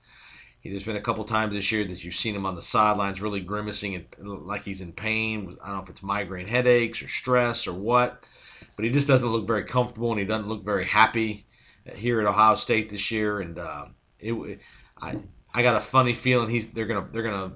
He, 0.60 0.70
there's 0.70 0.84
been 0.84 0.96
a 0.96 1.00
couple 1.00 1.24
times 1.24 1.54
this 1.54 1.70
year 1.72 1.84
that 1.84 2.04
you've 2.04 2.14
seen 2.14 2.34
him 2.34 2.46
on 2.46 2.54
the 2.54 2.62
sidelines 2.62 3.22
really 3.22 3.40
grimacing 3.40 3.94
and 3.94 4.06
like 4.18 4.62
he's 4.62 4.80
in 4.80 4.92
pain. 4.92 5.56
I 5.62 5.68
don't 5.68 5.76
know 5.76 5.82
if 5.82 5.90
it's 5.90 6.02
migraine 6.02 6.46
headaches 6.46 7.02
or 7.02 7.08
stress 7.08 7.66
or 7.66 7.74
what, 7.74 8.28
but 8.76 8.84
he 8.84 8.90
just 8.90 9.08
doesn't 9.08 9.28
look 9.28 9.46
very 9.46 9.64
comfortable 9.64 10.10
and 10.10 10.20
he 10.20 10.26
doesn't 10.26 10.48
look 10.48 10.62
very 10.62 10.84
happy 10.84 11.46
here 11.94 12.20
at 12.20 12.26
Ohio 12.26 12.54
State 12.54 12.88
this 12.88 13.10
year. 13.10 13.40
And 13.40 13.58
uh, 13.58 13.86
it, 14.18 14.60
I, 15.00 15.16
I 15.54 15.62
got 15.62 15.76
a 15.76 15.80
funny 15.80 16.14
feeling 16.14 16.50
he's 16.50 16.72
they're 16.72 16.86
gonna 16.86 17.06
they're 17.12 17.22
gonna 17.22 17.52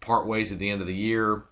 part 0.00 0.26
ways 0.26 0.50
at 0.52 0.58
the 0.58 0.70
end 0.70 0.80
of 0.80 0.86
the 0.86 0.94
year. 0.94 1.44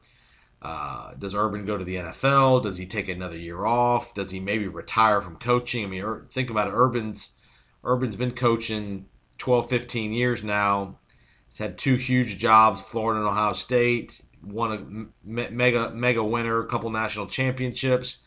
Uh, 0.60 1.14
does 1.14 1.34
Urban 1.34 1.64
go 1.64 1.78
to 1.78 1.84
the 1.84 1.96
NFL? 1.96 2.62
Does 2.62 2.78
he 2.78 2.86
take 2.86 3.08
another 3.08 3.36
year 3.36 3.64
off? 3.64 4.14
Does 4.14 4.32
he 4.32 4.40
maybe 4.40 4.66
retire 4.66 5.20
from 5.20 5.36
coaching? 5.36 5.84
I 5.84 5.88
mean, 5.88 6.22
think 6.28 6.50
about 6.50 6.68
it. 6.68 6.74
Urban's 6.74 7.36
Urban's 7.84 8.16
been 8.16 8.32
coaching 8.32 9.06
12, 9.38 9.70
15 9.70 10.12
years 10.12 10.42
now. 10.42 10.98
He's 11.46 11.58
had 11.58 11.78
two 11.78 11.94
huge 11.94 12.38
jobs, 12.38 12.82
Florida 12.82 13.20
and 13.20 13.28
Ohio 13.28 13.52
State. 13.52 14.20
Won 14.42 15.10
a 15.24 15.28
mega 15.28 15.90
mega 15.90 16.24
winner, 16.24 16.60
a 16.60 16.66
couple 16.66 16.90
national 16.90 17.26
championships. 17.26 18.18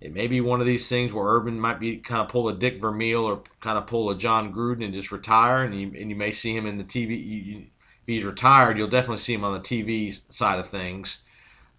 It 0.00 0.12
may 0.12 0.26
be 0.26 0.40
one 0.40 0.60
of 0.60 0.66
these 0.66 0.88
things 0.88 1.12
where 1.12 1.24
Urban 1.24 1.60
might 1.60 1.78
be 1.78 1.98
kind 1.98 2.20
of 2.20 2.28
pull 2.28 2.48
a 2.48 2.54
Dick 2.54 2.80
Vermeil 2.80 3.24
or 3.24 3.42
kind 3.60 3.78
of 3.78 3.86
pull 3.86 4.10
a 4.10 4.16
Jon 4.16 4.52
Gruden 4.52 4.84
and 4.84 4.94
just 4.94 5.12
retire, 5.12 5.64
and 5.64 5.74
you, 5.74 5.92
and 5.96 6.10
you 6.10 6.16
may 6.16 6.32
see 6.32 6.56
him 6.56 6.66
in 6.66 6.78
the 6.78 6.84
TV. 6.84 7.24
You, 7.24 7.58
if 7.58 8.06
he's 8.06 8.24
retired, 8.24 8.78
you'll 8.78 8.88
definitely 8.88 9.18
see 9.18 9.34
him 9.34 9.44
on 9.44 9.52
the 9.52 9.60
TV 9.60 10.12
side 10.32 10.58
of 10.58 10.68
things 10.68 11.22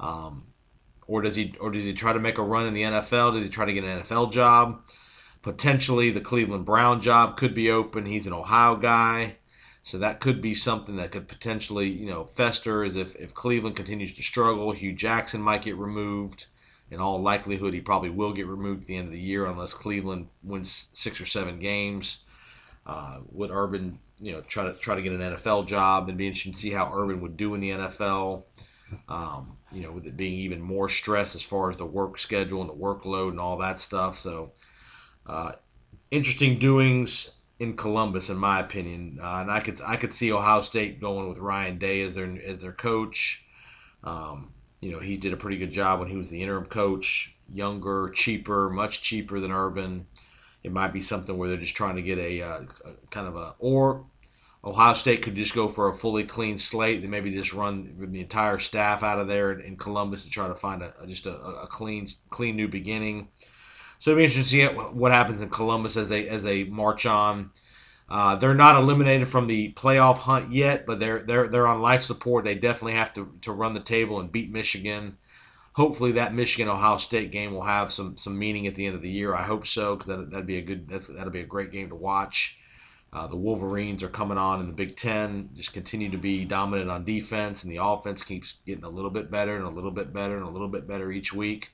um, 0.03 0.47
or 1.07 1.21
does 1.21 1.35
he 1.35 1.55
or 1.59 1.71
does 1.71 1.85
he 1.85 1.93
try 1.93 2.13
to 2.13 2.19
make 2.19 2.37
a 2.37 2.43
run 2.43 2.65
in 2.65 2.73
the 2.73 2.83
NFL? 2.83 3.33
Does 3.33 3.45
he 3.45 3.49
try 3.49 3.65
to 3.65 3.73
get 3.73 3.83
an 3.83 4.01
NFL 4.01 4.31
job? 4.31 4.81
Potentially, 5.41 6.11
the 6.11 6.21
Cleveland 6.21 6.65
Brown 6.65 7.01
job 7.01 7.37
could 7.37 7.53
be 7.53 7.69
open. 7.69 8.05
He's 8.05 8.27
an 8.27 8.33
Ohio 8.33 8.75
guy, 8.75 9.37
so 9.81 9.97
that 9.97 10.19
could 10.19 10.41
be 10.41 10.53
something 10.53 10.95
that 10.97 11.11
could 11.11 11.27
potentially 11.27 11.87
you 11.87 12.05
know 12.05 12.25
fester. 12.25 12.83
Is 12.83 12.95
if 12.95 13.15
if 13.15 13.33
Cleveland 13.33 13.75
continues 13.75 14.13
to 14.13 14.23
struggle, 14.23 14.71
Hue 14.71 14.93
Jackson 14.93 15.41
might 15.41 15.63
get 15.63 15.77
removed. 15.77 16.47
In 16.91 16.99
all 16.99 17.19
likelihood, 17.19 17.73
he 17.73 17.81
probably 17.81 18.11
will 18.11 18.33
get 18.33 18.45
removed 18.45 18.83
at 18.83 18.87
the 18.87 18.97
end 18.97 19.07
of 19.07 19.13
the 19.13 19.19
year 19.19 19.45
unless 19.47 19.73
Cleveland 19.73 20.27
wins 20.43 20.89
six 20.93 21.19
or 21.19 21.25
seven 21.25 21.57
games. 21.57 22.19
Uh, 22.85 23.19
would 23.31 23.49
Urban, 23.49 23.97
you 24.19 24.33
know, 24.33 24.41
try 24.41 24.65
to 24.65 24.73
try 24.73 24.93
to 24.93 25.01
get 25.01 25.13
an 25.13 25.21
NFL 25.21 25.65
job 25.65 26.07
and 26.07 26.17
be 26.17 26.27
interesting 26.27 26.51
to 26.51 26.57
see 26.57 26.71
how 26.71 26.91
Urban 26.93 27.21
would 27.21 27.37
do 27.37 27.55
in 27.55 27.61
the 27.61 27.71
NFL. 27.71 28.43
Um, 29.07 29.57
you 29.71 29.81
know, 29.81 29.91
with 29.91 30.05
it 30.05 30.17
being 30.17 30.33
even 30.33 30.61
more 30.61 30.87
stress 30.87 31.35
as 31.35 31.43
far 31.43 31.69
as 31.69 31.77
the 31.77 31.85
work 31.85 32.19
schedule 32.19 32.61
and 32.61 32.69
the 32.69 32.75
workload 32.75 33.31
and 33.31 33.39
all 33.39 33.57
that 33.57 33.79
stuff. 33.79 34.15
So, 34.17 34.51
uh, 35.25 35.53
interesting 36.11 36.59
doings 36.59 37.39
in 37.59 37.75
Columbus, 37.75 38.29
in 38.29 38.37
my 38.37 38.59
opinion. 38.59 39.19
Uh, 39.21 39.39
and 39.41 39.51
I 39.51 39.59
could 39.59 39.79
I 39.81 39.95
could 39.95 40.13
see 40.13 40.31
Ohio 40.31 40.61
State 40.61 40.99
going 40.99 41.27
with 41.27 41.39
Ryan 41.39 41.77
Day 41.77 42.01
as 42.01 42.15
their 42.15 42.37
as 42.45 42.59
their 42.59 42.73
coach. 42.73 43.47
Um, 44.03 44.53
you 44.79 44.91
know, 44.91 44.99
he 44.99 45.17
did 45.17 45.33
a 45.33 45.37
pretty 45.37 45.57
good 45.57 45.71
job 45.71 45.99
when 45.99 46.09
he 46.09 46.17
was 46.17 46.29
the 46.29 46.41
interim 46.41 46.65
coach. 46.65 47.35
Younger, 47.49 48.09
cheaper, 48.09 48.69
much 48.69 49.01
cheaper 49.01 49.39
than 49.39 49.51
Urban. 49.51 50.07
It 50.63 50.71
might 50.71 50.93
be 50.93 51.01
something 51.01 51.37
where 51.37 51.49
they're 51.49 51.57
just 51.57 51.75
trying 51.75 51.95
to 51.95 52.01
get 52.01 52.17
a, 52.17 52.41
uh, 52.41 52.61
a 52.85 53.07
kind 53.09 53.27
of 53.27 53.35
a 53.35 53.55
or 53.59 54.05
Ohio 54.65 54.93
State 54.93 55.21
could 55.21 55.35
just 55.35 55.53
go 55.53 55.67
for 55.67 55.89
a 55.89 55.93
fully 55.93 56.23
clean 56.23 56.57
slate. 56.57 57.01
and 57.01 57.11
maybe 57.11 57.31
just 57.31 57.53
run 57.53 57.95
the 57.97 58.21
entire 58.21 58.59
staff 58.59 59.03
out 59.03 59.19
of 59.19 59.27
there 59.27 59.51
in 59.51 59.75
Columbus 59.75 60.23
to 60.23 60.29
try 60.29 60.47
to 60.47 60.55
find 60.55 60.81
a 60.81 60.93
just 61.07 61.25
a, 61.25 61.35
a 61.35 61.67
clean 61.67 62.07
clean 62.29 62.55
new 62.55 62.67
beginning. 62.67 63.27
So 63.99 64.11
it'll 64.11 64.19
be 64.19 64.25
interesting 64.25 64.67
to 64.67 64.73
see 64.73 64.79
what 64.93 65.11
happens 65.11 65.41
in 65.41 65.49
Columbus 65.49 65.97
as 65.97 66.09
they 66.09 66.27
as 66.27 66.43
they 66.43 66.63
march 66.63 67.05
on. 67.05 67.51
Uh, 68.09 68.35
they're 68.35 68.53
not 68.53 68.75
eliminated 68.75 69.27
from 69.27 69.47
the 69.47 69.73
playoff 69.73 70.19
hunt 70.19 70.51
yet, 70.51 70.85
but 70.85 70.99
they're 70.99 71.21
they're 71.21 71.47
they're 71.47 71.67
on 71.67 71.81
life 71.81 72.01
support. 72.01 72.45
They 72.45 72.55
definitely 72.55 72.93
have 72.93 73.13
to, 73.13 73.33
to 73.41 73.51
run 73.51 73.73
the 73.73 73.79
table 73.79 74.19
and 74.19 74.31
beat 74.31 74.51
Michigan. 74.51 75.17
Hopefully, 75.73 76.11
that 76.11 76.33
Michigan 76.33 76.69
Ohio 76.69 76.97
State 76.97 77.31
game 77.31 77.53
will 77.53 77.63
have 77.63 77.91
some 77.91 78.15
some 78.17 78.37
meaning 78.37 78.67
at 78.67 78.75
the 78.75 78.85
end 78.85 78.95
of 78.95 79.01
the 79.01 79.09
year. 79.09 79.33
I 79.33 79.43
hope 79.43 79.65
so 79.65 79.95
because 79.95 80.07
that 80.07 80.31
that'd 80.31 80.45
be 80.45 80.57
a 80.57 80.61
good 80.61 80.87
that's 80.87 81.07
that'll 81.07 81.31
be 81.31 81.39
a 81.39 81.45
great 81.45 81.71
game 81.71 81.89
to 81.89 81.95
watch. 81.95 82.59
Uh, 83.13 83.27
the 83.27 83.37
Wolverines 83.37 84.01
are 84.01 84.09
coming 84.09 84.39
on 84.39 84.59
in 84.59 84.65
the 84.65 84.73
Big 84.73 84.95
Ten, 84.95 85.51
just 85.53 85.71
continue 85.71 86.09
to 86.09 86.17
be 86.17 86.45
dominant 86.45 86.89
on 86.89 87.03
defense, 87.03 87.63
and 87.63 87.71
the 87.71 87.83
offense 87.83 88.23
keeps 88.23 88.53
getting 88.65 88.83
a 88.83 88.89
little 88.89 89.11
bit 89.11 89.29
better 89.29 89.55
and 89.55 89.65
a 89.65 89.69
little 89.69 89.91
bit 89.91 90.11
better 90.11 90.35
and 90.35 90.43
a 90.43 90.49
little 90.49 90.67
bit 90.67 90.87
better 90.87 91.11
each 91.11 91.31
week. 91.31 91.69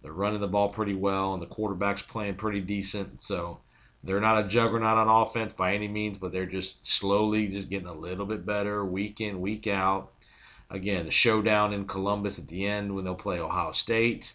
They're 0.00 0.12
running 0.12 0.40
the 0.40 0.48
ball 0.48 0.70
pretty 0.70 0.94
well, 0.94 1.34
and 1.34 1.42
the 1.42 1.46
quarterback's 1.46 2.00
playing 2.00 2.36
pretty 2.36 2.62
decent. 2.62 3.22
So 3.22 3.60
they're 4.02 4.20
not 4.20 4.42
a 4.42 4.48
juggernaut 4.48 4.96
on 4.96 5.08
offense 5.08 5.52
by 5.52 5.74
any 5.74 5.86
means, 5.86 6.16
but 6.16 6.32
they're 6.32 6.46
just 6.46 6.86
slowly 6.86 7.48
just 7.48 7.68
getting 7.68 7.86
a 7.88 7.92
little 7.92 8.24
bit 8.24 8.46
better 8.46 8.82
week 8.82 9.20
in, 9.20 9.42
week 9.42 9.66
out. 9.66 10.12
Again, 10.70 11.04
the 11.04 11.10
showdown 11.10 11.74
in 11.74 11.84
Columbus 11.86 12.38
at 12.38 12.48
the 12.48 12.64
end 12.64 12.94
when 12.94 13.04
they'll 13.04 13.14
play 13.14 13.38
Ohio 13.38 13.72
State. 13.72 14.32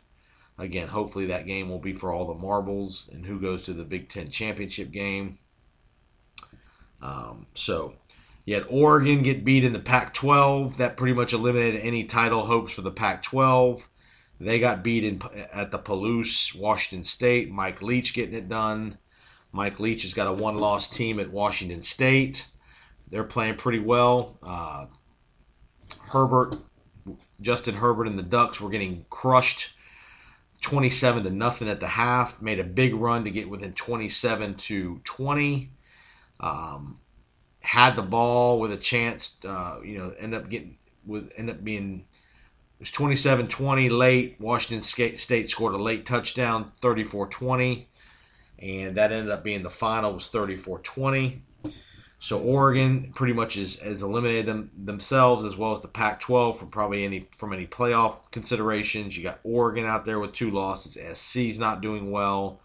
Again, 0.59 0.89
hopefully 0.89 1.25
that 1.25 1.47
game 1.47 1.69
will 1.69 1.79
be 1.79 1.93
for 1.93 2.11
all 2.11 2.27
the 2.27 2.39
marbles 2.39 3.09
and 3.11 3.25
who 3.25 3.41
goes 3.41 3.63
to 3.63 3.73
the 3.73 3.83
Big 3.83 4.09
Ten 4.09 4.27
championship 4.27 4.91
game. 4.91 5.39
Um, 7.01 7.47
so 7.53 7.95
You 8.45 8.55
had 8.55 8.65
Oregon 8.69 9.23
get 9.23 9.43
beat 9.43 9.63
in 9.63 9.73
the 9.73 9.79
Pac 9.79 10.13
12. 10.13 10.77
That 10.77 10.97
pretty 10.97 11.13
much 11.13 11.33
eliminated 11.33 11.81
any 11.81 12.03
title 12.03 12.45
hopes 12.45 12.73
for 12.73 12.81
the 12.81 12.91
Pac 12.91 13.23
12. 13.23 13.87
They 14.39 14.59
got 14.59 14.83
beat 14.83 15.03
in, 15.03 15.21
at 15.53 15.71
the 15.71 15.79
Palouse, 15.79 16.53
Washington 16.57 17.03
State. 17.03 17.49
Mike 17.49 17.81
Leach 17.81 18.13
getting 18.13 18.35
it 18.35 18.49
done. 18.49 18.97
Mike 19.51 19.79
Leach 19.79 20.03
has 20.03 20.13
got 20.13 20.27
a 20.27 20.33
one 20.33 20.57
loss 20.57 20.89
team 20.89 21.19
at 21.19 21.31
Washington 21.31 21.81
State. 21.81 22.47
They're 23.09 23.23
playing 23.23 23.55
pretty 23.55 23.79
well. 23.79 24.37
Uh, 24.45 24.87
Herbert, 26.09 26.57
Justin 27.39 27.75
Herbert 27.75 28.07
and 28.07 28.19
the 28.19 28.23
Ducks 28.23 28.59
were 28.59 28.69
getting 28.69 29.05
crushed 29.09 29.73
27 30.61 31.23
to 31.23 31.29
nothing 31.29 31.69
at 31.69 31.79
the 31.79 31.87
half. 31.87 32.41
Made 32.41 32.59
a 32.59 32.63
big 32.63 32.93
run 32.93 33.23
to 33.23 33.31
get 33.31 33.49
within 33.49 33.73
27 33.73 34.55
to 34.55 34.99
20. 35.03 35.69
Um, 36.39 36.99
had 37.61 37.95
the 37.95 38.03
ball 38.03 38.59
with 38.59 38.71
a 38.71 38.77
chance, 38.77 39.35
uh, 39.47 39.77
you 39.83 39.97
know, 39.97 40.13
end 40.19 40.35
up 40.35 40.49
getting 40.49 40.77
with 41.05 41.31
end 41.37 41.49
up 41.49 41.63
being 41.63 42.05
it 42.77 42.81
was 42.81 42.91
27-20 42.91 43.97
late. 43.97 44.35
Washington 44.39 44.81
State 44.81 45.49
scored 45.49 45.73
a 45.73 45.77
late 45.77 46.05
touchdown, 46.05 46.73
34-20, 46.81 47.85
and 48.59 48.97
that 48.97 49.13
ended 49.13 49.31
up 49.31 49.45
being 49.45 49.63
the 49.63 49.69
final 49.69 50.13
was 50.13 50.27
34-20. 50.27 51.39
So 52.17 52.39
Oregon 52.39 53.11
pretty 53.13 53.33
much 53.33 53.55
is 53.55 53.79
has 53.81 54.01
eliminated 54.01 54.45
them 54.47 54.71
themselves 54.75 55.45
as 55.45 55.55
well 55.55 55.73
as 55.73 55.81
the 55.81 55.87
Pac-12 55.87 56.55
from 56.55 56.69
probably 56.69 57.03
any 57.03 57.27
from 57.35 57.53
any 57.53 57.67
playoff 57.67 58.31
considerations. 58.31 59.15
You 59.15 59.23
got 59.23 59.39
Oregon 59.43 59.85
out 59.85 60.05
there 60.05 60.19
with 60.19 60.31
two 60.31 60.49
losses. 60.49 60.97
SC's 61.17 61.59
not 61.59 61.81
doing 61.81 62.11
well. 62.11 62.61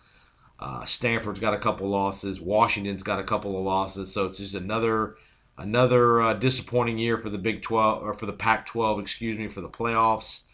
Uh, 0.61 0.85
Stanford's 0.85 1.41
got 1.41 1.55
a 1.55 1.59
couple 1.59 1.89
losses. 1.89 2.41
Washington's 2.41 3.03
got 3.03 3.19
a 3.19 3.25
couple 3.25 3.57
of 3.57 3.65
losses. 3.65 4.13
So 4.13 4.27
it's 4.27 4.39
just 4.39 4.55
another 4.55 5.17
another 5.57 6.21
uh, 6.21 6.35
disappointing 6.35 6.99
year 6.99 7.17
for 7.17 7.31
the 7.31 7.39
Big 7.39 7.63
12 7.63 8.03
or 8.03 8.15
for 8.15 8.27
the 8.27 8.33
Pac-12, 8.33 9.01
excuse 9.01 9.39
me, 9.39 9.49
for 9.49 9.61
the 9.61 9.69
playoffs. 9.69 10.45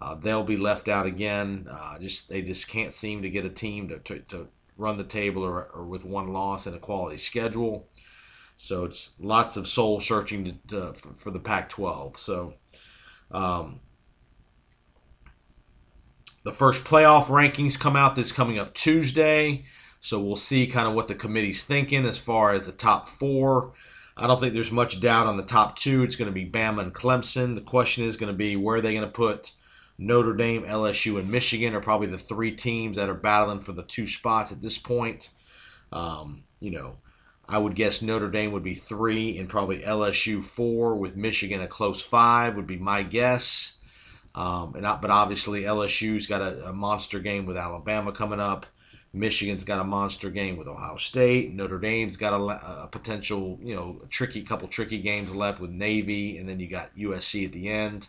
Uh, 0.00 0.14
they'll 0.14 0.42
be 0.42 0.56
left 0.56 0.88
out 0.88 1.06
again. 1.06 1.66
Uh, 1.70 1.98
just 1.98 2.30
they 2.30 2.42
just 2.42 2.68
can't 2.68 2.92
seem 2.92 3.22
to 3.22 3.30
get 3.30 3.44
a 3.44 3.50
team 3.50 3.88
to, 3.88 3.98
to, 3.98 4.20
to 4.20 4.48
run 4.76 4.96
the 4.96 5.04
table 5.04 5.44
or, 5.44 5.64
or 5.74 5.84
with 5.84 6.04
one 6.04 6.28
loss 6.28 6.66
and 6.66 6.74
a 6.74 6.78
quality 6.78 7.18
schedule. 7.18 7.88
So 8.56 8.84
it's 8.84 9.14
lots 9.20 9.56
of 9.56 9.66
soul 9.66 10.00
searching 10.00 10.44
to, 10.44 10.52
to, 10.68 10.94
for, 10.94 11.14
for, 11.14 11.30
the 11.30 11.40
Pac-12. 11.40 12.16
So 12.16 12.54
um, 13.30 13.80
the 16.44 16.52
first 16.52 16.84
playoff 16.84 17.24
rankings 17.24 17.78
come 17.78 17.96
out 17.96 18.16
this 18.16 18.32
coming 18.32 18.58
up 18.58 18.74
Tuesday. 18.74 19.64
So 20.00 20.20
we'll 20.20 20.36
see 20.36 20.66
kind 20.66 20.88
of 20.88 20.94
what 20.94 21.08
the 21.08 21.14
committee's 21.14 21.62
thinking 21.62 22.04
as 22.04 22.18
far 22.18 22.52
as 22.52 22.66
the 22.66 22.72
top 22.72 23.06
four. 23.06 23.72
I 24.16 24.26
don't 24.26 24.40
think 24.40 24.52
there's 24.52 24.72
much 24.72 25.00
doubt 25.00 25.26
on 25.26 25.36
the 25.36 25.44
top 25.44 25.76
two. 25.76 26.02
It's 26.02 26.16
going 26.16 26.26
to 26.26 26.34
be 26.34 26.48
Bama 26.48 26.82
and 26.82 26.94
Clemson. 26.94 27.54
The 27.54 27.60
question 27.60 28.04
is 28.04 28.16
going 28.16 28.32
to 28.32 28.36
be 28.36 28.56
where 28.56 28.76
are 28.76 28.80
they 28.80 28.92
going 28.92 29.06
to 29.06 29.10
put 29.10 29.52
Notre 29.98 30.34
Dame, 30.34 30.64
LSU, 30.64 31.18
and 31.18 31.30
Michigan 31.30 31.74
are 31.74 31.80
probably 31.80 32.08
the 32.08 32.18
three 32.18 32.52
teams 32.52 32.96
that 32.96 33.08
are 33.08 33.14
battling 33.14 33.60
for 33.60 33.72
the 33.72 33.84
two 33.84 34.06
spots 34.06 34.50
at 34.50 34.60
this 34.60 34.76
point. 34.76 35.30
Um, 35.92 36.44
you 36.60 36.70
know, 36.70 36.98
I 37.48 37.58
would 37.58 37.74
guess 37.74 38.02
Notre 38.02 38.30
Dame 38.30 38.52
would 38.52 38.62
be 38.62 38.74
three 38.74 39.38
and 39.38 39.48
probably 39.48 39.80
LSU 39.80 40.42
four, 40.42 40.96
with 40.96 41.16
Michigan 41.16 41.60
a 41.60 41.66
close 41.66 42.02
five 42.02 42.56
would 42.56 42.66
be 42.66 42.78
my 42.78 43.02
guess. 43.02 43.81
Um, 44.34 44.74
and 44.74 44.82
but 45.00 45.10
obviously 45.10 45.62
LSU's 45.62 46.26
got 46.26 46.40
a, 46.40 46.68
a 46.68 46.72
monster 46.72 47.20
game 47.20 47.44
with 47.44 47.56
Alabama 47.56 48.12
coming 48.12 48.40
up. 48.40 48.66
Michigan's 49.12 49.64
got 49.64 49.78
a 49.78 49.84
monster 49.84 50.30
game 50.30 50.56
with 50.56 50.66
Ohio 50.66 50.96
State. 50.96 51.52
Notre 51.52 51.78
Dame's 51.78 52.16
got 52.16 52.32
a, 52.32 52.84
a, 52.84 52.88
potential, 52.90 53.58
you 53.62 53.74
know, 53.74 54.00
tricky 54.08 54.42
couple 54.42 54.68
tricky 54.68 55.00
games 55.00 55.34
left 55.34 55.60
with 55.60 55.70
Navy, 55.70 56.38
and 56.38 56.48
then 56.48 56.60
you 56.60 56.68
got 56.68 56.96
USC 56.96 57.44
at 57.44 57.52
the 57.52 57.68
end. 57.68 58.08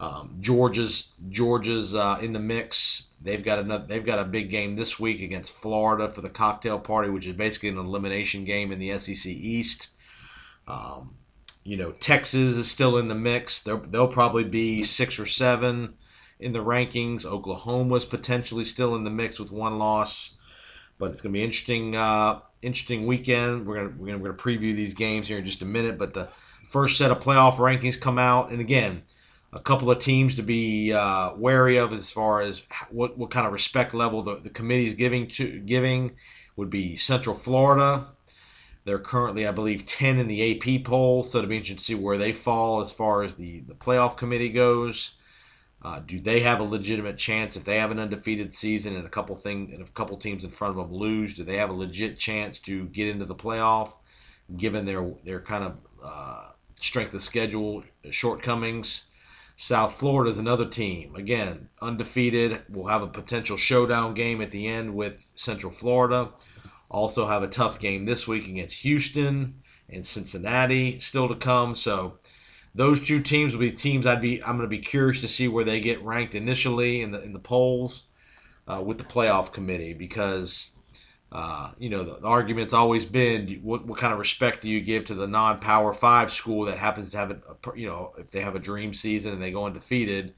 Um, 0.00 0.36
Georgia's 0.40 1.12
Georgia's 1.28 1.94
uh, 1.94 2.18
in 2.20 2.32
the 2.32 2.40
mix. 2.40 3.12
They've 3.22 3.44
got 3.44 3.60
another. 3.60 3.86
They've 3.86 4.04
got 4.04 4.18
a 4.18 4.24
big 4.24 4.50
game 4.50 4.74
this 4.74 4.98
week 4.98 5.22
against 5.22 5.54
Florida 5.54 6.08
for 6.08 6.20
the 6.20 6.28
cocktail 6.28 6.80
party, 6.80 7.10
which 7.10 7.28
is 7.28 7.34
basically 7.34 7.68
an 7.68 7.78
elimination 7.78 8.44
game 8.44 8.72
in 8.72 8.80
the 8.80 8.98
SEC 8.98 9.30
East. 9.30 9.90
Um, 10.66 11.14
you 11.64 11.76
know, 11.76 11.92
Texas 11.92 12.56
is 12.56 12.70
still 12.70 12.96
in 12.96 13.08
the 13.08 13.14
mix. 13.14 13.62
They'll, 13.62 13.80
they'll 13.80 14.08
probably 14.08 14.44
be 14.44 14.82
six 14.82 15.18
or 15.18 15.26
seven 15.26 15.94
in 16.38 16.52
the 16.52 16.64
rankings. 16.64 17.24
Oklahoma's 17.24 18.04
potentially 18.04 18.64
still 18.64 18.94
in 18.94 19.04
the 19.04 19.10
mix 19.10 19.40
with 19.40 19.50
one 19.50 19.78
loss, 19.78 20.36
but 20.98 21.06
it's 21.06 21.20
going 21.20 21.32
to 21.32 21.38
be 21.38 21.44
interesting. 21.44 21.96
Uh, 21.96 22.40
interesting 22.64 23.06
weekend. 23.06 23.66
We're 23.66 23.76
gonna 23.76 23.94
we're 23.98 24.06
gonna, 24.06 24.18
we're 24.18 24.32
gonna 24.32 24.58
preview 24.58 24.74
these 24.74 24.94
games 24.94 25.28
here 25.28 25.38
in 25.38 25.44
just 25.44 25.62
a 25.62 25.66
minute, 25.66 25.98
but 25.98 26.14
the 26.14 26.28
first 26.66 26.98
set 26.98 27.10
of 27.10 27.20
playoff 27.20 27.54
rankings 27.54 28.00
come 28.00 28.18
out, 28.18 28.50
and 28.50 28.60
again, 28.60 29.02
a 29.52 29.60
couple 29.60 29.90
of 29.90 29.98
teams 29.98 30.34
to 30.36 30.42
be 30.42 30.92
uh, 30.92 31.32
wary 31.36 31.76
of 31.76 31.92
as 31.92 32.10
far 32.10 32.40
as 32.40 32.62
what 32.90 33.16
what 33.16 33.30
kind 33.30 33.46
of 33.46 33.52
respect 33.52 33.94
level 33.94 34.22
the 34.22 34.36
the 34.36 34.50
committee 34.50 34.86
is 34.86 34.94
giving 34.94 35.28
to 35.28 35.60
giving 35.60 36.12
would 36.56 36.70
be 36.70 36.96
Central 36.96 37.36
Florida. 37.36 38.06
They're 38.84 38.98
currently, 38.98 39.46
I 39.46 39.50
believe, 39.50 39.86
10 39.86 40.18
in 40.18 40.28
the 40.28 40.78
AP 40.78 40.84
poll, 40.84 41.22
so 41.22 41.38
it'll 41.38 41.48
be 41.48 41.56
interesting 41.56 41.78
to 41.78 41.82
see 41.82 41.94
where 41.94 42.18
they 42.18 42.32
fall 42.32 42.80
as 42.80 42.92
far 42.92 43.22
as 43.22 43.36
the, 43.36 43.60
the 43.60 43.74
playoff 43.74 44.16
committee 44.16 44.50
goes. 44.50 45.14
Uh, 45.82 46.00
do 46.00 46.18
they 46.18 46.40
have 46.40 46.60
a 46.60 46.64
legitimate 46.64 47.18
chance 47.18 47.56
if 47.56 47.64
they 47.64 47.76
have 47.76 47.90
an 47.90 47.98
undefeated 47.98 48.54
season 48.54 48.96
and 48.96 49.06
a 49.06 49.10
couple 49.10 49.34
thing 49.34 49.70
and 49.72 49.86
a 49.86 49.90
couple 49.90 50.16
teams 50.16 50.44
in 50.44 50.50
front 50.50 50.78
of 50.78 50.88
them 50.88 50.96
lose? 50.96 51.34
Do 51.36 51.44
they 51.44 51.56
have 51.56 51.70
a 51.70 51.74
legit 51.74 52.18
chance 52.18 52.58
to 52.60 52.86
get 52.88 53.08
into 53.08 53.26
the 53.26 53.34
playoff, 53.34 53.96
given 54.56 54.86
their 54.86 55.12
their 55.24 55.40
kind 55.40 55.64
of 55.64 55.80
uh, 56.02 56.50
strength 56.80 57.12
of 57.12 57.20
schedule 57.20 57.84
shortcomings? 58.10 59.08
South 59.56 59.94
Florida 59.94 60.30
is 60.30 60.38
another 60.38 60.66
team. 60.66 61.14
Again, 61.14 61.68
undefeated. 61.80 62.62
We'll 62.68 62.88
have 62.88 63.02
a 63.02 63.06
potential 63.06 63.56
showdown 63.56 64.14
game 64.14 64.40
at 64.40 64.50
the 64.50 64.66
end 64.66 64.94
with 64.94 65.30
Central 65.34 65.70
Florida. 65.70 66.30
Also 66.94 67.26
have 67.26 67.42
a 67.42 67.48
tough 67.48 67.80
game 67.80 68.04
this 68.04 68.28
week 68.28 68.46
against 68.46 68.82
Houston 68.82 69.56
and 69.88 70.06
Cincinnati 70.06 71.00
still 71.00 71.26
to 71.28 71.34
come. 71.34 71.74
So 71.74 72.18
those 72.72 73.00
two 73.00 73.20
teams 73.20 73.52
will 73.52 73.60
be 73.60 73.72
teams 73.72 74.06
I'd 74.06 74.20
be 74.20 74.40
I'm 74.44 74.56
going 74.56 74.68
to 74.68 74.68
be 74.68 74.78
curious 74.78 75.20
to 75.22 75.28
see 75.28 75.48
where 75.48 75.64
they 75.64 75.80
get 75.80 76.00
ranked 76.04 76.36
initially 76.36 77.02
in 77.02 77.10
the 77.10 77.20
in 77.20 77.32
the 77.32 77.40
polls 77.40 78.06
uh, 78.68 78.80
with 78.80 78.98
the 78.98 79.04
playoff 79.04 79.52
committee 79.52 79.92
because 79.92 80.70
uh, 81.32 81.72
you 81.78 81.90
know 81.90 82.04
the, 82.04 82.14
the, 82.20 82.28
argument's 82.28 82.72
always 82.72 83.04
been 83.04 83.48
what, 83.64 83.84
what 83.86 83.98
kind 83.98 84.12
of 84.12 84.20
respect 84.20 84.62
do 84.62 84.68
you 84.68 84.80
give 84.80 85.02
to 85.02 85.14
the 85.14 85.26
non-power 85.26 85.92
five 85.92 86.30
school 86.30 86.64
that 86.64 86.78
happens 86.78 87.10
to 87.10 87.18
have 87.18 87.32
a, 87.32 87.34
a 87.34 87.76
you 87.76 87.88
know 87.88 88.12
if 88.18 88.30
they 88.30 88.40
have 88.40 88.54
a 88.54 88.60
dream 88.60 88.94
season 88.94 89.32
and 89.32 89.42
they 89.42 89.50
go 89.50 89.66
undefeated 89.66 90.32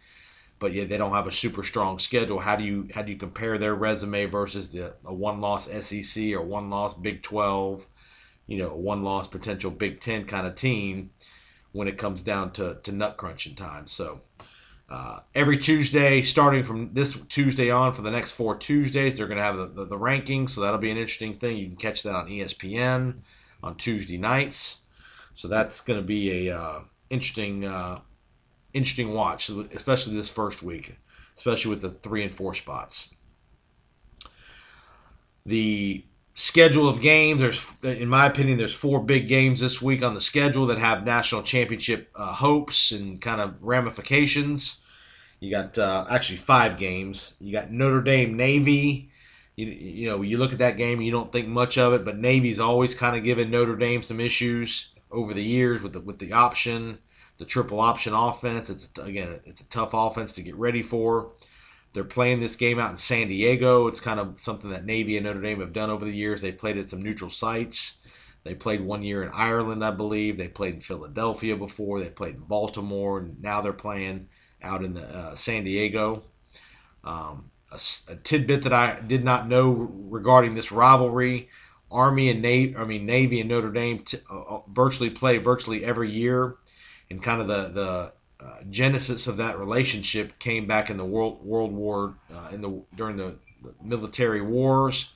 but 0.59 0.73
yet 0.73 0.89
they 0.89 0.97
don't 0.97 1.13
have 1.13 1.27
a 1.27 1.33
super 1.33 1.63
strong 1.63 1.99
schedule 1.99 2.41
how 2.41 2.57
do 2.57 2.65
you 2.65 2.89
how 2.95 3.03
do 3.03 3.13
you 3.13 3.19
compare 3.19 3.59
their 3.59 3.75
resume 3.75 4.25
versus 4.27 4.73
the 4.73 4.95
a 5.05 5.13
one 5.13 5.41
loss 5.41 5.67
SEC 5.71 6.33
or 6.33 6.43
one 6.43 6.71
loss 6.71 6.95
Big 6.95 7.23
12 7.23 7.87
you 8.47 8.59
know 8.59 8.75
one 8.77 9.03
loss 9.03 9.29
potential 9.29 9.71
Big 9.71 10.01
10 10.01 10.25
kind 10.25 10.47
of 10.47 10.55
team 10.55 11.11
when 11.77 11.89
it 11.89 11.99
comes 11.99 12.23
down 12.23 12.51
to, 12.53 12.79
to 12.83 12.91
nut 12.91 13.19
crunching 13.19 13.55
time. 13.55 13.87
So 13.87 14.23
uh, 14.89 15.19
every 15.35 15.59
Tuesday, 15.59 16.23
starting 16.23 16.63
from 16.63 16.95
this 16.95 17.21
Tuesday 17.27 17.71
on 17.71 17.93
for 17.93 18.01
the 18.01 18.11
next 18.11 18.33
four 18.33 18.57
Tuesdays, 18.57 19.19
they're 19.19 19.27
going 19.27 19.37
to 19.37 19.45
have 19.45 19.59
the, 19.59 19.67
the, 19.67 19.85
the, 19.85 19.99
rankings. 19.99 20.51
So 20.51 20.63
that'll 20.63 20.79
be 20.79 20.91
an 20.91 20.97
interesting 20.97 21.35
thing. 21.35 21.59
You 21.59 21.67
can 21.67 21.77
catch 21.77 22.03
that 22.05 22.15
on 22.15 22.29
ESPN 22.29 23.17
on 23.63 23.75
Tuesday 23.77 24.17
nights. 24.17 24.87
So 25.35 25.49
that's 25.49 25.83
going 25.83 26.01
to 26.01 26.07
be 26.07 26.49
a 26.49 26.57
uh, 26.57 26.79
interesting 27.11 27.67
uh, 27.67 27.99
interesting 28.77 29.15
watch, 29.15 29.49
especially 29.49 30.15
this 30.15 30.31
first 30.31 30.63
week, 30.63 30.99
especially 31.37 31.71
with 31.71 31.81
the 31.83 31.91
three 31.91 32.23
and 32.23 32.35
four 32.35 32.55
spots. 32.55 33.17
The 35.45 36.05
schedule 36.35 36.89
of 36.89 37.01
games. 37.01 37.41
There's, 37.41 37.83
in 37.83 38.09
my 38.09 38.27
opinion, 38.27 38.59
there's 38.59 38.75
four 38.75 39.03
big 39.03 39.27
games 39.27 39.61
this 39.61 39.81
week 39.83 40.03
on 40.05 40.15
the 40.15 40.21
schedule 40.21 40.67
that 40.67 40.79
have 40.79 41.05
national 41.05 41.43
championship 41.43 42.11
uh, 42.15 42.35
hopes 42.35 42.93
and 42.93 43.21
kind 43.21 43.41
of 43.41 43.61
ramifications. 43.63 44.83
You 45.41 45.51
got 45.51 45.77
uh, 45.79 46.05
actually 46.11 46.37
five 46.37 46.79
games. 46.79 47.37
You 47.41 47.53
got 47.53 47.71
Notre 47.71 48.03
Dame 48.03 48.37
Navy. 48.37 49.11
You, 49.57 49.67
you 49.67 50.09
know, 50.09 50.23
you 50.23 50.37
look 50.37 50.53
at 50.53 50.59
that 50.59 50.77
game, 50.77 51.01
you 51.01 51.11
don't 51.11 51.33
think 51.33 51.49
much 51.49 51.79
of 51.79 51.95
it, 51.95 52.05
but 52.05 52.19
Navy's 52.19 52.61
always 52.61 52.95
kind 52.95 53.17
of 53.17 53.25
given 53.25 53.51
Notre 53.51 53.77
Dame 53.77 54.03
some 54.03 54.21
issues 54.21 54.95
over 55.11 55.33
the 55.33 55.43
years 55.43 55.83
with 55.83 55.95
the 55.95 56.01
with 56.01 56.19
the 56.19 56.33
option, 56.33 56.99
the 57.39 57.45
triple 57.45 57.81
option 57.81 58.15
offense. 58.15 58.71
It's 58.71 58.91
again, 58.99 59.41
it's 59.45 59.61
a 59.61 59.69
tough 59.69 59.91
offense 59.93 60.33
to 60.33 60.43
get 60.43 60.57
ready 60.57 60.83
for. 60.83 61.33
They're 61.93 62.05
playing 62.05 62.41
this 62.41 62.57
game 62.57 62.79
out 62.79 62.91
in 62.91 62.97
San 62.97 63.29
Diego. 63.29 63.87
It's 63.87 64.01
kind 64.01 64.21
of 64.21 64.39
something 64.39 64.71
that 64.71 64.85
Navy 64.85 65.17
and 65.17 65.25
Notre 65.25 65.41
Dame 65.41 65.61
have 65.61 65.73
done 65.73 65.89
over 65.89 66.05
the 66.05 66.13
years. 66.13 66.43
They 66.43 66.53
played 66.53 66.77
at 66.77 66.91
some 66.91 67.01
neutral 67.01 67.31
sites. 67.31 68.07
They 68.45 68.55
played 68.55 68.83
one 68.83 69.03
year 69.03 69.23
in 69.23 69.31
Ireland, 69.35 69.85
I 69.85 69.91
believe. 69.91 70.37
They 70.37 70.47
played 70.47 70.75
in 70.75 70.81
Philadelphia 70.81 71.57
before. 71.57 71.99
They 71.99 72.11
played 72.11 72.37
in 72.37 72.43
Baltimore, 72.43 73.19
and 73.19 73.43
now 73.43 73.61
they're 73.61 73.73
playing 73.73 74.29
out 74.63 74.85
in 74.85 74.95
the 74.95 75.03
uh, 75.03 75.35
San 75.35 75.65
Diego. 75.65 76.23
Um, 77.03 77.51
a, 77.73 77.79
a 78.11 78.17
tidbit 78.17 78.63
that 78.63 78.73
I 78.73 79.01
did 79.01 79.25
not 79.25 79.49
know 79.49 79.73
regarding 79.73 80.55
this 80.55 80.71
rivalry: 80.71 81.49
Army 81.91 82.29
and 82.29 82.41
Navy, 82.41 82.77
I 82.77 82.85
mean 82.85 83.05
Navy 83.07 83.41
and 83.41 83.49
Notre 83.49 83.73
Dame 83.73 84.01
t- 84.01 84.19
uh, 84.31 84.43
uh, 84.43 84.61
virtually 84.69 85.11
play 85.11 85.39
virtually 85.39 85.85
every 85.85 86.11
year, 86.11 86.57
and 87.11 87.23
kind 87.23 87.41
of 87.41 87.49
the 87.49 87.69
the 87.69 88.13
uh, 88.45 88.63
genesis 88.69 89.27
of 89.27 89.39
that 89.39 89.59
relationship 89.59 90.39
came 90.39 90.67
back 90.67 90.91
in 90.91 90.97
the 90.97 91.05
World 91.05 91.45
World 91.45 91.73
War 91.73 92.15
uh, 92.33 92.51
in 92.53 92.61
the 92.61 92.83
during 92.95 93.17
the, 93.17 93.37
the 93.63 93.75
military 93.83 94.43
wars. 94.43 95.13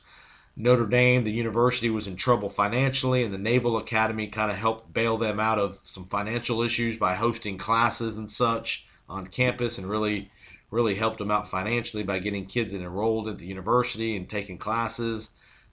Notre 0.57 0.87
Dame, 0.87 1.23
the 1.23 1.31
university, 1.31 1.89
was 1.89 2.07
in 2.07 2.17
trouble 2.17 2.49
financially, 2.49 3.23
and 3.23 3.33
the 3.33 3.39
Naval 3.39 3.79
Academy 3.79 4.27
kind 4.27 4.51
of 4.51 4.59
helped 4.59 4.93
bail 4.93 5.17
them 5.17 5.41
out 5.41 5.59
of 5.59 5.77
some 5.85 6.05
financial 6.05 6.61
issues 6.61 6.99
by 6.99 7.15
hosting 7.15 7.57
classes 7.57 8.19
and 8.19 8.29
such 8.29 8.87
on 9.09 9.27
campus, 9.27 9.79
and 9.79 9.89
really, 9.89 10.31
really 10.71 10.97
helped 10.97 11.19
them 11.19 11.31
out 11.31 11.49
financially 11.49 12.03
by 12.03 12.19
getting 12.19 12.47
kids 12.47 12.75
enrolled 12.75 13.29
at 13.29 13.39
the 13.39 13.47
university 13.47 14.17
and 14.17 14.29
taking 14.29 14.59
classes 14.59 15.31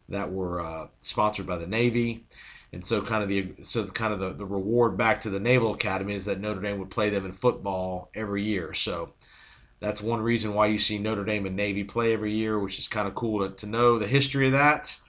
that 0.07 0.31
were 0.31 0.61
uh, 0.61 0.87
sponsored 1.01 1.47
by 1.47 1.57
the 1.57 1.67
Navy. 1.67 2.23
And 2.73 2.83
so, 2.83 3.01
kind 3.01 3.23
of 3.23 3.29
the 3.29 3.53
so 3.63 3.85
kind 3.87 4.13
of 4.13 4.19
the, 4.19 4.33
the 4.33 4.45
reward 4.45 4.97
back 4.97 5.21
to 5.21 5.29
the 5.29 5.39
Naval 5.39 5.73
Academy 5.73 6.15
is 6.15 6.25
that 6.25 6.39
Notre 6.39 6.61
Dame 6.61 6.79
would 6.79 6.91
play 6.91 7.09
them 7.09 7.25
in 7.25 7.31
football 7.31 8.09
every 8.13 8.43
year. 8.43 8.73
So 8.73 9.13
that's 9.79 10.01
one 10.01 10.21
reason 10.21 10.53
why 10.53 10.67
you 10.67 10.77
see 10.77 10.97
Notre 10.97 11.23
Dame 11.23 11.45
and 11.45 11.55
Navy 11.55 11.83
play 11.83 12.13
every 12.13 12.33
year, 12.33 12.59
which 12.59 12.79
is 12.79 12.87
kind 12.87 13.07
of 13.07 13.15
cool 13.15 13.47
to, 13.47 13.55
to 13.55 13.67
know 13.67 13.97
the 13.97 14.07
history 14.07 14.47
of 14.47 14.51
that. 14.53 14.99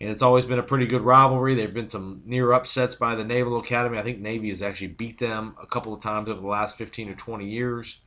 And 0.00 0.10
it's 0.10 0.22
always 0.22 0.46
been 0.46 0.58
a 0.58 0.64
pretty 0.64 0.86
good 0.86 1.00
rivalry. 1.00 1.54
There 1.54 1.66
have 1.66 1.74
been 1.74 1.88
some 1.88 2.22
near 2.24 2.52
upsets 2.52 2.94
by 2.94 3.14
the 3.14 3.24
Naval 3.24 3.58
Academy. 3.58 3.98
I 3.98 4.02
think 4.02 4.20
Navy 4.20 4.50
has 4.50 4.62
actually 4.62 4.88
beat 4.88 5.18
them 5.18 5.56
a 5.60 5.66
couple 5.66 5.92
of 5.92 6.00
times 6.00 6.28
over 6.28 6.40
the 6.40 6.46
last 6.46 6.78
15 6.78 7.10
or 7.10 7.14
20 7.14 7.48
years. 7.48 8.00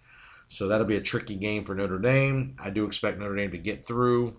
So 0.47 0.67
that'll 0.67 0.87
be 0.87 0.95
a 0.95 1.01
tricky 1.01 1.35
game 1.35 1.63
for 1.63 1.75
Notre 1.75 1.99
Dame. 1.99 2.55
I 2.63 2.69
do 2.69 2.85
expect 2.85 3.19
Notre 3.19 3.35
Dame 3.35 3.51
to 3.51 3.57
get 3.57 3.83
through 3.83 4.37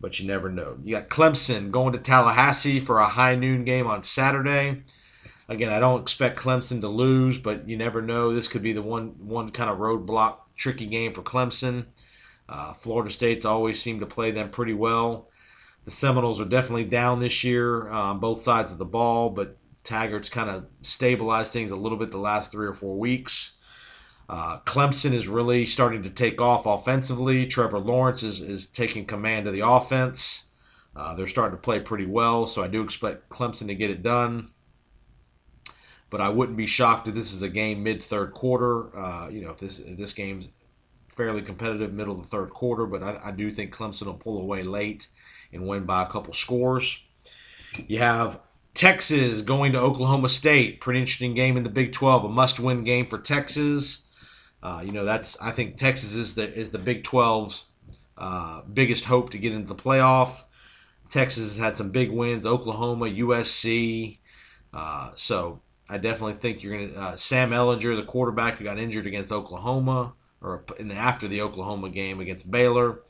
but 0.00 0.18
you 0.18 0.26
never 0.26 0.48
know. 0.48 0.78
You 0.82 0.96
got 0.96 1.08
Clemson 1.08 1.70
going 1.70 1.92
to 1.92 1.98
Tallahassee 1.98 2.80
for 2.80 2.98
a 2.98 3.06
high 3.06 3.34
noon 3.34 3.64
game 3.64 3.86
on 3.86 4.02
Saturday. 4.02 4.82
Again, 5.48 5.70
I 5.70 5.80
don't 5.80 6.00
expect 6.00 6.38
Clemson 6.38 6.80
to 6.80 6.88
lose, 6.88 7.38
but 7.38 7.68
you 7.68 7.76
never 7.76 8.00
know. 8.00 8.32
This 8.32 8.48
could 8.48 8.62
be 8.62 8.72
the 8.72 8.82
one 8.82 9.16
one 9.18 9.50
kind 9.50 9.70
of 9.70 9.78
roadblock 9.78 10.38
tricky 10.54 10.86
game 10.86 11.12
for 11.12 11.22
Clemson. 11.22 11.86
Uh, 12.48 12.72
Florida 12.72 13.10
State's 13.10 13.46
always 13.46 13.80
seemed 13.80 14.00
to 14.00 14.06
play 14.06 14.30
them 14.30 14.50
pretty 14.50 14.74
well. 14.74 15.28
The 15.84 15.90
Seminoles 15.90 16.40
are 16.40 16.48
definitely 16.48 16.84
down 16.84 17.20
this 17.20 17.42
year 17.42 17.88
on 17.88 18.20
both 18.20 18.40
sides 18.40 18.72
of 18.72 18.78
the 18.78 18.84
ball, 18.84 19.30
but 19.30 19.56
Taggart's 19.82 20.28
kind 20.28 20.50
of 20.50 20.66
stabilized 20.82 21.52
things 21.52 21.70
a 21.70 21.76
little 21.76 21.98
bit 21.98 22.10
the 22.10 22.18
last 22.18 22.52
three 22.52 22.66
or 22.66 22.74
four 22.74 22.98
weeks. 22.98 23.59
Uh, 24.32 24.60
Clemson 24.64 25.10
is 25.10 25.26
really 25.26 25.66
starting 25.66 26.04
to 26.04 26.08
take 26.08 26.40
off 26.40 26.64
offensively. 26.64 27.46
Trevor 27.46 27.80
Lawrence 27.80 28.22
is, 28.22 28.40
is 28.40 28.64
taking 28.64 29.04
command 29.04 29.48
of 29.48 29.52
the 29.52 29.66
offense. 29.66 30.52
Uh, 30.94 31.16
they're 31.16 31.26
starting 31.26 31.56
to 31.56 31.60
play 31.60 31.80
pretty 31.80 32.06
well, 32.06 32.46
so 32.46 32.62
I 32.62 32.68
do 32.68 32.80
expect 32.80 33.28
Clemson 33.28 33.66
to 33.66 33.74
get 33.74 33.90
it 33.90 34.04
done. 34.04 34.52
But 36.10 36.20
I 36.20 36.28
wouldn't 36.28 36.56
be 36.56 36.66
shocked 36.66 37.08
if 37.08 37.14
this 37.14 37.32
is 37.32 37.42
a 37.42 37.48
game 37.48 37.82
mid 37.82 38.04
third 38.04 38.32
quarter. 38.32 38.96
Uh, 38.96 39.28
you 39.32 39.40
know, 39.40 39.50
if 39.50 39.58
this 39.58 39.80
if 39.80 39.96
this 39.96 40.12
game's 40.12 40.48
fairly 41.08 41.42
competitive, 41.42 41.92
middle 41.92 42.14
of 42.14 42.22
the 42.22 42.28
third 42.28 42.50
quarter. 42.50 42.86
But 42.86 43.02
I, 43.02 43.18
I 43.26 43.30
do 43.32 43.50
think 43.50 43.74
Clemson 43.74 44.06
will 44.06 44.14
pull 44.14 44.40
away 44.40 44.62
late 44.62 45.08
and 45.52 45.66
win 45.66 45.84
by 45.84 46.04
a 46.04 46.06
couple 46.06 46.32
scores. 46.34 47.04
You 47.88 47.98
have 47.98 48.40
Texas 48.74 49.42
going 49.42 49.72
to 49.72 49.80
Oklahoma 49.80 50.28
State. 50.28 50.80
Pretty 50.80 51.00
interesting 51.00 51.34
game 51.34 51.56
in 51.56 51.64
the 51.64 51.68
Big 51.68 51.92
12. 51.92 52.24
A 52.24 52.28
must 52.28 52.60
win 52.60 52.84
game 52.84 53.06
for 53.06 53.18
Texas. 53.18 54.06
Uh, 54.62 54.82
you 54.84 54.92
know, 54.92 55.04
that's 55.04 55.40
I 55.40 55.50
think 55.50 55.76
Texas 55.76 56.14
is 56.14 56.34
the 56.34 56.52
is 56.52 56.70
the 56.70 56.78
Big 56.78 57.02
12's 57.02 57.70
uh, 58.18 58.62
biggest 58.72 59.06
hope 59.06 59.30
to 59.30 59.38
get 59.38 59.52
into 59.52 59.68
the 59.68 59.82
playoff. 59.82 60.44
Texas 61.08 61.56
has 61.56 61.58
had 61.58 61.76
some 61.76 61.90
big 61.90 62.12
wins. 62.12 62.46
Oklahoma, 62.46 63.06
USC. 63.06 64.18
Uh, 64.72 65.10
so 65.16 65.60
I 65.88 65.98
definitely 65.98 66.34
think 66.34 66.62
you're 66.62 66.78
gonna 66.78 66.98
uh, 66.98 67.16
Sam 67.16 67.50
Ehlinger, 67.50 67.96
the 67.96 68.04
quarterback 68.04 68.58
who 68.58 68.64
got 68.64 68.78
injured 68.78 69.06
against 69.06 69.32
Oklahoma 69.32 70.14
or 70.40 70.64
in 70.78 70.88
the 70.88 70.94
after 70.94 71.26
the 71.26 71.40
Oklahoma 71.40 71.88
game 71.88 72.20
against 72.20 72.50
Baylor. 72.50 73.00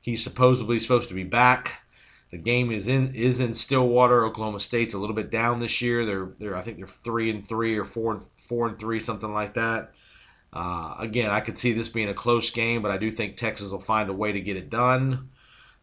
He's 0.00 0.22
supposedly 0.22 0.78
supposed 0.78 1.08
to 1.08 1.14
be 1.14 1.24
back. 1.24 1.82
The 2.30 2.38
game 2.38 2.70
is 2.70 2.86
in 2.86 3.12
is 3.14 3.40
in 3.40 3.54
Stillwater. 3.54 4.24
Oklahoma 4.24 4.60
State's 4.60 4.94
a 4.94 4.98
little 4.98 5.16
bit 5.16 5.30
down 5.30 5.58
this 5.58 5.82
year. 5.82 6.04
They're 6.04 6.32
they're 6.38 6.56
I 6.56 6.60
think 6.60 6.76
they're 6.76 6.86
three 6.86 7.30
and 7.30 7.46
three 7.46 7.76
or 7.76 7.84
four 7.84 8.12
and 8.12 8.22
four 8.22 8.68
and 8.68 8.78
three 8.78 9.00
something 9.00 9.32
like 9.32 9.54
that. 9.54 9.98
Uh, 10.52 10.94
again, 10.98 11.30
I 11.30 11.40
could 11.40 11.58
see 11.58 11.72
this 11.72 11.88
being 11.88 12.08
a 12.08 12.14
close 12.14 12.50
game, 12.50 12.82
but 12.82 12.90
I 12.90 12.98
do 12.98 13.10
think 13.10 13.36
Texas 13.36 13.70
will 13.70 13.78
find 13.78 14.08
a 14.08 14.14
way 14.14 14.32
to 14.32 14.40
get 14.40 14.56
it 14.56 14.68
done. 14.70 15.30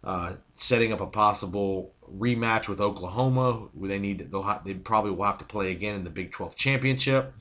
Uh, 0.04 0.34
setting 0.54 0.94
up 0.94 1.02
a 1.02 1.08
possible 1.08 1.94
rematch 2.10 2.70
with 2.70 2.80
Oklahoma, 2.80 3.68
they 3.76 4.00
need 4.00 4.20
they'll 4.32 4.44
ha- 4.44 4.62
they 4.64 4.74
probably 4.74 5.12
will 5.12 5.26
have 5.26 5.38
to 5.40 5.46
play 5.46 5.72
again 5.72 5.96
in 5.96 6.04
the 6.04 6.10
Big 6.10 6.32
12 6.32 6.56
championship. 6.56 7.34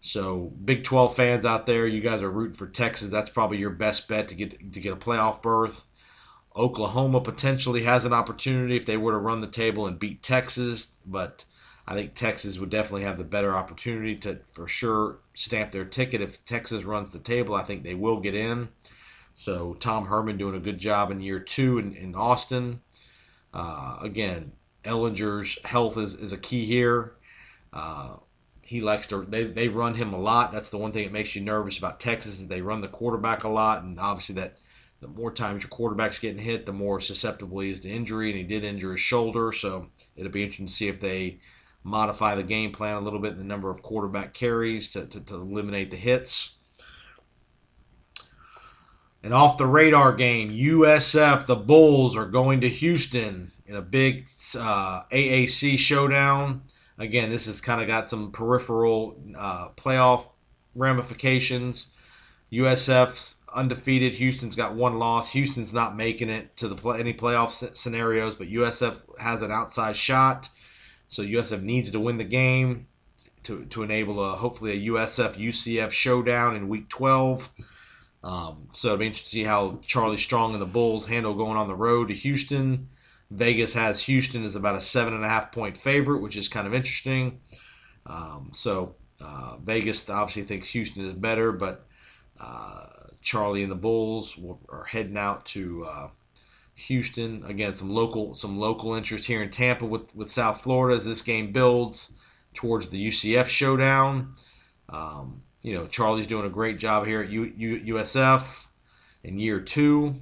So, 0.00 0.52
Big 0.64 0.84
12 0.84 1.16
fans 1.16 1.44
out 1.44 1.66
there, 1.66 1.86
you 1.86 2.00
guys 2.00 2.22
are 2.22 2.30
rooting 2.30 2.54
for 2.54 2.66
Texas. 2.66 3.10
That's 3.10 3.30
probably 3.30 3.58
your 3.58 3.70
best 3.70 4.08
bet 4.08 4.28
to 4.28 4.34
get 4.34 4.72
to 4.72 4.80
get 4.80 4.92
a 4.92 4.96
playoff 4.96 5.42
berth. 5.42 5.86
Oklahoma 6.56 7.20
potentially 7.20 7.82
has 7.82 8.04
an 8.04 8.12
opportunity 8.12 8.76
if 8.76 8.86
they 8.86 8.96
were 8.96 9.12
to 9.12 9.18
run 9.18 9.40
the 9.40 9.46
table 9.46 9.86
and 9.86 9.98
beat 9.98 10.22
Texas, 10.22 10.98
but 11.06 11.44
I 11.88 11.94
think 11.94 12.14
Texas 12.14 12.58
would 12.58 12.70
definitely 12.70 13.02
have 13.02 13.18
the 13.18 13.24
better 13.24 13.54
opportunity 13.54 14.16
to, 14.16 14.40
for 14.50 14.66
sure, 14.66 15.18
stamp 15.34 15.70
their 15.70 15.84
ticket. 15.84 16.20
If 16.20 16.44
Texas 16.44 16.84
runs 16.84 17.12
the 17.12 17.18
table, 17.20 17.54
I 17.54 17.62
think 17.62 17.82
they 17.82 17.94
will 17.94 18.20
get 18.20 18.34
in. 18.34 18.68
So 19.34 19.74
Tom 19.74 20.06
Herman 20.06 20.36
doing 20.36 20.56
a 20.56 20.60
good 20.60 20.78
job 20.78 21.10
in 21.10 21.20
year 21.20 21.38
two 21.38 21.78
in, 21.78 21.94
in 21.94 22.14
Austin. 22.14 22.80
Uh, 23.52 23.98
again, 24.02 24.52
Ehlinger's 24.84 25.58
health 25.64 25.96
is, 25.96 26.14
is 26.14 26.32
a 26.32 26.38
key 26.38 26.64
here. 26.64 27.12
Uh, 27.72 28.16
he 28.62 28.80
likes 28.80 29.06
to 29.08 29.22
they, 29.22 29.44
they 29.44 29.68
run 29.68 29.94
him 29.94 30.12
a 30.12 30.18
lot. 30.18 30.50
That's 30.50 30.70
the 30.70 30.78
one 30.78 30.90
thing 30.90 31.04
that 31.04 31.12
makes 31.12 31.36
you 31.36 31.42
nervous 31.42 31.78
about 31.78 32.00
Texas 32.00 32.40
is 32.40 32.48
they 32.48 32.62
run 32.62 32.80
the 32.80 32.88
quarterback 32.88 33.44
a 33.44 33.48
lot, 33.48 33.84
and 33.84 34.00
obviously 34.00 34.34
that 34.36 34.56
the 35.00 35.06
more 35.06 35.30
times 35.30 35.62
your 35.62 35.70
quarterback's 35.70 36.18
getting 36.18 36.42
hit, 36.42 36.66
the 36.66 36.72
more 36.72 37.00
susceptible 37.00 37.60
he 37.60 37.70
is 37.70 37.80
to 37.82 37.90
injury, 37.90 38.30
and 38.30 38.38
he 38.38 38.44
did 38.44 38.64
injure 38.64 38.92
his 38.92 39.00
shoulder. 39.00 39.52
So 39.52 39.88
it'll 40.16 40.32
be 40.32 40.42
interesting 40.42 40.66
to 40.66 40.72
see 40.72 40.88
if 40.88 41.00
they 41.00 41.38
modify 41.86 42.34
the 42.34 42.42
game 42.42 42.72
plan 42.72 42.96
a 42.96 43.00
little 43.00 43.20
bit, 43.20 43.38
the 43.38 43.44
number 43.44 43.70
of 43.70 43.80
quarterback 43.80 44.34
carries 44.34 44.90
to, 44.90 45.06
to, 45.06 45.20
to 45.20 45.34
eliminate 45.36 45.90
the 45.92 45.96
hits. 45.96 46.56
And 49.22 49.32
off 49.32 49.56
the 49.56 49.66
radar 49.66 50.12
game, 50.12 50.50
USF, 50.50 51.46
the 51.46 51.56
Bulls 51.56 52.16
are 52.16 52.26
going 52.26 52.60
to 52.60 52.68
Houston 52.68 53.52
in 53.66 53.76
a 53.76 53.82
big 53.82 54.26
uh, 54.58 55.02
AAC 55.12 55.78
showdown. 55.78 56.62
Again, 56.98 57.30
this 57.30 57.46
has 57.46 57.60
kind 57.60 57.80
of 57.80 57.86
got 57.86 58.08
some 58.08 58.32
peripheral 58.32 59.16
uh, 59.38 59.68
playoff 59.76 60.28
ramifications. 60.74 61.92
USF's 62.52 63.44
undefeated. 63.54 64.14
Houston's 64.14 64.56
got 64.56 64.74
one 64.74 64.98
loss. 64.98 65.32
Houston's 65.32 65.74
not 65.74 65.96
making 65.96 66.30
it 66.30 66.56
to 66.56 66.68
the 66.68 66.76
play, 66.76 66.98
any 66.98 67.12
playoff 67.12 67.50
scenarios, 67.76 68.36
but 68.36 68.48
USF 68.48 69.02
has 69.20 69.42
an 69.42 69.50
outside 69.50 69.96
shot. 69.96 70.48
So 71.08 71.22
USF 71.22 71.62
needs 71.62 71.90
to 71.90 72.00
win 72.00 72.18
the 72.18 72.24
game 72.24 72.86
to, 73.44 73.64
to 73.66 73.82
enable 73.82 74.24
a 74.24 74.36
hopefully 74.36 74.72
a 74.72 74.90
USF 74.90 75.36
UCF 75.36 75.90
showdown 75.90 76.56
in 76.56 76.68
Week 76.68 76.88
12. 76.88 77.50
Um, 78.24 78.68
so 78.72 78.88
it'll 78.88 78.98
be 78.98 79.06
interesting 79.06 79.40
to 79.40 79.44
see 79.44 79.48
how 79.48 79.78
Charlie 79.82 80.16
Strong 80.16 80.54
and 80.54 80.62
the 80.62 80.66
Bulls 80.66 81.06
handle 81.06 81.34
going 81.34 81.56
on 81.56 81.68
the 81.68 81.76
road 81.76 82.08
to 82.08 82.14
Houston. 82.14 82.88
Vegas 83.30 83.74
has 83.74 84.02
Houston 84.04 84.44
as 84.44 84.56
about 84.56 84.76
a 84.76 84.80
seven 84.80 85.14
and 85.14 85.24
a 85.24 85.28
half 85.28 85.52
point 85.52 85.76
favorite, 85.76 86.22
which 86.22 86.36
is 86.36 86.48
kind 86.48 86.66
of 86.66 86.74
interesting. 86.74 87.40
Um, 88.04 88.50
so 88.52 88.96
uh, 89.20 89.56
Vegas 89.62 90.08
obviously 90.10 90.42
thinks 90.42 90.70
Houston 90.70 91.04
is 91.04 91.12
better, 91.12 91.52
but 91.52 91.86
uh, 92.40 92.86
Charlie 93.20 93.62
and 93.62 93.70
the 93.70 93.76
Bulls 93.76 94.40
are 94.68 94.84
heading 94.84 95.16
out 95.16 95.44
to 95.46 95.86
uh, 95.88 96.08
Houston. 96.76 97.42
Again, 97.44 97.74
some 97.74 97.90
local 97.90 98.34
some 98.34 98.58
local 98.58 98.94
interest 98.94 99.24
here 99.26 99.42
in 99.42 99.50
Tampa 99.50 99.86
with, 99.86 100.14
with 100.14 100.30
South 100.30 100.60
Florida 100.60 100.96
as 100.96 101.04
this 101.04 101.22
game 101.22 101.52
builds 101.52 102.14
towards 102.54 102.90
the 102.90 103.08
UCF 103.08 103.46
showdown. 103.46 104.34
Um, 104.88 105.42
you 105.62 105.74
know, 105.74 105.86
Charlie's 105.86 106.26
doing 106.26 106.46
a 106.46 106.50
great 106.50 106.78
job 106.78 107.06
here 107.06 107.20
at 107.22 107.30
U, 107.30 107.52
U, 107.56 107.94
USF 107.94 108.66
in 109.24 109.38
year 109.38 109.58
two, 109.58 110.14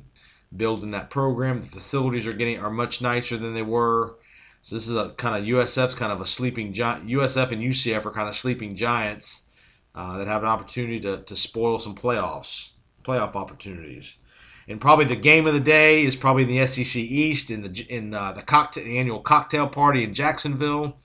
building 0.56 0.92
that 0.92 1.10
program. 1.10 1.60
The 1.60 1.66
facilities 1.66 2.26
are 2.26 2.32
getting 2.32 2.60
are 2.60 2.70
much 2.70 3.02
nicer 3.02 3.36
than 3.36 3.54
they 3.54 3.62
were. 3.62 4.16
So 4.62 4.76
this 4.76 4.88
is 4.88 4.96
a 4.96 5.10
kind 5.10 5.36
of 5.36 5.48
USF's 5.48 5.94
kind 5.94 6.12
of 6.12 6.20
a 6.20 6.26
sleeping 6.26 6.72
giant. 6.72 7.06
USF 7.08 7.52
and 7.52 7.60
UCF 7.60 8.06
are 8.06 8.12
kind 8.12 8.28
of 8.28 8.36
sleeping 8.36 8.74
giants 8.76 9.52
uh, 9.94 10.16
that 10.18 10.26
have 10.26 10.42
an 10.42 10.48
opportunity 10.48 11.00
to, 11.00 11.18
to 11.18 11.36
spoil 11.36 11.78
some 11.78 11.94
playoffs, 11.94 12.70
playoff 13.02 13.34
opportunities. 13.34 14.18
And 14.66 14.80
probably 14.80 15.04
the 15.04 15.16
game 15.16 15.46
of 15.46 15.54
the 15.54 15.60
day 15.60 16.02
is 16.02 16.16
probably 16.16 16.44
in 16.44 16.48
the 16.48 16.66
SEC 16.66 16.96
East 16.96 17.50
in 17.50 17.62
the 17.62 17.86
in 17.88 18.14
uh, 18.14 18.32
the 18.32 18.42
cocktail 18.42 18.84
the 18.84 18.98
annual 18.98 19.20
cocktail 19.20 19.68
party 19.68 20.04
in 20.04 20.14
Jacksonville. 20.14 20.96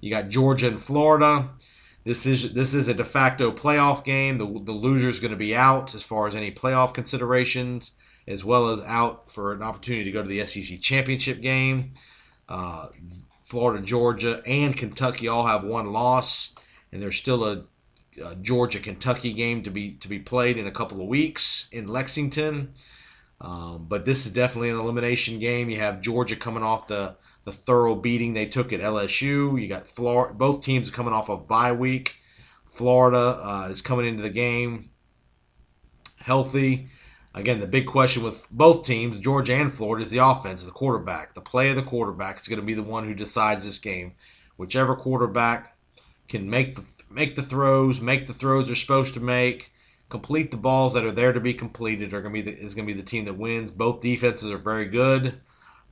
You 0.00 0.10
got 0.10 0.28
Georgia 0.28 0.68
and 0.68 0.80
Florida. 0.80 1.50
This 2.04 2.26
is 2.26 2.52
this 2.54 2.74
is 2.74 2.88
a 2.88 2.94
de 2.94 3.04
facto 3.04 3.50
playoff 3.50 4.04
game. 4.04 4.36
The 4.36 4.46
the 4.46 4.72
loser 4.72 5.08
is 5.08 5.20
going 5.20 5.30
to 5.30 5.36
be 5.36 5.54
out 5.54 5.94
as 5.94 6.02
far 6.02 6.26
as 6.26 6.34
any 6.34 6.50
playoff 6.50 6.94
considerations, 6.94 7.92
as 8.26 8.44
well 8.44 8.68
as 8.68 8.82
out 8.82 9.30
for 9.30 9.52
an 9.52 9.62
opportunity 9.62 10.04
to 10.04 10.10
go 10.10 10.22
to 10.22 10.28
the 10.28 10.44
SEC 10.46 10.80
championship 10.80 11.40
game. 11.40 11.92
Uh, 12.48 12.86
Florida, 13.42 13.84
Georgia, 13.84 14.42
and 14.46 14.76
Kentucky 14.76 15.28
all 15.28 15.46
have 15.46 15.64
one 15.64 15.92
loss, 15.92 16.56
and 16.90 17.02
there's 17.02 17.16
still 17.16 17.44
a, 17.44 17.64
a 18.22 18.34
Georgia 18.36 18.78
Kentucky 18.78 19.32
game 19.32 19.62
to 19.62 19.70
be 19.70 19.92
to 19.94 20.08
be 20.08 20.18
played 20.18 20.58
in 20.58 20.66
a 20.66 20.72
couple 20.72 21.00
of 21.00 21.08
weeks 21.08 21.68
in 21.72 21.86
Lexington. 21.86 22.70
Um, 23.40 23.86
but 23.88 24.04
this 24.04 24.26
is 24.26 24.32
definitely 24.32 24.70
an 24.70 24.78
elimination 24.78 25.38
game. 25.38 25.68
You 25.68 25.78
have 25.80 26.00
Georgia 26.00 26.36
coming 26.36 26.62
off 26.62 26.86
the 26.86 27.16
the 27.44 27.52
thorough 27.52 27.94
beating 27.94 28.32
they 28.32 28.46
took 28.46 28.72
at 28.72 28.80
LSU. 28.80 29.60
You 29.60 29.68
got 29.68 29.86
Florida. 29.86 30.34
Both 30.34 30.64
teams 30.64 30.88
are 30.88 30.92
coming 30.92 31.12
off 31.12 31.28
a 31.28 31.36
bye 31.36 31.72
week. 31.72 32.20
Florida 32.64 33.40
uh, 33.42 33.68
is 33.70 33.82
coming 33.82 34.06
into 34.06 34.22
the 34.22 34.30
game 34.30 34.90
healthy. 36.24 36.88
Again, 37.34 37.60
the 37.60 37.66
big 37.66 37.86
question 37.86 38.22
with 38.22 38.48
both 38.50 38.86
teams, 38.86 39.18
Georgia 39.18 39.54
and 39.54 39.72
Florida, 39.72 40.02
is 40.02 40.10
the 40.10 40.18
offense, 40.18 40.64
the 40.64 40.70
quarterback. 40.70 41.34
The 41.34 41.40
play 41.40 41.70
of 41.70 41.76
the 41.76 41.82
quarterback 41.82 42.38
is 42.38 42.48
going 42.48 42.60
to 42.60 42.66
be 42.66 42.74
the 42.74 42.82
one 42.82 43.04
who 43.04 43.14
decides 43.14 43.64
this 43.64 43.78
game. 43.78 44.14
Whichever 44.56 44.94
quarterback 44.94 45.76
can 46.28 46.48
make 46.48 46.76
the 46.76 47.02
make 47.14 47.34
the 47.34 47.42
throws, 47.42 48.00
make 48.00 48.26
the 48.26 48.34
throws 48.34 48.66
they're 48.66 48.76
supposed 48.76 49.14
to 49.14 49.20
make, 49.20 49.72
complete 50.08 50.50
the 50.50 50.56
balls 50.56 50.94
that 50.94 51.04
are 51.04 51.12
there 51.12 51.32
to 51.32 51.40
be 51.40 51.54
completed, 51.54 52.12
are 52.12 52.20
going 52.20 52.34
to 52.34 52.42
be 52.42 52.50
the, 52.50 52.58
is 52.58 52.74
going 52.74 52.86
to 52.86 52.92
be 52.92 53.00
the 53.00 53.06
team 53.06 53.24
that 53.24 53.38
wins. 53.38 53.70
Both 53.70 54.00
defenses 54.00 54.50
are 54.50 54.58
very 54.58 54.86
good. 54.86 55.40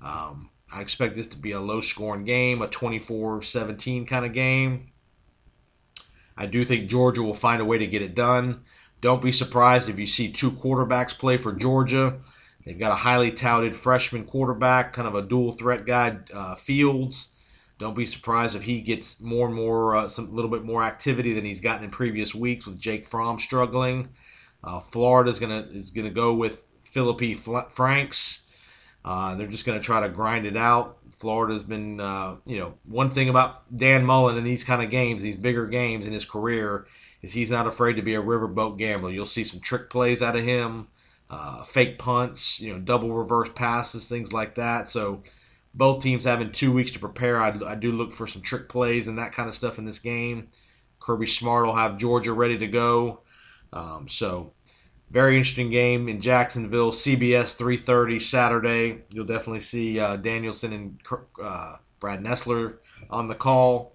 Um, 0.01 0.51
I 0.75 0.81
expect 0.81 1.15
this 1.15 1.27
to 1.29 1.39
be 1.39 1.53
a 1.53 1.61
low 1.61 1.81
scoring 1.81 2.25
game, 2.25 2.63
a 2.63 2.69
24 2.69 3.43
17 3.43 4.07
kind 4.07 4.27
of 4.27 4.33
game. 4.33 4.93
I 6.37 6.47
do 6.47 6.65
think 6.65 6.89
Georgia 6.89 7.23
will 7.23 7.35
find 7.35 7.61
a 7.61 7.65
way 7.65 7.79
to 7.79 7.87
get 7.87 8.03
it 8.03 8.15
done. 8.15 8.65
Don't 9.01 9.23
be 9.23 9.33
surprised 9.33 9.89
if 9.89 9.99
you 9.99 10.07
see 10.07 10.31
two 10.31 10.51
quarterbacks 10.51 11.19
play 11.19 11.37
for 11.37 11.53
Georgia. 11.53 12.21
They've 12.65 12.79
got 12.79 12.93
a 12.93 12.97
highly 12.97 13.33
touted 13.33 13.75
freshman 13.75 14.25
quarterback, 14.25 14.93
kind 14.93 15.09
of 15.09 15.15
a 15.15 15.23
dual 15.23 15.53
threat 15.53 15.85
guy, 15.85 16.19
uh, 16.33 16.55
Fields. 16.55 17.32
Don't 17.83 17.97
be 17.97 18.07
surprised 18.07 18.55
if 18.55 18.63
he 18.63 18.81
gets 18.81 19.21
more 19.21 19.49
and 19.49 19.57
more, 19.57 19.97
uh, 19.97 20.07
some 20.07 20.27
a 20.27 20.31
little 20.31 20.51
bit 20.51 20.63
more 20.63 20.85
activity 20.85 21.35
than 21.35 21.45
he's 21.45 21.61
gotten 21.61 21.83
in 21.83 21.91
previous 21.91 22.33
weeks 22.33 22.65
with 22.65 22.79
Jake 22.79 23.05
Fromm 23.05 23.41
struggling. 23.41 24.11
Uh, 24.63 24.79
Florida 24.79 25.29
is 25.29 25.41
gonna 25.41 25.67
is 25.73 25.91
gonna 25.91 26.09
go 26.09 26.33
with 26.33 26.65
Feleipe 26.85 27.73
Franks. 27.73 28.49
Uh, 29.05 29.35
they're 29.35 29.49
just 29.49 29.67
gonna 29.67 29.81
try 29.81 30.01
to 30.01 30.09
grind 30.09 30.47
it 30.47 30.57
out. 30.57 30.99
Florida's 31.11 31.65
been, 31.65 31.99
uh, 31.99 32.37
you 32.47 32.57
know, 32.57 32.75
one 32.87 33.11
thing 33.11 33.29
about 33.29 33.77
Dan 33.77 34.05
Mullen 34.07 34.37
in 34.37 34.45
these 34.45 34.63
kind 34.63 34.81
of 34.81 34.89
games, 34.89 35.21
these 35.21 35.37
bigger 35.37 35.67
games 35.67 36.07
in 36.07 36.13
his 36.13 36.25
career, 36.25 36.87
is 37.21 37.33
he's 37.33 37.51
not 37.51 37.67
afraid 37.67 37.97
to 37.97 38.03
be 38.03 38.15
a 38.15 38.23
riverboat 38.23 38.79
gambler. 38.79 39.11
You'll 39.11 39.27
see 39.27 39.43
some 39.43 39.59
trick 39.59 39.91
plays 39.91 40.23
out 40.23 40.37
of 40.37 40.45
him, 40.45 40.87
uh, 41.29 41.65
fake 41.65 41.99
punts, 41.99 42.61
you 42.61 42.73
know, 42.73 42.79
double 42.79 43.13
reverse 43.13 43.51
passes, 43.51 44.09
things 44.09 44.33
like 44.33 44.55
that. 44.55 44.89
So 44.89 45.23
both 45.75 46.03
teams 46.03 46.25
having 46.25 46.51
two 46.51 46.73
weeks 46.73 46.91
to 46.93 46.99
prepare. 46.99 47.41
I, 47.41 47.53
I 47.67 47.75
do 47.75 47.93
look 47.93 48.13
for 48.13 48.27
some 48.27 48.43
trick 48.43 48.69
plays 48.69 49.09
and 49.09 49.19
that 49.19 49.33
kind 49.33 49.49
of 49.49 49.55
stuff 49.55 49.79
in 49.79 49.85
this 49.85 49.99
game. 49.99 50.49
Kirby 51.01 51.27
Smart 51.27 51.67
will 51.67 51.75
have 51.75 51.99
Georgia 51.99 52.33
ready 52.33 52.59
to 52.59 52.69
go. 52.69 53.23
Um, 53.73 54.07
so 54.07 54.53
very 55.11 55.37
interesting 55.37 55.71
game 55.71 56.09
in 56.09 56.21
Jacksonville. 56.21 56.91
CBS 56.91 57.57
3:30 57.57 58.21
Saturday. 58.21 59.03
You'll 59.13 59.27
definitely 59.27 59.61
see 59.61 60.01
uh, 60.01 60.17
Danielson 60.17 60.73
and 60.73 61.01
uh, 61.43 61.77
Brad 62.01 62.21
Nessler 62.21 62.79
on 63.11 63.29
the 63.29 63.35
call. 63.35 63.95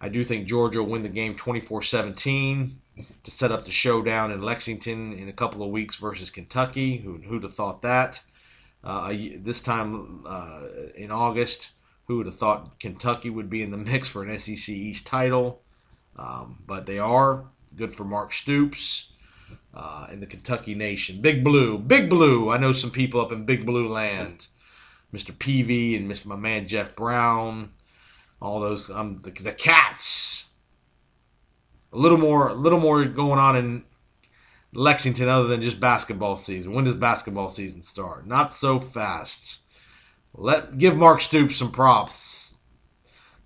I 0.00 0.08
do 0.08 0.24
think 0.24 0.46
Georgia 0.46 0.82
will 0.82 0.90
win 0.90 1.02
the 1.02 1.08
game 1.08 1.34
24 1.34 1.82
17 1.82 2.80
to 3.22 3.30
set 3.30 3.52
up 3.52 3.64
the 3.64 3.70
showdown 3.70 4.30
in 4.30 4.40
Lexington 4.40 5.12
in 5.12 5.28
a 5.28 5.32
couple 5.32 5.62
of 5.62 5.70
weeks 5.70 5.96
versus 5.96 6.30
Kentucky. 6.30 6.98
Who, 6.98 7.18
who'd 7.18 7.42
have 7.42 7.54
thought 7.54 7.82
that? 7.82 8.22
Uh, 8.86 9.12
this 9.40 9.60
time 9.60 10.22
uh, 10.26 10.60
in 10.94 11.10
August, 11.10 11.72
who 12.06 12.18
would 12.18 12.26
have 12.26 12.36
thought 12.36 12.78
Kentucky 12.78 13.28
would 13.28 13.50
be 13.50 13.62
in 13.62 13.72
the 13.72 13.76
mix 13.90 14.08
for 14.08 14.22
an 14.22 14.38
SEC 14.38 14.74
East 14.74 15.06
title? 15.06 15.62
Um, 16.16 16.62
but 16.66 16.86
they 16.86 16.98
are. 16.98 17.46
Good 17.74 17.92
for 17.92 18.04
Mark 18.04 18.32
Stoops 18.32 19.12
uh, 19.74 20.06
and 20.10 20.22
the 20.22 20.26
Kentucky 20.26 20.74
Nation. 20.74 21.20
Big 21.20 21.44
Blue, 21.44 21.78
Big 21.78 22.08
Blue. 22.08 22.50
I 22.50 22.56
know 22.56 22.72
some 22.72 22.90
people 22.90 23.20
up 23.20 23.32
in 23.32 23.44
Big 23.44 23.66
Blue 23.66 23.88
land. 23.88 24.46
Mr. 25.12 25.38
Peavy 25.38 25.94
and 25.96 26.10
Mr. 26.10 26.26
my 26.26 26.36
man 26.36 26.66
Jeff 26.66 26.96
Brown 26.96 27.70
all 28.40 28.60
those 28.60 28.90
um 28.90 29.20
the, 29.22 29.30
the 29.30 29.52
cats. 29.52 30.52
A 31.92 31.96
little 31.96 32.18
more, 32.18 32.48
a 32.48 32.54
little 32.54 32.80
more 32.80 33.04
going 33.04 33.38
on 33.38 33.56
in 33.56 33.84
Lexington 34.76 35.26
other 35.28 35.48
than 35.48 35.62
just 35.62 35.80
basketball 35.80 36.36
season. 36.36 36.72
When 36.72 36.84
does 36.84 36.94
basketball 36.94 37.48
season 37.48 37.82
start? 37.82 38.26
Not 38.26 38.52
so 38.52 38.78
fast. 38.78 39.62
Let 40.34 40.76
give 40.76 40.96
Mark 40.96 41.22
Stoops 41.22 41.56
some 41.56 41.72
props. 41.72 42.58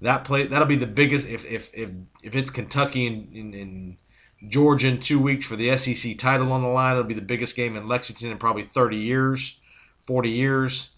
That 0.01 0.25
play 0.25 0.47
that'll 0.47 0.66
be 0.66 0.77
the 0.77 0.88
biggest 0.88 1.29
if 1.29 1.45
if 1.51 1.73
if, 1.73 1.90
if 2.23 2.35
it's 2.35 2.51
Kentucky 2.51 3.07
and 3.07 3.33
in, 3.33 3.55
in, 3.55 3.97
Georgia 4.49 4.88
in 4.88 4.99
two 4.99 5.21
weeks 5.21 5.47
for 5.47 5.55
the 5.55 5.77
SEC 5.77 6.16
title 6.16 6.51
on 6.51 6.62
the 6.62 6.69
line. 6.69 6.93
It'll 6.93 7.05
be 7.05 7.12
the 7.12 7.21
biggest 7.21 7.55
game 7.55 7.77
in 7.77 7.87
Lexington 7.87 8.31
in 8.31 8.38
probably 8.38 8.62
30 8.62 8.97
years, 8.97 9.61
40 9.99 10.31
years. 10.31 10.97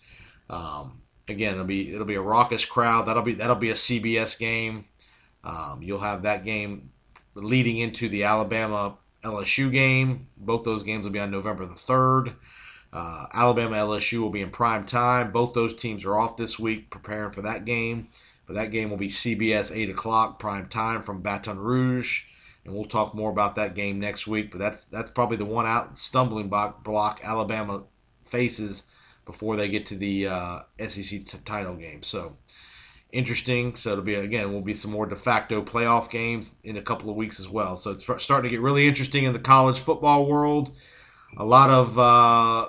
Um, 0.49 1.03
again, 1.29 1.55
it'll 1.55 1.65
be 1.67 1.93
it'll 1.93 2.07
be 2.07 2.15
a 2.15 2.23
raucous 2.23 2.65
crowd. 2.65 3.07
That'll 3.07 3.23
be 3.23 3.35
that'll 3.35 3.57
be 3.57 3.71
a 3.71 3.75
CBS 3.75 4.39
game. 4.39 4.87
Um, 5.45 5.81
you'll 5.83 6.01
have 6.01 6.23
that 6.23 6.45
game 6.45 6.93
leading 7.35 7.79
into 7.79 8.09
the 8.09 8.23
Alabama 8.23 8.97
LSU 9.23 9.71
game. 9.71 10.29
Both 10.37 10.65
those 10.65 10.83
games 10.83 11.05
will 11.05 11.13
be 11.13 11.21
on 11.21 11.31
November 11.31 11.65
the 11.65 11.75
third. 11.75 12.35
Uh, 12.93 13.25
Alabama 13.33 13.77
LSU 13.77 14.21
will 14.21 14.31
be 14.31 14.43
in 14.43 14.51
prime 14.51 14.85
time. 14.85 15.33
Both 15.33 15.55
those 15.55 15.75
teams 15.75 16.05
are 16.05 16.19
off 16.19 16.37
this 16.37 16.59
week, 16.59 16.91
preparing 16.91 17.31
for 17.31 17.41
that 17.43 17.65
game. 17.65 18.09
But 18.47 18.57
that 18.57 18.71
game 18.71 18.91
will 18.91 18.99
be 18.99 19.09
CBS 19.09 19.75
eight 19.75 19.89
o'clock 19.89 20.39
prime 20.39 20.67
time 20.67 21.01
from 21.01 21.23
Baton 21.23 21.59
Rouge, 21.59 22.25
and 22.65 22.75
we'll 22.75 22.85
talk 22.85 23.15
more 23.15 23.31
about 23.31 23.55
that 23.57 23.75
game 23.75 23.99
next 23.99 24.27
week. 24.27 24.51
But 24.51 24.59
that's 24.59 24.85
that's 24.85 25.11
probably 25.11 25.37
the 25.37 25.45
one 25.45 25.65
out 25.65 25.97
stumbling 25.97 26.49
block, 26.49 26.85
block 26.85 27.21
Alabama 27.23 27.85
faces 28.25 28.89
before 29.25 29.57
they 29.57 29.69
get 29.69 29.87
to 29.87 29.95
the 29.95 30.27
uh, 30.27 30.59
SEC 30.81 31.25
t- 31.25 31.39
title 31.45 31.77
game. 31.77 32.03
So 32.03 32.37
interesting. 33.13 33.77
So 33.77 33.93
it'll 33.93 34.05
be 34.05 34.15
again, 34.15 34.53
will 34.53 34.61
be 34.61 34.75
some 34.75 34.91
more 34.91 35.07
de 35.07 35.17
facto 35.17 35.63
playoff 35.63 36.11
games 36.11 36.57
in 36.65 36.77
a 36.77 36.83
couple 36.83 37.11
of 37.11 37.17
weeks 37.17 37.39
as 37.39 37.49
well. 37.49 37.77
So 37.77 37.91
it's 37.91 38.05
starting 38.23 38.51
to 38.51 38.57
get 38.57 38.61
really 38.61 38.89
interesting 38.89 39.25
in 39.25 39.33
the 39.33 39.39
college 39.39 39.79
football 39.79 40.27
world. 40.27 40.73
A 41.37 41.45
lot 41.45 41.71
of 41.71 41.99
uh, 41.99 42.69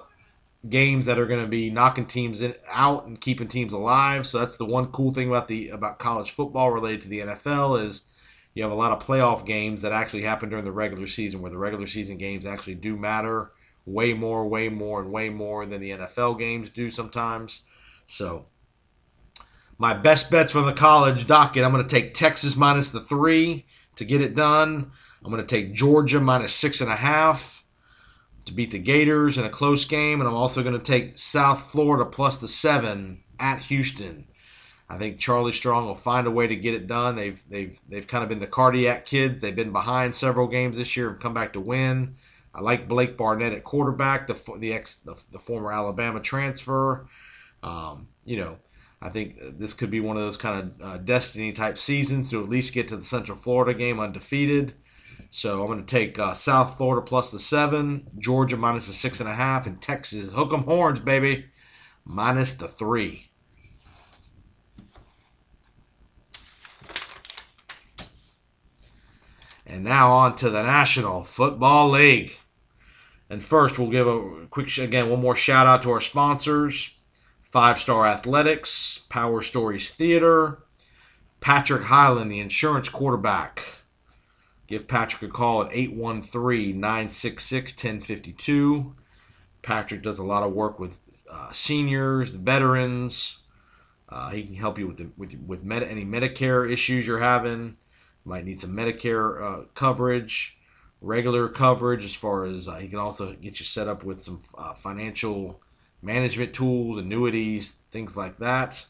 games 0.70 1.06
that 1.06 1.20
are 1.20 1.26
going 1.26 1.42
to 1.42 1.50
be 1.50 1.70
knocking 1.70 2.06
teams 2.06 2.42
in, 2.42 2.56
out 2.72 3.06
and 3.06 3.20
keeping 3.20 3.48
teams 3.48 3.74
alive. 3.74 4.26
So 4.26 4.40
that's 4.40 4.58
the 4.58 4.66
one 4.66 4.86
cool 4.88 5.12
thing 5.12 5.30
about 5.30 5.48
the 5.48 5.70
about 5.70 6.00
college 6.00 6.32
football 6.32 6.72
related 6.72 7.02
to 7.02 7.10
the 7.10 7.20
NFL 7.20 7.82
is 7.82 8.04
you 8.54 8.64
have 8.64 8.72
a 8.72 8.76
lot 8.76 8.92
of 8.92 9.06
playoff 9.06 9.46
games 9.46 9.82
that 9.82 9.92
actually 9.92 10.22
happen 10.22 10.50
during 10.50 10.66
the 10.66 10.72
regular 10.72 11.08
season, 11.08 11.42
where 11.42 11.52
the 11.52 11.58
regular 11.58 11.88
season 11.88 12.18
games 12.18 12.46
actually 12.46 12.76
do 12.76 12.96
matter 12.96 13.52
way 13.86 14.14
more, 14.14 14.48
way 14.48 14.70
more, 14.70 15.02
and 15.02 15.12
way 15.12 15.30
more 15.30 15.66
than 15.66 15.82
the 15.82 15.92
NFL 15.92 16.40
games 16.40 16.70
do 16.70 16.90
sometimes. 16.90 17.62
So, 18.06 18.46
my 19.78 19.94
best 19.94 20.32
bets 20.32 20.52
from 20.52 20.66
the 20.66 20.74
college 20.74 21.28
docket 21.28 21.64
I'm 21.64 21.72
going 21.72 21.86
to 21.86 21.96
take 21.96 22.14
Texas 22.14 22.56
minus 22.56 22.92
the 22.92 23.00
three 23.00 23.66
to 23.96 24.06
get 24.06 24.22
it 24.22 24.36
done. 24.36 24.92
I'm 25.24 25.32
going 25.32 25.46
to 25.46 25.56
take 25.56 25.74
Georgia 25.74 26.20
minus 26.20 26.54
six 26.54 26.82
and 26.82 26.92
a 26.92 26.96
half 26.96 27.64
to 28.46 28.54
beat 28.54 28.72
the 28.72 28.80
Gators 28.80 29.38
in 29.38 29.46
a 29.46 29.50
close 29.50 29.86
game. 29.86 30.20
And 30.20 30.28
I'm 30.28 30.36
also 30.36 30.64
going 30.64 30.78
to 30.78 30.84
take 30.84 31.18
South 31.18 31.72
Florida 31.72 32.06
plus 32.10 32.38
the 32.38 32.48
seven 32.48 33.24
at 33.40 33.64
Houston. 33.64 34.28
I 34.90 34.98
think 34.98 35.18
Charlie 35.18 35.54
Strong 35.54 35.86
will 35.88 35.96
find 35.96 36.28
a 36.28 36.32
way 36.32 36.46
to 36.46 36.56
get 36.56 36.74
it 36.74 36.88
done. 36.88 37.16
They've 37.16 37.42
they've 37.50 37.80
they've 37.88 38.06
kind 38.06 38.24
of 38.24 38.30
been 38.30 38.40
the 38.40 38.48
cardiac 38.48 39.06
kids. 39.06 39.42
They've 39.42 39.56
been 39.56 39.72
behind 39.72 40.14
several 40.14 40.48
games 40.48 40.78
this 40.78 40.96
year, 40.96 41.10
have 41.10 41.20
come 41.20 41.34
back 41.34 41.54
to 41.54 41.60
win. 41.60 42.16
I 42.54 42.62
like 42.62 42.88
Blake 42.88 43.18
Barnett 43.18 43.54
at 43.54 43.64
quarterback, 43.64 44.28
the 44.28 44.40
the 44.60 44.74
ex 44.74 44.98
the, 44.98 45.20
the 45.32 45.40
former 45.40 45.72
Alabama 45.72 46.20
transfer. 46.20 47.08
Um, 47.64 48.10
you 48.26 48.38
know, 48.38 48.60
I 49.04 49.10
think 49.10 49.36
this 49.60 49.74
could 49.74 49.92
be 49.92 50.00
one 50.00 50.16
of 50.16 50.24
those 50.24 50.38
kind 50.38 50.72
of 50.80 50.82
uh, 50.82 50.98
destiny 50.98 51.52
type 51.52 51.78
seasons 51.78 52.32
to 52.32 52.42
at 52.42 52.48
least 52.48 52.74
get 52.74 52.88
to 52.88 52.96
the 52.96 53.04
Central 53.04 53.38
Florida 53.38 53.78
game 53.78 54.00
undefeated. 54.00 54.76
So 55.30 55.60
I'm 55.60 55.68
going 55.68 55.86
to 55.86 55.96
take 55.96 56.18
uh, 56.18 56.32
South 56.32 56.78
Florida 56.78 57.06
plus 57.06 57.30
the 57.30 57.38
seven, 57.38 58.08
Georgia 58.18 58.56
minus 58.56 58.88
the 58.88 58.94
six 58.94 59.20
and 59.20 59.28
a 59.28 59.34
half, 59.34 59.68
and 59.68 59.82
Texas 59.82 60.32
hook 60.32 60.54
'em 60.54 60.64
horns, 60.64 61.02
baby, 61.02 61.48
minus 62.06 62.54
the 62.54 62.68
three. 62.70 63.30
And 69.66 69.84
now 69.84 70.12
on 70.12 70.36
to 70.38 70.50
the 70.50 70.64
National 70.64 71.24
Football 71.24 71.90
League. 71.90 72.38
And 73.30 73.44
first, 73.44 73.78
we'll 73.78 73.90
give 73.90 74.08
a 74.08 74.48
quick, 74.50 74.78
again, 74.78 75.10
one 75.10 75.20
more 75.20 75.36
shout 75.36 75.68
out 75.68 75.82
to 75.82 75.92
our 75.92 76.02
sponsors 76.02 76.93
Five 77.54 77.78
Star 77.78 78.08
Athletics, 78.08 79.06
Power 79.10 79.40
Stories 79.40 79.92
Theater, 79.92 80.64
Patrick 81.40 81.84
Highland, 81.84 82.32
the 82.32 82.40
insurance 82.40 82.90
quarterback. 82.90 83.62
Give 84.66 84.88
Patrick 84.88 85.30
a 85.30 85.32
call 85.32 85.62
at 85.62 85.72
813 85.72 86.80
966 86.80 87.74
1052. 87.74 88.96
Patrick 89.62 90.02
does 90.02 90.18
a 90.18 90.24
lot 90.24 90.42
of 90.42 90.54
work 90.54 90.80
with 90.80 91.02
uh, 91.32 91.52
seniors, 91.52 92.34
veterans, 92.34 93.44
Uh, 94.10 94.32
he 94.32 94.42
can 94.48 94.56
help 94.56 94.80
you 94.80 94.88
with 94.88 94.98
the, 94.98 95.12
with 95.16 95.40
with 95.46 95.64
med- 95.64 95.84
any 95.84 96.04
Medicare 96.04 96.68
issues 96.68 97.06
you're 97.06 97.20
having. 97.20 97.78
Might 98.26 98.46
need 98.46 98.60
some 98.62 98.76
Medicare 98.76 99.40
uh, 99.40 99.66
coverage, 99.76 100.58
regular 101.02 101.50
coverage. 101.50 102.04
As 102.04 102.16
far 102.16 102.46
as 102.46 102.68
uh, 102.68 102.78
he 102.78 102.88
can 102.88 102.98
also 102.98 103.34
get 103.34 103.60
you 103.60 103.66
set 103.66 103.88
up 103.88 104.04
with 104.04 104.20
some 104.20 104.42
uh, 104.58 104.74
financial 104.74 105.62
management 106.04 106.54
tools, 106.54 106.98
annuities, 106.98 107.84
things 107.90 108.18
like 108.18 108.36
that. 108.38 108.86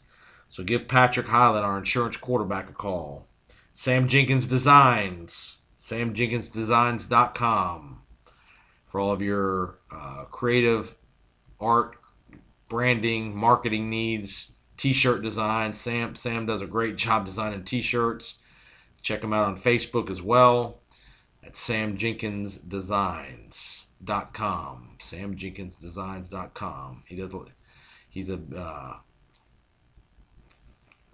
So 0.48 0.64
give 0.64 0.88
Patrick 0.88 1.28
Highland, 1.28 1.66
our 1.66 1.78
insurance 1.78 2.16
quarterback, 2.18 2.70
a 2.70 2.74
call. 2.74 3.28
Sam 3.72 4.08
Jenkins 4.08 4.48
Designs, 4.48 5.62
samjenkinsdesigns.com 5.78 8.02
for 8.86 9.00
all 9.00 9.12
of 9.12 9.22
your 9.22 9.78
uh, 9.92 10.26
creative 10.30 10.96
art, 11.60 11.98
branding, 12.70 13.36
marketing 13.36 13.90
needs, 13.90 14.54
t-shirt 14.78 15.24
design. 15.24 15.74
Sam 15.74 16.16
Sam 16.16 16.46
does 16.46 16.62
a 16.62 16.68
great 16.68 16.96
job 16.98 17.26
designing 17.26 17.64
t-shirts. 17.64 18.40
Check 19.02 19.24
him 19.24 19.34
out 19.34 19.48
on 19.48 19.58
Facebook 19.58 20.10
as 20.10 20.22
well 20.22 20.82
at 21.44 21.54
samjenkinsdesigns.com. 24.04 24.96
samjenkinsdesigns.com. 25.00 27.04
He 27.08 27.16
does 27.16 27.34
he's 28.10 28.30
a 28.30 28.40
uh, 28.56 28.98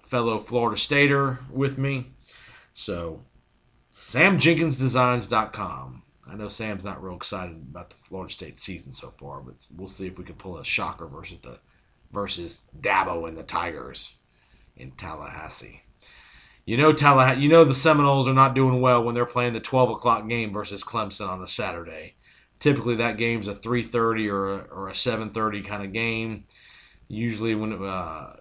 fellow 0.01 0.39
Florida 0.39 0.77
Stater 0.77 1.39
with 1.51 1.77
me. 1.77 2.11
So 2.71 3.25
samjenkinsdesigns.com. 3.91 6.03
I 6.31 6.35
know 6.35 6.47
Sam's 6.47 6.85
not 6.85 7.01
real 7.01 7.15
excited 7.15 7.55
about 7.55 7.89
the 7.89 7.95
Florida 7.95 8.31
State 8.31 8.59
season 8.59 8.91
so 8.91 9.09
far, 9.09 9.41
but 9.41 9.65
we'll 9.75 9.87
see 9.87 10.05
if 10.05 10.19
we 10.19 10.23
can 10.23 10.35
pull 10.35 10.59
a 10.59 10.65
shocker 10.65 11.07
versus 11.07 11.39
the 11.39 11.57
versus 12.11 12.65
Dabo 12.79 13.27
and 13.27 13.35
the 13.37 13.43
Tigers 13.43 14.15
in 14.75 14.91
Tallahassee. 14.91 15.81
You 16.65 16.77
know 16.77 16.93
Tallahassee, 16.93 17.41
you 17.41 17.49
know 17.49 17.63
the 17.63 17.73
Seminoles 17.73 18.27
are 18.27 18.33
not 18.33 18.53
doing 18.53 18.79
well 18.79 19.03
when 19.03 19.15
they're 19.15 19.25
playing 19.25 19.53
the 19.53 19.59
12 19.59 19.89
o'clock 19.89 20.27
game 20.27 20.53
versus 20.53 20.83
Clemson 20.83 21.27
on 21.27 21.41
a 21.41 21.47
Saturday. 21.47 22.13
Typically, 22.59 22.95
that 22.95 23.17
game's 23.17 23.47
a 23.47 23.53
3:30 23.53 24.29
or 24.29 24.49
a, 24.49 24.57
or 24.71 24.89
a 24.89 24.93
7:30 24.93 25.65
kind 25.65 25.83
of 25.83 25.93
game. 25.93 26.43
Usually, 27.07 27.55
when 27.55 27.73
uh, 27.83 28.35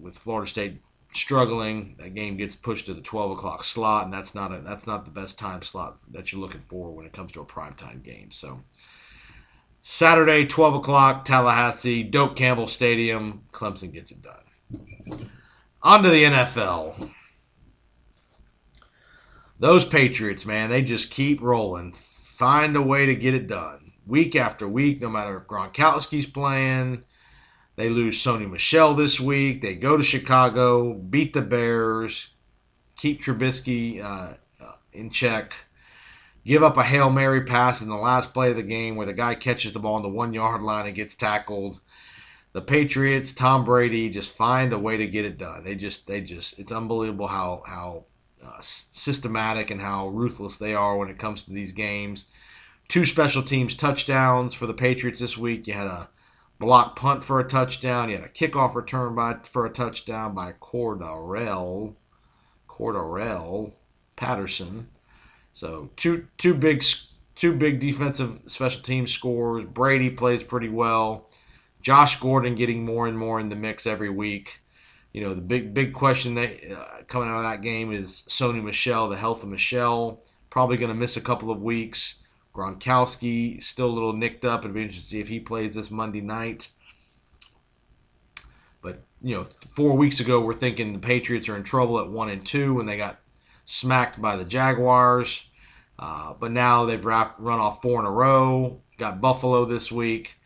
with 0.00 0.16
Florida 0.16 0.48
State 0.48 0.80
struggling, 1.12 1.96
that 1.98 2.14
game 2.14 2.36
gets 2.36 2.56
pushed 2.56 2.86
to 2.86 2.94
the 2.94 3.00
12 3.00 3.32
o'clock 3.32 3.64
slot, 3.64 4.04
and 4.04 4.12
that's 4.12 4.34
not 4.34 4.52
a, 4.52 4.60
that's 4.60 4.86
not 4.86 5.04
the 5.04 5.10
best 5.10 5.38
time 5.38 5.62
slot 5.62 5.96
that 6.10 6.32
you're 6.32 6.40
looking 6.40 6.60
for 6.60 6.90
when 6.92 7.06
it 7.06 7.12
comes 7.12 7.32
to 7.32 7.40
a 7.40 7.44
primetime 7.44 8.02
game. 8.02 8.30
So 8.30 8.62
Saturday, 9.82 10.46
12 10.46 10.76
o'clock, 10.76 11.24
Tallahassee, 11.24 12.02
Doak 12.02 12.36
Campbell 12.36 12.66
Stadium, 12.66 13.44
Clemson 13.52 13.92
gets 13.92 14.10
it 14.10 14.22
done. 14.22 15.30
On 15.82 16.02
to 16.02 16.10
the 16.10 16.24
NFL. 16.24 17.10
Those 19.58 19.84
Patriots, 19.84 20.46
man, 20.46 20.70
they 20.70 20.82
just 20.82 21.10
keep 21.10 21.40
rolling. 21.40 21.94
Find 22.40 22.74
a 22.74 22.80
way 22.80 23.04
to 23.04 23.14
get 23.14 23.34
it 23.34 23.48
done. 23.48 23.92
Week 24.06 24.34
after 24.34 24.66
week, 24.66 25.02
no 25.02 25.10
matter 25.10 25.36
if 25.36 25.46
Gronkowski's 25.46 26.24
playing, 26.24 27.04
they 27.76 27.90
lose 27.90 28.16
Sony 28.16 28.50
Michel 28.50 28.94
this 28.94 29.20
week. 29.20 29.60
They 29.60 29.74
go 29.74 29.98
to 29.98 30.02
Chicago, 30.02 30.94
beat 30.94 31.34
the 31.34 31.42
Bears, 31.42 32.30
keep 32.96 33.20
Trubisky 33.20 34.02
uh, 34.02 34.36
uh, 34.58 34.72
in 34.90 35.10
check, 35.10 35.52
give 36.42 36.62
up 36.62 36.78
a 36.78 36.82
Hail 36.82 37.10
Mary 37.10 37.44
pass 37.44 37.82
in 37.82 37.90
the 37.90 37.96
last 37.96 38.32
play 38.32 38.48
of 38.48 38.56
the 38.56 38.62
game 38.62 38.96
where 38.96 39.06
the 39.06 39.12
guy 39.12 39.34
catches 39.34 39.74
the 39.74 39.78
ball 39.78 39.96
on 39.96 40.02
the 40.02 40.08
one 40.08 40.32
yard 40.32 40.62
line 40.62 40.86
and 40.86 40.96
gets 40.96 41.14
tackled. 41.14 41.82
The 42.54 42.62
Patriots, 42.62 43.34
Tom 43.34 43.66
Brady, 43.66 44.08
just 44.08 44.34
find 44.34 44.72
a 44.72 44.78
way 44.78 44.96
to 44.96 45.06
get 45.06 45.26
it 45.26 45.36
done. 45.36 45.62
They 45.62 45.74
just, 45.74 46.06
they 46.06 46.22
just, 46.22 46.58
it's 46.58 46.72
unbelievable 46.72 47.26
how 47.26 47.64
how 47.66 48.06
uh, 48.44 48.60
systematic 48.60 49.70
and 49.70 49.80
how 49.80 50.08
ruthless 50.08 50.56
they 50.56 50.74
are 50.74 50.96
when 50.96 51.08
it 51.08 51.18
comes 51.18 51.42
to 51.42 51.52
these 51.52 51.72
games. 51.72 52.30
Two 52.88 53.04
special 53.04 53.42
teams 53.42 53.74
touchdowns 53.74 54.54
for 54.54 54.66
the 54.66 54.74
Patriots 54.74 55.20
this 55.20 55.38
week. 55.38 55.66
You 55.66 55.74
had 55.74 55.86
a 55.86 56.08
block 56.58 56.96
punt 56.96 57.24
for 57.24 57.40
a 57.40 57.44
touchdown. 57.44 58.08
You 58.08 58.16
had 58.16 58.26
a 58.26 58.28
kickoff 58.28 58.74
return 58.74 59.14
by 59.14 59.38
for 59.44 59.66
a 59.66 59.70
touchdown 59.70 60.34
by 60.34 60.52
Cordarrelle, 60.60 61.94
Cordarrelle 62.68 63.72
Patterson. 64.16 64.88
So 65.52 65.90
two 65.96 66.28
two 66.36 66.54
big 66.54 66.84
two 67.34 67.54
big 67.54 67.80
defensive 67.80 68.42
special 68.46 68.82
team 68.82 69.06
scores. 69.06 69.64
Brady 69.64 70.10
plays 70.10 70.42
pretty 70.42 70.68
well. 70.68 71.28
Josh 71.80 72.20
Gordon 72.20 72.54
getting 72.54 72.84
more 72.84 73.06
and 73.06 73.18
more 73.18 73.40
in 73.40 73.48
the 73.48 73.56
mix 73.56 73.86
every 73.86 74.10
week. 74.10 74.60
You 75.12 75.22
know 75.22 75.34
the 75.34 75.42
big 75.42 75.74
big 75.74 75.92
question 75.92 76.34
that 76.36 76.50
uh, 76.70 77.02
coming 77.08 77.28
out 77.28 77.38
of 77.38 77.42
that 77.42 77.62
game 77.62 77.92
is 77.92 78.10
Sony 78.28 78.62
Michel, 78.62 79.08
the 79.08 79.16
health 79.16 79.42
of 79.42 79.48
Michel, 79.48 80.22
Probably 80.50 80.76
going 80.76 80.92
to 80.92 80.98
miss 80.98 81.16
a 81.16 81.20
couple 81.20 81.50
of 81.50 81.62
weeks. 81.62 82.24
Gronkowski 82.52 83.62
still 83.62 83.86
a 83.86 83.92
little 83.92 84.12
nicked 84.12 84.44
up. 84.44 84.60
It'd 84.60 84.74
be 84.74 84.82
interesting 84.82 85.02
to 85.02 85.08
see 85.08 85.20
if 85.20 85.28
he 85.28 85.38
plays 85.38 85.76
this 85.76 85.92
Monday 85.92 86.20
night. 86.20 86.70
But 88.82 89.04
you 89.22 89.36
know, 89.36 89.44
four 89.44 89.96
weeks 89.96 90.18
ago 90.18 90.40
we're 90.40 90.52
thinking 90.52 90.92
the 90.92 90.98
Patriots 90.98 91.48
are 91.48 91.56
in 91.56 91.62
trouble 91.62 92.00
at 92.00 92.10
one 92.10 92.28
and 92.28 92.44
two 92.44 92.74
when 92.74 92.86
they 92.86 92.96
got 92.96 93.20
smacked 93.64 94.20
by 94.20 94.34
the 94.34 94.44
Jaguars. 94.44 95.48
Uh, 95.96 96.34
but 96.40 96.50
now 96.50 96.84
they've 96.84 97.04
run 97.04 97.30
off 97.38 97.80
four 97.80 98.00
in 98.00 98.06
a 98.06 98.10
row. 98.10 98.80
Got 98.98 99.20
Buffalo 99.20 99.64
this 99.64 99.92
week. 99.92 100.39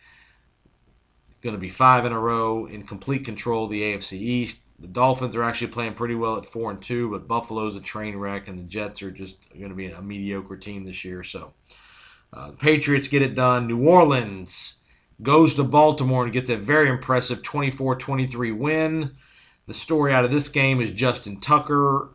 Going 1.45 1.55
to 1.55 1.61
be 1.61 1.69
five 1.69 2.07
in 2.07 2.13
a 2.13 2.19
row 2.19 2.65
in 2.65 2.85
complete 2.85 3.27
control 3.27 3.65
of 3.65 3.71
the 3.71 3.83
AFC 3.83 4.15
East. 4.15 4.63
The 4.79 4.89
Dolphins 4.89 5.37
are 5.37 5.43
actually 5.43 5.67
playing 5.67 5.93
pretty 5.93 6.15
well 6.15 6.39
at 6.39 6.47
four 6.47 6.71
and 6.71 6.81
two, 6.81 7.11
but 7.11 7.29
Buffalo's 7.29 7.77
a 7.77 7.83
train 7.83 8.17
wreck, 8.17 8.49
and 8.49 8.57
the 8.57 8.63
Jets 8.63 9.03
are 9.03 9.11
just 9.11 9.51
going 9.51 9.69
to 9.69 9.75
be 9.75 9.89
a 9.89 10.01
mediocre 10.01 10.57
team 10.57 10.85
this 10.85 11.05
year. 11.05 11.23
So 11.23 11.53
uh, 12.33 12.53
the 12.53 12.57
Patriots 12.57 13.09
get 13.09 13.21
it 13.21 13.35
done. 13.35 13.67
New 13.67 13.87
Orleans 13.87 14.85
goes 15.21 15.53
to 15.57 15.65
Baltimore 15.65 16.25
and 16.25 16.33
gets 16.33 16.49
a 16.49 16.57
very 16.57 16.89
impressive 16.89 17.43
24 17.43 17.97
23 17.97 18.51
win. 18.51 19.11
The 19.67 19.75
story 19.75 20.15
out 20.15 20.25
of 20.25 20.31
this 20.31 20.49
game 20.49 20.81
is 20.81 20.93
Justin 20.93 21.41
Tucker. 21.41 22.09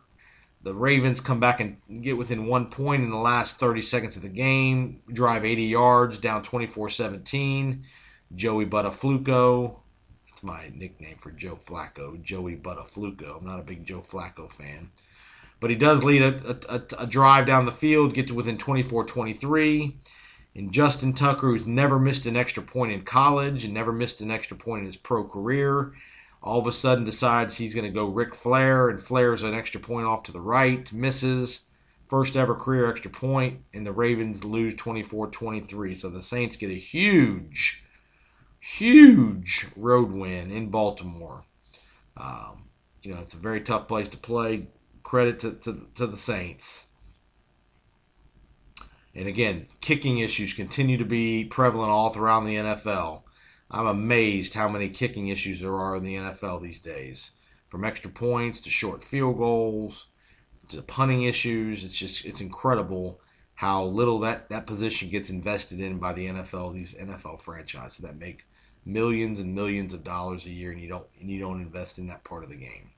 The 0.64 0.74
Ravens 0.74 1.20
come 1.20 1.38
back 1.38 1.60
and 1.60 1.76
get 2.02 2.18
within 2.18 2.48
one 2.48 2.66
point 2.66 3.04
in 3.04 3.10
the 3.10 3.16
last 3.16 3.60
30 3.60 3.80
seconds 3.80 4.16
of 4.16 4.22
the 4.22 4.28
game, 4.28 5.02
drive 5.12 5.44
80 5.44 5.62
yards, 5.62 6.18
down 6.18 6.42
24 6.42 6.90
17. 6.90 7.84
Joey 8.34 8.66
Buttafluco. 8.66 9.76
That's 10.26 10.42
my 10.42 10.70
nickname 10.74 11.16
for 11.18 11.30
Joe 11.30 11.56
Flacco, 11.56 12.20
Joey 12.22 12.56
Buttafluco. 12.56 13.38
I'm 13.38 13.46
not 13.46 13.60
a 13.60 13.64
big 13.64 13.84
Joe 13.84 14.00
Flacco 14.00 14.50
fan. 14.50 14.90
But 15.58 15.70
he 15.70 15.76
does 15.76 16.02
lead 16.02 16.22
a, 16.22 16.58
a, 16.68 16.82
a 17.00 17.06
drive 17.06 17.46
down 17.46 17.66
the 17.66 17.72
field, 17.72 18.14
get 18.14 18.28
to 18.28 18.34
within 18.34 18.56
24 18.56 19.04
23. 19.04 19.96
And 20.54 20.72
Justin 20.72 21.12
Tucker, 21.12 21.48
who's 21.48 21.66
never 21.66 21.98
missed 21.98 22.26
an 22.26 22.36
extra 22.36 22.62
point 22.62 22.92
in 22.92 23.02
college 23.02 23.64
and 23.64 23.72
never 23.72 23.92
missed 23.92 24.20
an 24.20 24.30
extra 24.30 24.56
point 24.56 24.80
in 24.80 24.86
his 24.86 24.96
pro 24.96 25.24
career, 25.24 25.92
all 26.42 26.58
of 26.58 26.66
a 26.66 26.72
sudden 26.72 27.04
decides 27.04 27.56
he's 27.56 27.74
going 27.74 27.84
to 27.84 27.90
go 27.90 28.06
Ric 28.06 28.34
Flair 28.34 28.88
and 28.88 29.00
flares 29.00 29.42
an 29.42 29.54
extra 29.54 29.80
point 29.80 30.06
off 30.06 30.22
to 30.24 30.32
the 30.32 30.40
right, 30.40 30.92
misses. 30.92 31.66
First 32.08 32.36
ever 32.36 32.56
career 32.56 32.90
extra 32.90 33.10
point, 33.10 33.60
and 33.72 33.86
the 33.86 33.92
Ravens 33.92 34.44
lose 34.44 34.74
24 34.74 35.28
23. 35.28 35.94
So 35.94 36.08
the 36.08 36.22
Saints 36.22 36.56
get 36.56 36.70
a 36.70 36.74
huge, 36.74 37.84
huge 38.78 39.66
road 39.76 40.12
win 40.12 40.50
in 40.50 40.70
Baltimore. 40.70 41.44
Um, 42.16 42.68
you 43.02 43.12
know, 43.12 43.20
it's 43.20 43.34
a 43.34 43.38
very 43.38 43.60
tough 43.60 43.88
place 43.88 44.08
to 44.10 44.18
play 44.18 44.68
credit 45.02 45.38
to, 45.40 45.52
to, 45.60 45.76
to 45.94 46.06
the 46.06 46.16
Saints. 46.16 46.88
And 49.14 49.26
again, 49.26 49.66
kicking 49.80 50.18
issues 50.18 50.54
continue 50.54 50.96
to 50.98 51.04
be 51.04 51.44
prevalent 51.44 51.90
all 51.90 52.10
throughout 52.10 52.44
the 52.44 52.56
NFL. 52.56 53.24
I'm 53.70 53.86
amazed 53.86 54.54
how 54.54 54.68
many 54.68 54.88
kicking 54.88 55.28
issues 55.28 55.60
there 55.60 55.74
are 55.74 55.96
in 55.96 56.04
the 56.04 56.16
NFL 56.16 56.62
these 56.62 56.80
days. 56.80 57.36
From 57.68 57.84
extra 57.84 58.10
points 58.10 58.60
to 58.62 58.70
short 58.70 59.02
field 59.02 59.38
goals 59.38 60.06
to 60.68 60.82
punting 60.82 61.22
issues. 61.22 61.84
It's 61.84 61.98
just 61.98 62.24
it's 62.24 62.40
incredible 62.40 63.20
how 63.54 63.84
little 63.84 64.18
that, 64.20 64.48
that 64.48 64.66
position 64.66 65.10
gets 65.10 65.28
invested 65.28 65.80
in 65.80 65.98
by 65.98 66.12
the 66.12 66.26
NFL, 66.26 66.72
these 66.72 66.94
NFL 66.94 67.40
franchises 67.40 67.98
that 67.98 68.18
make 68.18 68.44
millions 68.84 69.38
and 69.38 69.54
millions 69.54 69.94
of 69.94 70.04
dollars 70.04 70.46
a 70.46 70.50
year 70.50 70.72
and 70.72 70.80
you 70.80 70.88
don't 70.88 71.06
and 71.20 71.30
you 71.30 71.38
don't 71.38 71.60
invest 71.60 71.98
in 71.98 72.06
that 72.08 72.24
part 72.24 72.44
of 72.44 72.50
the 72.50 72.56
game. 72.56 72.90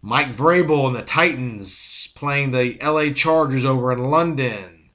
Mike 0.00 0.28
Vrabel 0.28 0.86
and 0.86 0.94
the 0.94 1.02
Titans 1.02 2.12
playing 2.14 2.52
the 2.52 2.78
LA 2.82 3.12
Chargers 3.12 3.64
over 3.64 3.90
in 3.90 4.04
London. 4.04 4.90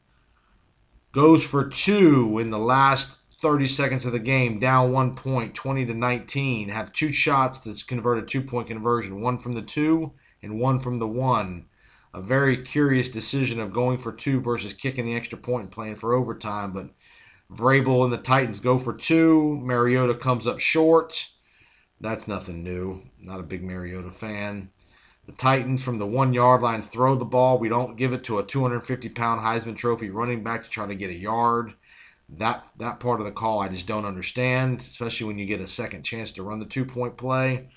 Goes 1.12 1.46
for 1.46 1.68
two 1.68 2.40
in 2.40 2.50
the 2.50 2.58
last 2.58 3.22
30 3.42 3.68
seconds 3.68 4.06
of 4.06 4.14
the 4.14 4.20
game, 4.20 4.58
down 4.58 4.94
one 4.94 5.16
point, 5.16 5.54
20 5.54 5.86
to 5.88 5.94
19. 5.94 6.70
Have 6.70 6.94
two 6.94 7.12
shots 7.12 7.60
to 7.60 7.86
convert 7.86 8.18
a 8.18 8.22
two 8.22 8.42
point 8.42 8.68
conversion, 8.68 9.22
one 9.22 9.38
from 9.38 9.54
the 9.54 9.62
two 9.62 10.14
and 10.42 10.60
one 10.60 10.80
from 10.80 10.96
the 10.96 11.08
one. 11.08 11.66
A 12.14 12.22
very 12.22 12.58
curious 12.58 13.10
decision 13.10 13.60
of 13.60 13.74
going 13.74 13.98
for 13.98 14.14
two 14.14 14.40
versus 14.40 14.74
kicking 14.74 15.06
the 15.06 15.16
extra 15.16 15.38
point 15.38 15.64
and 15.64 15.72
playing 15.72 15.96
for 15.96 16.14
overtime. 16.14 16.72
But 16.72 16.92
Vrabel 17.56 18.04
and 18.04 18.12
the 18.12 18.18
Titans 18.18 18.60
go 18.60 18.78
for 18.78 18.94
two. 18.94 19.60
Mariota 19.62 20.16
comes 20.16 20.48
up 20.48 20.60
short. 20.60 21.30
That's 22.00 22.28
nothing 22.28 22.64
new. 22.64 23.04
Not 23.22 23.40
a 23.40 23.44
big 23.44 23.64
Mariota 23.64 24.12
fan. 24.12 24.72
The 25.26 25.32
Titans 25.32 25.84
from 25.84 26.00
the 26.00 26.06
one 26.06 26.34
yard 26.34 26.62
line 26.62 26.82
throw 26.82 27.16
the 27.16 27.24
ball. 27.24 27.58
We 27.58 27.70
don't 27.70 27.96
give 27.96 28.12
it 28.12 28.24
to 28.26 28.40
a 28.40 28.44
250 28.44 29.10
pound 29.10 29.42
Heisman 29.42 29.78
Trophy 29.78 30.10
running 30.10 30.44
back 30.44 30.64
to 30.64 30.70
try 30.70 30.86
to 30.86 30.96
get 30.96 31.12
a 31.12 31.18
yard. 31.18 31.74
That 32.28 32.66
that 32.78 33.00
part 33.00 33.20
of 33.20 33.26
the 33.26 33.32
call 33.32 33.60
I 33.60 33.70
just 33.70 33.88
don't 33.88 34.06
understand, 34.06 34.80
especially 34.80 35.28
when 35.28 35.38
you 35.38 35.46
get 35.46 35.62
a 35.62 35.68
second 35.68 36.04
chance 36.04 36.32
to 36.34 36.44
run 36.44 36.60
the 36.60 36.66
two 36.66 36.86
point 36.86 37.16
play. 37.16 37.70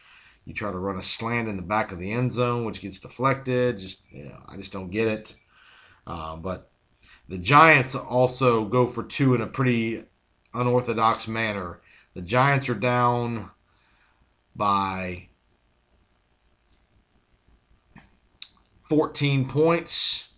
You 0.45 0.55
try 0.55 0.73
to 0.73 0.79
run 0.79 0.97
a 0.97 1.03
slant 1.03 1.49
in 1.49 1.57
the 1.57 1.63
back 1.63 1.93
of 1.93 1.99
the 1.99 2.13
end 2.13 2.33
zone, 2.33 2.65
which 2.65 2.81
gets 2.81 2.99
deflected. 2.99 3.77
Just 3.79 4.11
you 4.11 4.25
know, 4.25 4.39
I 4.49 4.57
just 4.57 4.73
don't 4.73 4.91
get 4.91 5.09
it. 5.09 5.35
Uh, 6.07 6.37
but 6.37 6.71
the 7.29 7.39
Giants 7.39 7.95
also 7.95 8.65
go 8.65 8.87
for 8.87 9.03
two 9.03 9.35
in 9.35 9.41
a 9.41 9.47
pretty 9.47 10.05
unorthodox 10.55 11.27
manner. 11.27 11.81
The 12.15 12.23
Giants 12.23 12.69
are 12.69 12.79
down 12.79 13.51
by 14.55 15.29
14 18.83 19.49
points 19.49 20.35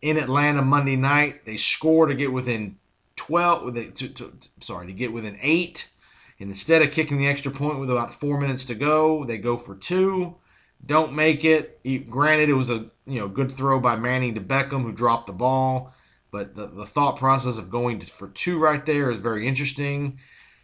in 0.00 0.16
Atlanta 0.16 0.62
Monday 0.62 0.96
night. 0.96 1.44
They 1.44 1.56
score 1.56 2.06
to 2.06 2.14
get 2.14 2.32
within 2.32 2.78
12, 3.16 3.74
to, 3.74 4.08
to, 4.08 4.32
sorry, 4.60 4.86
to 4.86 4.92
get 4.92 5.12
within 5.12 5.38
eight. 5.42 5.90
And 6.38 6.48
instead 6.48 6.80
of 6.80 6.90
kicking 6.90 7.18
the 7.18 7.28
extra 7.28 7.52
point 7.52 7.78
with 7.78 7.90
about 7.90 8.12
four 8.12 8.40
minutes 8.40 8.64
to 8.66 8.74
go, 8.74 9.24
they 9.24 9.36
go 9.36 9.58
for 9.58 9.76
two. 9.76 10.36
Don't 10.84 11.12
make 11.12 11.44
it. 11.44 11.80
Granted, 12.08 12.48
it 12.48 12.54
was 12.54 12.70
a 12.70 12.86
you 13.04 13.20
know 13.20 13.28
good 13.28 13.52
throw 13.52 13.78
by 13.78 13.96
Manning 13.96 14.34
to 14.34 14.40
Beckham, 14.40 14.80
who 14.80 14.92
dropped 14.92 15.26
the 15.26 15.34
ball. 15.34 15.92
But 16.30 16.54
the, 16.54 16.66
the 16.66 16.86
thought 16.86 17.16
process 17.16 17.58
of 17.58 17.70
going 17.70 17.98
to, 18.00 18.06
for 18.06 18.28
two 18.28 18.58
right 18.58 18.84
there 18.84 19.10
is 19.10 19.18
very 19.18 19.46
interesting. 19.46 20.18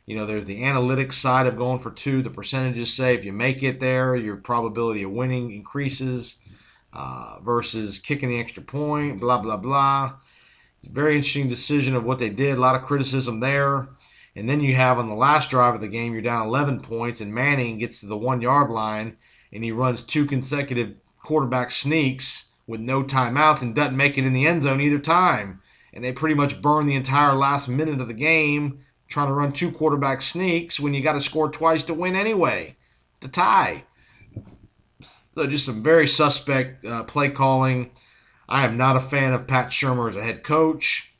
You 0.06 0.16
know, 0.16 0.26
there's 0.26 0.44
the 0.44 0.62
analytics 0.62 1.14
side 1.14 1.46
of 1.46 1.56
going 1.56 1.80
for 1.80 1.90
two. 1.90 2.22
The 2.22 2.30
percentages 2.30 2.94
say 2.94 3.14
if 3.14 3.24
you 3.24 3.32
make 3.32 3.62
it 3.62 3.80
there, 3.80 4.14
your 4.14 4.36
probability 4.36 5.02
of 5.02 5.10
winning 5.10 5.50
increases 5.52 6.40
uh, 6.92 7.38
versus 7.42 7.98
kicking 7.98 8.28
the 8.28 8.38
extra 8.38 8.62
point, 8.62 9.20
blah, 9.20 9.42
blah, 9.42 9.56
blah. 9.56 10.14
Very 10.84 11.16
interesting 11.16 11.48
decision 11.48 11.96
of 11.96 12.06
what 12.06 12.20
they 12.20 12.30
did. 12.30 12.56
A 12.56 12.60
lot 12.60 12.76
of 12.76 12.82
criticism 12.82 13.40
there. 13.40 13.88
And 14.36 14.48
then 14.48 14.60
you 14.60 14.76
have 14.76 14.98
on 14.98 15.08
the 15.08 15.14
last 15.14 15.50
drive 15.50 15.74
of 15.74 15.80
the 15.80 15.88
game, 15.88 16.12
you're 16.12 16.22
down 16.22 16.46
11 16.46 16.80
points, 16.80 17.20
and 17.20 17.34
Manning 17.34 17.78
gets 17.78 18.00
to 18.00 18.06
the 18.06 18.18
one 18.18 18.40
yard 18.40 18.70
line 18.70 19.16
and 19.52 19.64
he 19.64 19.72
runs 19.72 20.02
two 20.02 20.26
consecutive 20.26 20.96
quarterback 21.18 21.70
sneaks 21.70 22.45
with 22.66 22.80
no 22.80 23.02
timeouts 23.02 23.62
and 23.62 23.74
doesn't 23.74 23.96
make 23.96 24.18
it 24.18 24.24
in 24.24 24.32
the 24.32 24.46
end 24.46 24.62
zone 24.62 24.80
either 24.80 24.98
time. 24.98 25.60
And 25.92 26.04
they 26.04 26.12
pretty 26.12 26.34
much 26.34 26.60
burn 26.60 26.86
the 26.86 26.96
entire 26.96 27.34
last 27.34 27.68
minute 27.68 28.00
of 28.00 28.08
the 28.08 28.14
game 28.14 28.80
trying 29.08 29.28
to 29.28 29.32
run 29.32 29.52
two 29.52 29.70
quarterback 29.70 30.20
sneaks 30.20 30.80
when 30.80 30.94
you 30.94 31.02
got 31.02 31.12
to 31.12 31.20
score 31.20 31.48
twice 31.48 31.84
to 31.84 31.94
win 31.94 32.16
anyway, 32.16 32.76
to 33.20 33.28
tie. 33.28 33.84
So 35.34 35.46
just 35.46 35.66
some 35.66 35.82
very 35.82 36.06
suspect 36.06 36.84
uh, 36.84 37.04
play 37.04 37.30
calling. 37.30 37.92
I 38.48 38.64
am 38.64 38.76
not 38.76 38.96
a 38.96 39.00
fan 39.00 39.32
of 39.32 39.46
Pat 39.46 39.68
Shurmur 39.68 40.08
as 40.08 40.16
a 40.16 40.22
head 40.22 40.42
coach. 40.42 41.12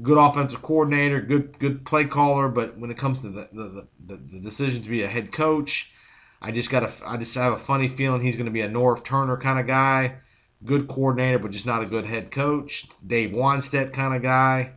Good 0.00 0.18
offensive 0.18 0.62
coordinator, 0.62 1.20
good 1.20 1.58
good 1.58 1.84
play 1.84 2.04
caller, 2.04 2.48
but 2.48 2.78
when 2.78 2.90
it 2.90 2.96
comes 2.96 3.18
to 3.22 3.28
the 3.28 3.48
the, 3.52 3.88
the, 3.98 4.16
the 4.16 4.40
decision 4.40 4.80
to 4.82 4.90
be 4.90 5.02
a 5.02 5.08
head 5.08 5.32
coach, 5.32 5.92
I 6.40 6.52
just 6.52 6.70
got 6.70 6.84
a 6.84 6.90
I 7.04 7.16
just 7.16 7.34
have 7.34 7.52
a 7.52 7.56
funny 7.56 7.88
feeling 7.88 8.22
he's 8.22 8.36
going 8.36 8.46
to 8.46 8.52
be 8.52 8.60
a 8.60 8.68
Norv 8.68 9.04
Turner 9.04 9.36
kind 9.36 9.58
of 9.58 9.66
guy 9.66 10.18
good 10.64 10.88
coordinator, 10.88 11.38
but 11.38 11.50
just 11.50 11.66
not 11.66 11.82
a 11.82 11.86
good 11.86 12.06
head 12.06 12.30
coach. 12.30 12.86
Dave 13.06 13.30
Wannstedt 13.30 13.92
kind 13.92 14.14
of 14.14 14.22
guy. 14.22 14.74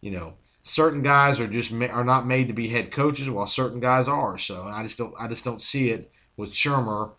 You 0.00 0.10
know, 0.12 0.34
certain 0.62 1.02
guys 1.02 1.40
are 1.40 1.46
just 1.46 1.72
are 1.72 2.04
not 2.04 2.26
made 2.26 2.48
to 2.48 2.54
be 2.54 2.68
head 2.68 2.90
coaches, 2.90 3.30
while 3.30 3.46
certain 3.46 3.80
guys 3.80 4.08
are. 4.08 4.38
So 4.38 4.64
I 4.64 4.82
just 4.82 4.98
don't 4.98 5.14
I 5.18 5.28
just 5.28 5.44
don't 5.44 5.62
see 5.62 5.90
it 5.90 6.10
with 6.36 6.52
Shurmur 6.52 7.12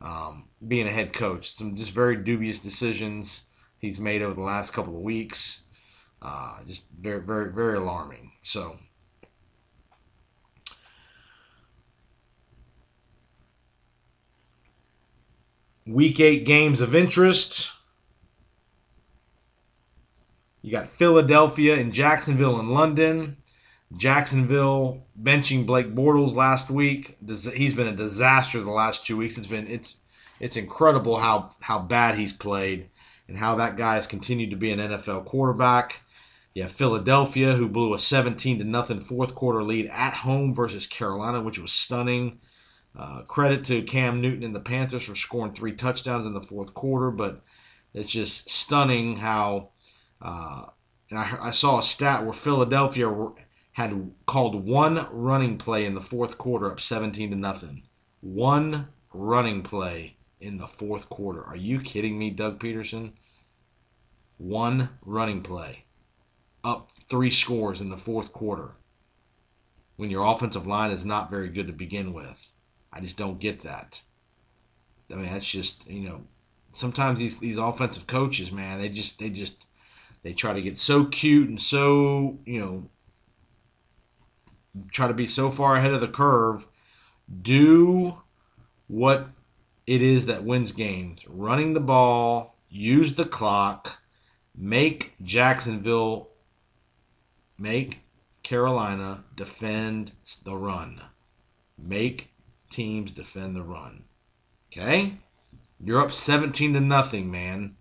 um, 0.00 0.48
being 0.66 0.86
a 0.86 0.90
head 0.90 1.12
coach. 1.12 1.52
Some 1.52 1.76
just 1.76 1.92
very 1.92 2.16
dubious 2.16 2.58
decisions 2.58 3.46
he's 3.78 4.00
made 4.00 4.22
over 4.22 4.34
the 4.34 4.42
last 4.42 4.72
couple 4.72 4.96
of 4.96 5.02
weeks. 5.02 5.64
Uh, 6.20 6.58
just 6.66 6.90
very 6.92 7.20
very 7.20 7.52
very 7.52 7.76
alarming. 7.76 8.32
So. 8.42 8.76
Week 15.86 16.20
eight 16.20 16.44
games 16.44 16.80
of 16.80 16.94
interest. 16.94 17.72
You 20.60 20.70
got 20.70 20.86
Philadelphia 20.86 21.76
and 21.76 21.92
Jacksonville 21.92 22.58
and 22.60 22.70
London. 22.70 23.38
Jacksonville 23.96 25.04
benching 25.20 25.66
Blake 25.66 25.94
Bortles 25.94 26.34
last 26.34 26.70
week. 26.70 27.16
He's 27.26 27.74
been 27.74 27.88
a 27.88 27.96
disaster 27.96 28.60
the 28.60 28.70
last 28.70 29.04
two 29.04 29.16
weeks. 29.16 29.36
It's 29.36 29.46
been 29.46 29.66
it's 29.66 29.98
it's 30.40 30.56
incredible 30.56 31.18
how 31.18 31.50
how 31.60 31.80
bad 31.80 32.16
he's 32.16 32.32
played 32.32 32.88
and 33.28 33.38
how 33.38 33.54
that 33.56 33.76
guy 33.76 33.96
has 33.96 34.06
continued 34.06 34.50
to 34.50 34.56
be 34.56 34.70
an 34.70 34.78
NFL 34.78 35.24
quarterback. 35.24 36.02
Have 36.56 36.70
Philadelphia 36.70 37.54
who 37.54 37.68
blew 37.68 37.94
a 37.94 37.98
17 37.98 38.58
to 38.58 38.64
nothing 38.64 39.00
fourth 39.00 39.34
quarter 39.34 39.62
lead 39.62 39.86
at 39.86 40.12
home 40.12 40.54
versus 40.54 40.86
Carolina, 40.86 41.40
which 41.40 41.58
was 41.58 41.72
stunning. 41.72 42.40
Uh, 42.94 43.22
credit 43.22 43.64
to 43.64 43.82
Cam 43.82 44.20
Newton 44.20 44.44
and 44.44 44.54
the 44.54 44.60
Panthers 44.60 45.06
for 45.06 45.14
scoring 45.14 45.52
three 45.52 45.72
touchdowns 45.72 46.26
in 46.26 46.34
the 46.34 46.42
fourth 46.42 46.74
quarter, 46.74 47.10
but 47.10 47.42
it's 47.94 48.10
just 48.10 48.50
stunning 48.50 49.16
how. 49.16 49.70
Uh, 50.20 50.66
and 51.10 51.18
I, 51.18 51.36
I, 51.40 51.50
saw 51.50 51.78
a 51.78 51.82
stat 51.82 52.22
where 52.22 52.32
Philadelphia 52.32 53.12
had 53.72 54.12
called 54.26 54.66
one 54.66 55.06
running 55.10 55.58
play 55.58 55.84
in 55.84 55.94
the 55.94 56.00
fourth 56.00 56.38
quarter, 56.38 56.70
up 56.70 56.80
17 56.80 57.30
to 57.30 57.36
nothing. 57.36 57.82
One 58.20 58.88
running 59.12 59.62
play 59.62 60.16
in 60.40 60.58
the 60.58 60.66
fourth 60.66 61.08
quarter. 61.08 61.42
Are 61.42 61.56
you 61.56 61.80
kidding 61.80 62.18
me, 62.18 62.30
Doug 62.30 62.60
Pederson? 62.60 63.12
One 64.38 64.90
running 65.02 65.42
play, 65.42 65.84
up 66.62 66.90
three 66.92 67.30
scores 67.30 67.80
in 67.80 67.90
the 67.90 67.96
fourth 67.96 68.32
quarter. 68.32 68.72
When 69.96 70.10
your 70.10 70.26
offensive 70.26 70.66
line 70.66 70.90
is 70.90 71.04
not 71.04 71.30
very 71.30 71.48
good 71.48 71.66
to 71.66 71.72
begin 71.72 72.12
with. 72.12 72.51
I 72.92 73.00
just 73.00 73.16
don't 73.16 73.40
get 73.40 73.60
that. 73.62 74.02
I 75.10 75.16
mean, 75.16 75.26
that's 75.26 75.50
just 75.50 75.88
you 75.88 76.08
know, 76.08 76.22
sometimes 76.72 77.18
these 77.18 77.38
these 77.38 77.58
offensive 77.58 78.06
coaches, 78.06 78.52
man, 78.52 78.78
they 78.78 78.88
just 78.88 79.18
they 79.18 79.30
just 79.30 79.66
they 80.22 80.32
try 80.32 80.52
to 80.52 80.62
get 80.62 80.78
so 80.78 81.04
cute 81.06 81.48
and 81.48 81.60
so 81.60 82.38
you 82.44 82.60
know 82.60 82.88
try 84.90 85.06
to 85.06 85.14
be 85.14 85.26
so 85.26 85.50
far 85.50 85.76
ahead 85.76 85.92
of 85.92 86.00
the 86.00 86.08
curve. 86.08 86.66
Do 87.40 88.22
what 88.86 89.28
it 89.86 90.02
is 90.02 90.26
that 90.26 90.44
wins 90.44 90.72
games: 90.72 91.26
running 91.28 91.74
the 91.74 91.80
ball, 91.80 92.56
use 92.68 93.14
the 93.14 93.24
clock, 93.24 94.02
make 94.56 95.14
Jacksonville, 95.22 96.30
make 97.58 98.00
Carolina 98.42 99.24
defend 99.34 100.12
the 100.44 100.56
run, 100.56 101.00
make 101.78 102.31
teams 102.72 103.12
defend 103.12 103.54
the 103.54 103.62
run. 103.62 104.04
Okay? 104.68 105.14
You're 105.78 106.00
up 106.00 106.12
17 106.12 106.74
to 106.74 106.80
nothing, 106.80 107.30
man. 107.30 107.76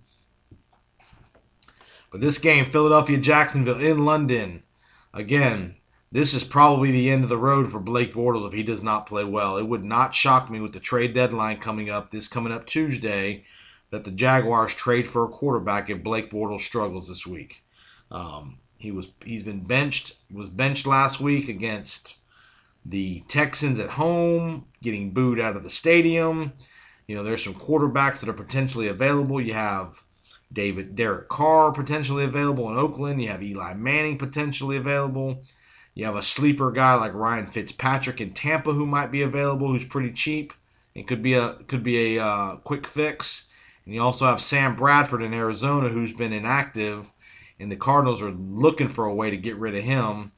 But 2.11 2.21
this 2.21 2.37
game, 2.37 2.65
Philadelphia 2.65 3.17
Jacksonville 3.17 3.79
in 3.79 4.03
London, 4.03 4.63
again, 5.13 5.77
this 6.11 6.33
is 6.33 6.43
probably 6.43 6.91
the 6.91 7.09
end 7.09 7.23
of 7.23 7.29
the 7.29 7.37
road 7.37 7.71
for 7.71 7.79
Blake 7.79 8.13
Bortles 8.13 8.45
if 8.45 8.53
he 8.53 8.63
does 8.63 8.83
not 8.83 9.05
play 9.05 9.23
well. 9.23 9.57
It 9.57 9.67
would 9.67 9.83
not 9.83 10.13
shock 10.13 10.49
me 10.49 10.59
with 10.59 10.73
the 10.73 10.79
trade 10.81 11.13
deadline 11.13 11.57
coming 11.57 11.89
up, 11.89 12.09
this 12.09 12.27
coming 12.27 12.51
up 12.51 12.65
Tuesday, 12.65 13.45
that 13.91 14.03
the 14.03 14.11
Jaguars 14.11 14.73
trade 14.73 15.07
for 15.07 15.23
a 15.23 15.29
quarterback 15.29 15.89
if 15.89 16.03
Blake 16.03 16.29
Bortles 16.29 16.61
struggles 16.61 17.07
this 17.07 17.25
week. 17.25 17.63
Um, 18.09 18.59
he 18.77 18.91
was 18.91 19.11
he's 19.23 19.43
been 19.43 19.63
benched 19.63 20.15
was 20.31 20.49
benched 20.49 20.87
last 20.87 21.21
week 21.21 21.47
against 21.47 22.20
the 22.85 23.23
Texans 23.27 23.79
at 23.79 23.91
home 23.91 24.65
getting 24.81 25.11
booed 25.11 25.39
out 25.39 25.55
of 25.55 25.63
the 25.63 25.69
stadium. 25.69 26.53
You 27.07 27.15
know, 27.15 27.23
there's 27.23 27.43
some 27.43 27.53
quarterbacks 27.53 28.19
that 28.19 28.29
are 28.29 28.33
potentially 28.33 28.87
available. 28.87 29.39
You 29.39 29.53
have 29.53 30.03
David 30.51 30.95
Derek 30.95 31.29
Carr 31.29 31.71
potentially 31.71 32.23
available 32.23 32.69
in 32.69 32.77
Oakland. 32.77 33.21
You 33.21 33.29
have 33.29 33.43
Eli 33.43 33.73
Manning 33.73 34.17
potentially 34.17 34.77
available. 34.77 35.43
You 35.93 36.05
have 36.05 36.15
a 36.15 36.21
sleeper 36.21 36.71
guy 36.71 36.95
like 36.95 37.13
Ryan 37.13 37.45
Fitzpatrick 37.45 38.21
in 38.21 38.31
Tampa 38.31 38.73
who 38.73 38.85
might 38.85 39.11
be 39.11 39.21
available, 39.21 39.67
who's 39.67 39.85
pretty 39.85 40.11
cheap 40.11 40.53
and 40.95 41.07
could 41.07 41.21
be 41.21 41.33
a 41.33 41.55
could 41.67 41.83
be 41.83 42.17
a 42.17 42.23
uh, 42.23 42.55
quick 42.57 42.87
fix. 42.87 43.51
And 43.85 43.95
you 43.95 44.01
also 44.01 44.25
have 44.25 44.39
Sam 44.39 44.75
Bradford 44.75 45.21
in 45.21 45.33
Arizona 45.33 45.89
who's 45.89 46.13
been 46.13 46.33
inactive, 46.33 47.11
and 47.59 47.71
the 47.71 47.75
Cardinals 47.75 48.21
are 48.21 48.31
looking 48.31 48.87
for 48.87 49.05
a 49.05 49.13
way 49.13 49.29
to 49.29 49.37
get 49.37 49.57
rid 49.57 49.75
of 49.75 49.83
him. 49.83 50.31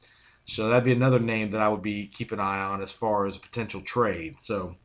So 0.44 0.68
that'd 0.68 0.84
be 0.84 0.92
another 0.92 1.20
name 1.20 1.50
that 1.50 1.60
I 1.60 1.68
would 1.68 1.82
be 1.82 2.06
keep 2.06 2.32
an 2.32 2.40
eye 2.40 2.62
on 2.62 2.82
as 2.82 2.92
far 2.92 3.26
as 3.26 3.36
a 3.36 3.40
potential 3.40 3.80
trade. 3.80 4.40
So 4.40 4.76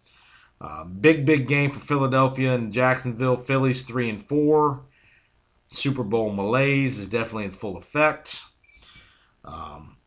uh, 0.62 0.86
big 0.86 1.26
big 1.26 1.48
game 1.48 1.72
for 1.72 1.80
Philadelphia 1.80 2.54
and 2.54 2.74
Jacksonville. 2.74 3.36
Phillies 3.36 3.84
three 3.84 4.10
and 4.10 4.22
four. 4.22 4.86
Super 5.68 6.04
Bowl 6.04 6.32
malaise 6.32 6.98
is 6.98 7.08
definitely 7.08 7.46
in 7.46 7.52
full 7.52 7.78
effect. 7.78 8.44
Um, 9.46 9.98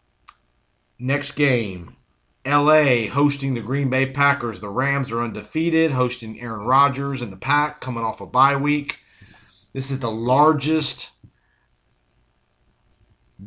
next 0.99 1.33
game, 1.33 1.97
LA 2.45 3.09
hosting 3.09 3.55
the 3.55 3.61
Green 3.61 3.89
Bay 3.89 4.07
Packers. 4.07 4.61
The 4.61 4.69
Rams 4.69 5.13
are 5.13 5.23
undefeated, 5.23 5.93
hosting 5.93 6.41
Aaron 6.41 6.67
Rodgers 6.67 7.23
and 7.23 7.33
the 7.33 7.37
Pack 7.37 7.81
coming 7.81 8.05
off 8.05 8.21
a 8.21 8.27
bye 8.27 8.57
week. 8.57 8.99
This 9.73 9.91
is 9.91 10.01
the 10.01 10.11
largest, 10.11 11.12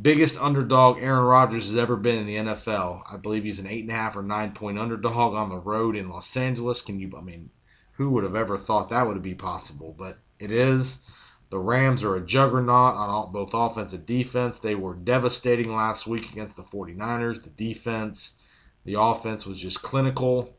biggest 0.01 0.39
underdog 0.41 1.01
Aaron 1.01 1.23
Rodgers 1.23 1.67
has 1.67 1.77
ever 1.77 1.95
been 1.95 2.19
in 2.19 2.25
the 2.25 2.35
NFL. 2.35 3.03
I 3.11 3.17
believe 3.17 3.43
he's 3.43 3.59
an 3.59 3.67
eight 3.67 3.83
and 3.83 3.91
a 3.91 3.95
half 3.95 4.15
or 4.15 4.23
nine 4.23 4.51
point 4.51 4.79
underdog 4.79 5.33
on 5.35 5.49
the 5.49 5.59
road 5.59 5.95
in 5.95 6.09
Los 6.09 6.35
Angeles. 6.35 6.81
Can 6.81 6.99
you, 6.99 7.11
I 7.17 7.21
mean, 7.21 7.51
who 7.93 8.09
would 8.11 8.23
have 8.23 8.35
ever 8.35 8.57
thought 8.57 8.89
that 8.89 9.07
would 9.07 9.21
be 9.21 9.35
possible? 9.35 9.95
But 9.97 10.19
it 10.39 10.51
is. 10.51 11.09
The 11.51 11.59
Rams 11.59 12.03
are 12.03 12.15
a 12.15 12.25
juggernaut 12.25 12.95
on 12.95 13.09
all, 13.09 13.27
both 13.27 13.53
offense 13.53 13.93
and 13.93 14.05
defense. 14.05 14.59
They 14.59 14.75
were 14.75 14.95
devastating 14.95 15.73
last 15.75 16.07
week 16.07 16.31
against 16.31 16.57
the 16.57 16.63
49ers. 16.63 17.43
The 17.43 17.51
defense 17.51 18.41
the 18.85 18.99
offense 18.99 19.45
was 19.45 19.59
just 19.59 19.81
clinical. 19.81 20.55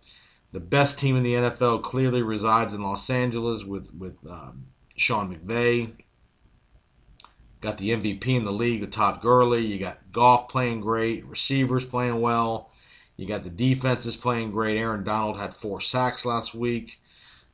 The 0.53 0.61
best 0.61 0.99
team 0.99 1.17
in 1.17 1.23
the 1.23 1.35
NFL 1.35 1.83
clearly 1.83 2.23
resides 2.23 2.75
in 2.75 2.83
Los 2.83 3.09
Angeles 3.09 3.65
with 3.65 3.95
with 3.95 4.19
um, 4.29 4.67
Sean 4.97 5.35
McVay. 5.35 5.93
Got 7.61 7.79
the 7.79 7.91
MVP 7.91 8.29
in 8.29 8.45
the 8.45 8.53
league 8.53 8.81
with 8.83 8.91
Todd 8.91 9.21
Gurley. 9.21 9.65
You 9.65 9.79
got 9.79 10.13
Goff 10.13 10.49
playing 10.49 10.81
great, 10.81 11.25
receivers 11.25 11.85
playing 11.85 12.21
well. 12.21 12.71
You 13.17 13.27
got 13.27 13.45
the 13.45 13.51
defenses 13.51 14.17
playing 14.17 14.51
great. 14.51 14.77
Aaron 14.77 15.03
Donald 15.03 15.39
had 15.39 15.55
four 15.55 15.81
sacks 15.81 16.27
last 16.27 16.55
week. 16.55 17.01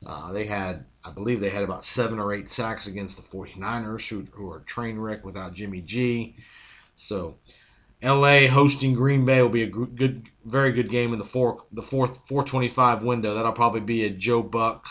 Uh, 0.05 0.33
they 0.33 0.47
had, 0.47 0.87
I 1.07 1.13
believe, 1.13 1.41
they 1.41 1.51
had 1.51 1.63
about 1.63 1.85
seven 1.85 2.19
or 2.19 2.35
eight 2.35 2.49
sacks 2.49 2.89
against 2.89 3.17
the 3.17 3.37
49ers, 3.37 4.09
who, 4.09 4.25
who 4.33 4.51
are 4.51 4.61
train 4.61 4.99
wreck 4.99 5.25
without 5.25 5.55
Jimmy 5.55 5.81
G. 5.81 6.35
So 6.97 7.39
LA 8.03 8.49
hosting 8.49 8.95
Green 8.95 9.25
Bay 9.25 9.41
will 9.41 9.49
be 9.49 9.63
a 9.63 9.69
good, 9.69 10.27
very 10.45 10.73
good 10.73 10.89
game 10.89 11.13
in 11.13 11.21
the 11.21 11.25
four, 11.25 11.65
the 11.71 11.83
fourth 11.83 12.27
425 12.27 13.05
window. 13.05 13.35
That'll 13.35 13.53
probably 13.53 13.81
be 13.81 14.05
a 14.05 14.11
Joe 14.11 14.43
Buck. 14.43 14.87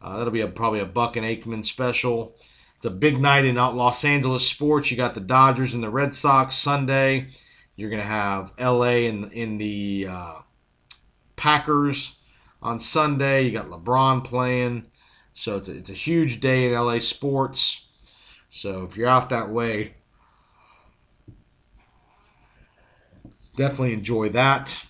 Uh, 0.00 0.18
that'll 0.18 0.32
be 0.32 0.42
a, 0.42 0.48
probably 0.48 0.80
a 0.80 0.86
Buck 0.86 1.16
and 1.16 1.26
Aikman 1.26 1.64
special. 1.64 2.36
It's 2.84 2.92
a 2.92 2.94
big 2.94 3.18
night 3.18 3.46
in 3.46 3.54
Los 3.54 4.04
Angeles 4.04 4.46
sports. 4.46 4.90
You 4.90 4.98
got 4.98 5.14
the 5.14 5.20
Dodgers 5.22 5.72
and 5.72 5.82
the 5.82 5.88
Red 5.88 6.12
Sox 6.12 6.54
Sunday. 6.54 7.28
You're 7.76 7.88
gonna 7.88 8.02
have 8.02 8.52
LA 8.60 9.06
in 9.06 9.30
in 9.32 9.56
the 9.56 10.08
uh, 10.10 10.40
Packers 11.34 12.18
on 12.60 12.78
Sunday. 12.78 13.44
You 13.44 13.52
got 13.52 13.70
LeBron 13.70 14.22
playing, 14.22 14.84
so 15.32 15.56
it's 15.56 15.66
a, 15.66 15.76
it's 15.78 15.88
a 15.88 15.94
huge 15.94 16.40
day 16.40 16.66
in 16.66 16.74
LA 16.74 16.98
sports. 16.98 17.88
So 18.50 18.84
if 18.84 18.98
you're 18.98 19.08
out 19.08 19.30
that 19.30 19.48
way, 19.48 19.94
Definitely 23.56 23.94
enjoy 23.94 24.28
that. 24.28 24.84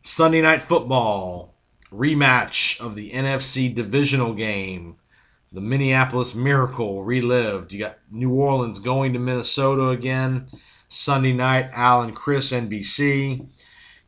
Sunday 0.00 0.40
night 0.40 0.62
football 0.62 1.57
rematch 1.92 2.80
of 2.80 2.94
the 2.94 3.10
NFC 3.10 3.74
divisional 3.74 4.34
game. 4.34 4.96
The 5.50 5.60
Minneapolis 5.60 6.34
Miracle 6.34 7.02
relived. 7.02 7.72
You 7.72 7.80
got 7.80 7.98
New 8.10 8.34
Orleans 8.34 8.78
going 8.78 9.14
to 9.14 9.18
Minnesota 9.18 9.88
again. 9.88 10.46
Sunday 10.88 11.32
night, 11.32 11.70
Alan 11.74 12.12
Chris, 12.12 12.52
NBC. 12.52 13.46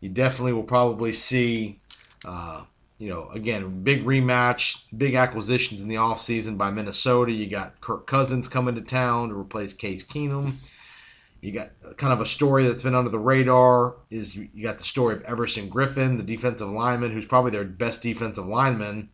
You 0.00 0.08
definitely 0.08 0.52
will 0.52 0.64
probably 0.64 1.12
see, 1.12 1.80
uh, 2.24 2.64
you 2.98 3.08
know, 3.08 3.28
again, 3.30 3.82
big 3.82 4.04
rematch, 4.04 4.84
big 4.96 5.14
acquisitions 5.14 5.80
in 5.80 5.88
the 5.88 5.96
offseason 5.96 6.58
by 6.58 6.70
Minnesota. 6.70 7.32
You 7.32 7.48
got 7.48 7.80
Kirk 7.80 8.06
Cousins 8.06 8.48
coming 8.48 8.74
to 8.74 8.82
town 8.82 9.30
to 9.30 9.34
replace 9.38 9.74
Case 9.74 10.04
Keenum. 10.04 10.56
You 11.40 11.52
got 11.52 11.70
kind 11.96 12.12
of 12.12 12.20
a 12.20 12.26
story 12.26 12.64
that's 12.64 12.82
been 12.82 12.94
under 12.94 13.10
the 13.10 13.18
radar. 13.18 13.96
Is 14.10 14.36
you, 14.36 14.48
you 14.52 14.64
got 14.64 14.78
the 14.78 14.84
story 14.84 15.16
of 15.16 15.22
Everson 15.22 15.70
Griffen, 15.70 16.18
the 16.18 16.22
defensive 16.22 16.68
lineman, 16.68 17.12
who's 17.12 17.26
probably 17.26 17.50
their 17.50 17.64
best 17.64 18.02
defensive 18.02 18.46
lineman. 18.46 19.10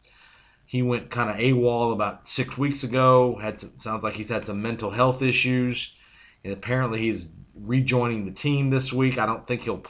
He 0.64 0.82
went 0.82 1.10
kind 1.10 1.30
of 1.30 1.36
AWOL 1.36 1.92
about 1.92 2.26
six 2.26 2.58
weeks 2.58 2.82
ago. 2.82 3.38
Had 3.40 3.58
some, 3.58 3.78
sounds 3.78 4.02
like 4.02 4.14
he's 4.14 4.30
had 4.30 4.44
some 4.44 4.60
mental 4.60 4.90
health 4.90 5.22
issues, 5.22 5.94
and 6.42 6.52
apparently 6.52 6.98
he's 6.98 7.30
rejoining 7.54 8.24
the 8.24 8.32
team 8.32 8.70
this 8.70 8.92
week. 8.92 9.18
I 9.18 9.26
don't 9.26 9.46
think 9.46 9.62
he'll 9.62 9.82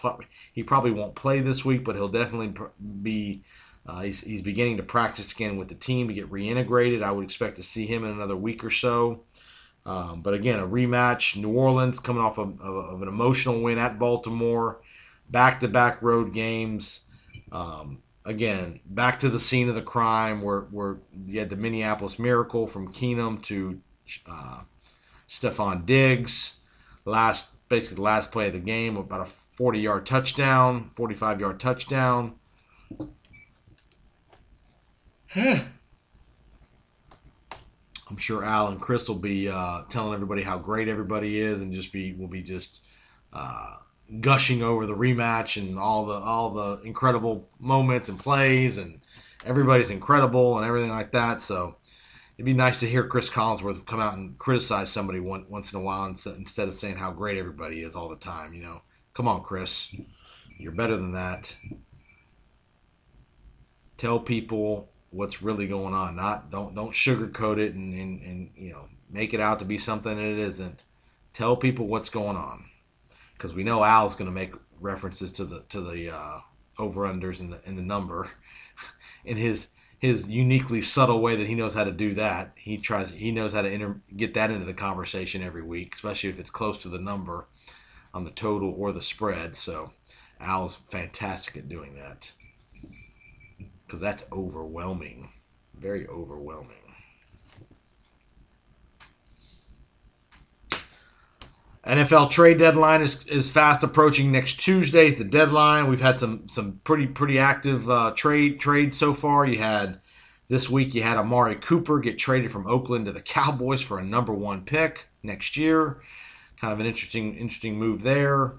he 0.53 0.63
probably 0.63 0.91
won't 0.91 1.15
play 1.15 1.41
this 1.41 1.65
week, 1.65 1.85
but 1.85 1.97
he'll 1.97 2.09
definitely 2.09 2.55
be. 3.03 3.45
Uh, 3.89 4.01
he's, 4.01 4.23
he's 4.23 4.43
beginning 4.43 4.77
to 4.77 4.83
practice 4.83 5.33
again 5.33 5.57
with 5.57 5.69
the 5.69 5.75
team 5.75 6.09
to 6.09 6.15
get 6.15 6.29
reintegrated. 6.29 7.05
I 7.05 7.13
would 7.13 7.23
expect 7.23 7.55
to 7.57 7.63
see 7.63 7.87
him 7.87 8.03
in 8.05 8.11
another 8.11 8.37
week 8.37 8.65
or 8.65 8.71
so. 8.71 9.23
Um, 9.87 10.21
but 10.21 10.35
again, 10.35 10.59
a 10.59 10.67
rematch. 10.67 11.41
New 11.41 11.57
Orleans 11.57 12.01
coming 12.01 12.23
off 12.23 12.39
of, 12.39 12.61
of, 12.61 12.75
of 12.95 13.03
an 13.03 13.09
emotional 13.09 13.63
win 13.63 13.79
at 13.79 13.99
Baltimore, 13.99 14.81
back 15.31 15.61
to 15.61 15.69
back 15.69 16.03
road 16.03 16.35
games. 16.35 17.07
Um, 17.53 18.03
again, 18.25 18.81
back 18.85 19.21
to 19.21 19.29
the 19.29 19.39
scene 19.39 19.69
of 19.69 19.77
the 19.77 19.83
crime 19.83 20.43
where, 20.43 20.63
where 20.63 20.99
you 21.25 21.39
had 21.39 21.51
the 21.51 21.57
Minneapolis 21.57 22.19
Miracle 22.19 22.67
from 22.67 22.93
Keenum 22.93 23.41
to 23.43 23.81
uh, 24.29 24.63
Stefon 25.29 25.87
Diggs. 25.87 26.63
Last, 27.05 27.51
basically, 27.69 27.97
the 27.97 28.03
last 28.03 28.33
play 28.33 28.49
of 28.49 28.55
the 28.55 28.59
game, 28.59 28.97
about 28.97 29.21
a 29.21 29.27
40 29.27 29.79
yard 29.79 30.05
touchdown, 30.05 30.91
45 30.95 31.41
yard 31.41 31.61
touchdown. 31.61 32.35
I'm 38.09 38.17
sure 38.17 38.45
Al 38.45 38.69
and 38.69 38.81
Chris 38.81 39.09
will 39.09 39.19
be 39.19 39.49
uh, 39.49 39.83
telling 39.89 40.15
everybody 40.15 40.43
how 40.43 40.59
great 40.59 40.89
everybody 40.89 41.41
is, 41.41 41.61
and 41.61 41.73
just 41.73 41.93
be 41.93 42.13
will 42.13 42.29
be 42.29 42.43
just 42.43 42.83
uh, 43.33 43.77
gushing 44.21 44.63
over 44.63 44.87
the 44.87 44.95
rematch 44.95 45.61
and 45.61 45.79
all 45.79 46.05
the 46.05 46.15
all 46.15 46.51
the 46.51 46.81
incredible 46.85 47.49
moments 47.59 48.09
and 48.09 48.19
plays, 48.19 48.79
and 48.79 49.01
everybody's 49.45 49.91
incredible 49.91 50.57
and 50.57 50.67
everything 50.67 50.91
like 50.91 51.13
that. 51.13 51.41
So 51.41 51.77
it'd 52.37 52.47
be 52.47 52.53
nice 52.53 52.81
to 52.81 52.87
hear 52.87 53.07
Chris 53.07 53.31
Collinsworth 53.31 53.85
come 53.87 54.01
out 54.01 54.17
and 54.17 54.39
criticize 54.39 54.91
somebody 54.91 55.21
one, 55.21 55.47
once 55.49 55.73
in 55.73 55.81
a 55.81 55.83
while 55.83 56.07
instead 56.07 56.69
of 56.69 56.75
saying 56.75 56.97
how 56.97 57.11
great 57.11 57.39
everybody 57.39 57.83
is 57.83 57.97
all 57.97 58.09
the 58.09 58.17
time. 58.17 58.53
You 58.53 58.63
know, 58.63 58.83
come 59.15 59.27
on, 59.27 59.43
Chris, 59.43 59.95
you're 60.59 60.73
better 60.73 60.97
than 60.97 61.13
that. 61.13 61.57
Tell 63.97 64.21
people 64.21 64.91
what's 65.11 65.43
really 65.43 65.67
going 65.67 65.95
on. 65.95 66.17
Not 66.17 66.51
don't 66.51 66.75
don't 66.75 66.93
sugarcoat 66.93 67.59
it 67.59 67.75
and, 67.75 67.95
and, 67.95 68.23
and 68.23 68.51
you 68.57 68.73
know 68.73 68.89
make 69.11 69.35
it 69.35 69.41
out 69.41 69.59
to 69.61 69.65
be 69.65 69.79
something 69.79 70.17
that 70.17 70.25
it 70.25 70.39
isn't. 70.39 70.85
Tell 71.33 71.57
people 71.57 71.87
what's 71.87 72.11
going 72.11 72.37
on 72.37 72.65
because 73.35 73.55
we 73.55 73.65
know 73.65 73.85
Al's 73.85 74.17
going 74.17 74.31
to 74.31 74.35
make 74.35 74.55
references 74.81 75.33
to 75.33 75.45
the 75.45 75.65
to 75.69 75.81
the 75.81 76.15
uh, 76.15 76.39
over 76.79 77.03
unders 77.03 77.41
in 77.41 77.51
the 77.51 77.61
in 77.65 77.77
the 77.77 77.83
number 77.83 78.31
in 79.25 79.37
his 79.37 79.73
his 79.99 80.29
uniquely 80.29 80.83
subtle 80.83 81.21
way 81.21 81.37
that 81.37 81.47
he 81.47 81.55
knows 81.55 81.75
how 81.75 81.85
to 81.85 81.93
do 81.93 82.15
that. 82.15 82.53
He 82.57 82.77
tries 82.77 83.11
he 83.11 83.33
knows 83.33 83.53
how 83.53 83.63
to 83.63 83.71
enter, 83.71 84.01
get 84.15 84.35
that 84.35 84.51
into 84.51 84.67
the 84.67 84.75
conversation 84.75 85.43
every 85.43 85.63
week, 85.63 85.95
especially 85.95 86.31
if 86.31 86.39
it's 86.39 86.51
close 86.51 86.79
to 86.79 86.89
the 86.89 86.99
number 86.99 87.47
on 88.13 88.25
the 88.25 88.31
total 88.31 88.75
or 88.77 88.93
the 88.93 89.03
spread. 89.03 89.57
So 89.57 89.93
Al's 90.41 90.77
fantastic 90.77 91.57
at 91.57 91.69
doing 91.69 91.95
that 91.97 92.33
because 93.87 94.01
that's 94.01 94.25
overwhelming. 94.33 95.31
Very 95.75 96.07
overwhelming. 96.09 96.77
NFL 101.87 102.31
trade 102.31 102.59
deadline 102.59 103.01
is, 103.01 103.25
is 103.29 103.51
fast 103.51 103.85
approaching. 103.85 104.33
Next 104.33 104.55
Tuesday 104.55 105.07
is 105.07 105.15
the 105.17 105.25
deadline. 105.25 105.87
We've 105.87 106.01
had 106.01 106.19
some 106.19 106.49
some 106.49 106.81
pretty 106.83 107.07
pretty 107.07 107.39
active 107.39 107.89
uh, 107.89 108.13
trade 108.17 108.59
trades 108.59 108.97
so 108.97 109.15
far. 109.15 109.47
You 109.47 109.59
had 109.59 110.01
this 110.49 110.69
week 110.69 110.95
you 110.95 111.03
had 111.03 111.17
Amari 111.17 111.55
Cooper 111.55 112.01
get 112.01 112.19
traded 112.19 112.51
from 112.51 112.67
Oakland 112.67 113.05
to 113.05 113.13
the 113.13 113.21
Cowboys 113.21 113.83
for 113.83 114.01
a 114.01 114.05
number 114.05 114.35
one 114.35 114.65
pick 114.65 115.09
next 115.23 115.57
year. 115.57 115.99
Kind 116.61 116.73
of 116.73 116.81
an 116.81 116.87
interesting 116.87 117.37
interesting 117.37 117.79
move 117.79 118.03
there. 118.03 118.55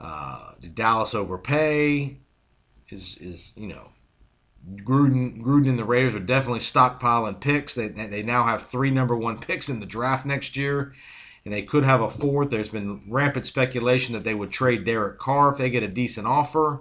Uh, 0.00 0.52
did 0.58 0.74
Dallas 0.74 1.14
overpay? 1.14 2.16
Is 2.88 3.18
is 3.18 3.52
you 3.58 3.68
know 3.68 3.90
Gruden, 4.72 5.42
Gruden 5.42 5.68
and 5.68 5.78
the 5.78 5.84
Raiders 5.84 6.14
are 6.14 6.20
definitely 6.20 6.60
stockpiling 6.60 7.40
picks. 7.40 7.74
They, 7.74 7.88
they 7.88 8.22
now 8.22 8.44
have 8.44 8.62
three 8.62 8.90
number 8.90 9.16
one 9.16 9.38
picks 9.38 9.68
in 9.68 9.80
the 9.80 9.86
draft 9.86 10.24
next 10.24 10.56
year, 10.56 10.94
and 11.44 11.52
they 11.52 11.62
could 11.62 11.84
have 11.84 12.00
a 12.00 12.08
fourth. 12.08 12.50
There's 12.50 12.70
been 12.70 13.02
rampant 13.06 13.46
speculation 13.46 14.14
that 14.14 14.24
they 14.24 14.34
would 14.34 14.50
trade 14.50 14.84
Derek 14.84 15.18
Carr 15.18 15.52
if 15.52 15.58
they 15.58 15.70
get 15.70 15.82
a 15.82 15.88
decent 15.88 16.26
offer. 16.26 16.80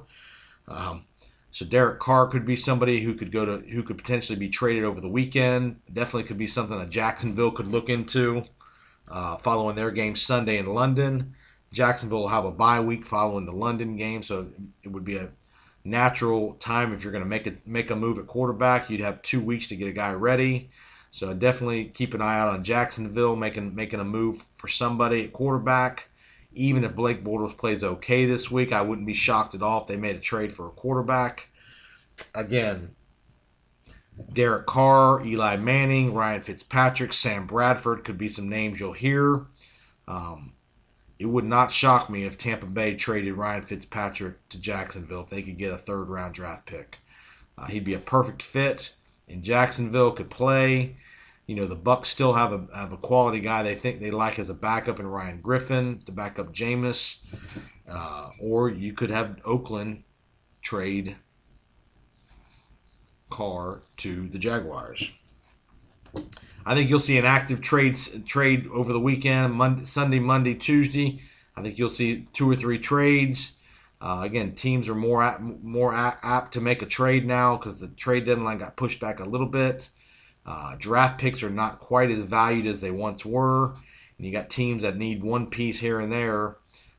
Um, 0.68 1.06
so 1.52 1.66
Derek 1.66 2.00
Carr 2.00 2.28
could 2.28 2.46
be 2.46 2.56
somebody 2.56 3.04
who 3.04 3.14
could 3.14 3.32
go 3.32 3.46
to 3.46 3.68
who 3.70 3.84
could 3.84 3.98
potentially 3.98 4.40
be 4.40 4.50
traded 4.50 4.84
over 4.84 5.02
the 5.02 5.10
weekend. 5.10 5.82
Definitely 5.92 6.24
could 6.24 6.38
be 6.38 6.48
something 6.48 6.78
that 6.80 6.90
Jacksonville 6.90 7.52
could 7.52 7.68
look 7.68 7.90
into 7.90 8.44
uh, 9.08 9.38
following 9.38 9.76
their 9.76 9.92
game 9.92 10.16
Sunday 10.16 10.58
in 10.58 10.74
London. 10.74 11.36
Jacksonville 11.72 12.22
will 12.22 12.28
have 12.30 12.46
a 12.46 12.52
bye 12.52 12.80
week 12.80 13.06
following 13.06 13.46
the 13.46 13.52
London 13.52 13.98
game, 13.98 14.24
so 14.24 14.48
it 14.84 14.90
would 14.92 15.04
be 15.04 15.18
a 15.18 15.32
natural 15.84 16.54
time 16.54 16.94
if 16.94 17.04
you're 17.04 17.12
going 17.12 17.24
to 17.24 17.30
make 17.30 17.48
a 17.48 17.54
make 17.66 17.92
a 17.92 17.96
move 17.96 18.18
at 18.20 18.28
quarterback. 18.28 18.90
You'd 18.90 19.02
have 19.02 19.22
two 19.22 19.42
weeks 19.42 19.68
to 19.68 19.76
get 19.76 19.88
a 19.88 19.94
guy 19.94 20.14
ready. 20.14 20.70
So 21.10 21.34
definitely 21.34 21.86
keep 21.86 22.14
an 22.14 22.22
eye 22.22 22.40
out 22.40 22.50
on 22.50 22.64
Jacksonville 22.64 23.36
making 23.36 23.76
making 23.76 24.00
a 24.00 24.06
move 24.06 24.46
for 24.54 24.68
somebody 24.68 25.24
at 25.24 25.34
quarterback. 25.34 26.10
Even 26.54 26.84
if 26.84 26.96
Blake 26.96 27.24
Bortles 27.24 27.58
plays 27.58 27.84
okay 27.84 28.26
this 28.26 28.52
week, 28.52 28.72
I 28.72 28.82
wouldn't 28.82 29.08
be 29.08 29.14
shocked 29.14 29.56
at 29.56 29.64
all 29.64 29.82
if 29.82 29.88
they 29.88 29.98
made 29.98 30.16
a 30.16 30.20
trade 30.20 30.52
for 30.52 30.68
a 30.68 30.72
quarterback. 30.72 31.50
Again, 32.36 32.96
Derek 34.32 34.68
Carr, 34.68 35.26
Eli 35.26 35.58
Manning, 35.58 36.14
Ryan 36.14 36.42
Fitzpatrick, 36.42 37.14
Sam 37.14 37.48
Bradford 37.48 38.04
could 38.04 38.18
be 38.18 38.30
some 38.30 38.50
names 38.50 38.80
you'll 38.80 38.94
hear. 38.94 39.46
Um, 40.08 40.53
it 41.24 41.30
would 41.30 41.46
not 41.46 41.72
shock 41.72 42.10
me 42.10 42.26
if 42.26 42.38
Tampa 42.38 42.66
Bay 42.66 42.96
traded 42.96 43.36
Ryan 43.36 43.62
Fitzpatrick 43.62 44.50
to 44.50 44.60
Jacksonville 44.60 45.22
if 45.22 45.30
they 45.30 45.42
could 45.42 45.58
get 45.58 45.72
a 45.72 45.78
third 45.78 46.10
round 46.10 46.34
draft 46.34 46.66
pick. 46.66 47.00
Uh, 47.58 47.68
he'd 47.68 47.86
be 47.86 47.94
a 47.94 48.00
perfect 48.00 48.44
fit 48.44 48.94
in 49.30 49.42
Jacksonville, 49.42 50.12
could 50.12 50.30
play. 50.30 50.98
You 51.48 51.56
know, 51.56 51.66
the 51.66 51.78
Bucs 51.78 52.08
still 52.08 52.34
have 52.34 52.52
a 52.52 52.68
have 52.76 52.92
a 52.92 52.98
quality 52.98 53.40
guy 53.40 53.64
they 53.64 53.74
think 53.74 54.02
they 54.02 54.12
like 54.12 54.38
as 54.38 54.50
a 54.50 54.54
backup 54.54 55.00
in 55.00 55.08
Ryan 55.08 55.40
Griffin 55.40 56.00
to 56.00 56.12
back 56.12 56.38
up 56.38 56.52
Jameis. 56.54 57.24
Uh, 57.90 58.28
or 58.42 58.70
you 58.70 58.92
could 58.92 59.10
have 59.10 59.40
Oakland 59.46 60.04
trade 60.62 61.16
Carr 63.30 63.80
to 63.96 64.28
the 64.28 64.40
Jaguars. 64.40 65.14
I 66.66 66.76
think 66.76 66.90
you'll 66.90 67.00
see 67.00 67.18
an 67.18 67.26
active 67.26 67.62
trade 67.62 67.98
trade 68.26 68.68
over 68.68 68.94
the 68.94 69.00
weekend, 69.00 69.54
Monday, 69.54 69.84
Sunday, 69.84 70.20
Monday, 70.20 70.54
Tuesday. 70.54 71.22
I 71.56 71.62
think 71.62 71.78
you'll 71.78 71.90
see 71.90 72.28
two 72.34 72.50
or 72.50 72.56
three 72.56 72.80
trades. 72.80 73.60
Uh, 74.00 74.22
again, 74.24 74.54
teams 74.54 74.90
are 74.90 74.96
more 74.96 75.24
apt, 75.24 75.42
more 75.42 75.94
apt 75.94 76.54
to 76.54 76.62
make 76.62 76.82
a 76.82 76.86
trade 76.86 77.26
now 77.26 77.56
because 77.56 77.80
the 77.80 77.88
trade 77.88 78.26
deadline 78.26 78.58
got 78.58 78.76
pushed 78.76 79.00
back 79.00 79.20
a 79.20 79.26
little 79.26 79.48
bit. 79.48 79.90
Uh, 80.46 80.76
draft 80.78 81.20
picks 81.20 81.42
are 81.42 81.50
not 81.50 81.80
quite 81.80 82.12
as 82.12 82.24
valued 82.24 82.66
as 82.66 82.82
they 82.82 82.92
once 82.92 83.26
were, 83.26 83.74
and 84.18 84.28
you 84.28 84.32
got 84.32 84.50
teams 84.50 84.84
that 84.84 84.98
need 84.98 85.24
one 85.24 85.48
piece 85.48 85.80
here 85.80 86.00
and 86.00 86.12
there 86.12 86.58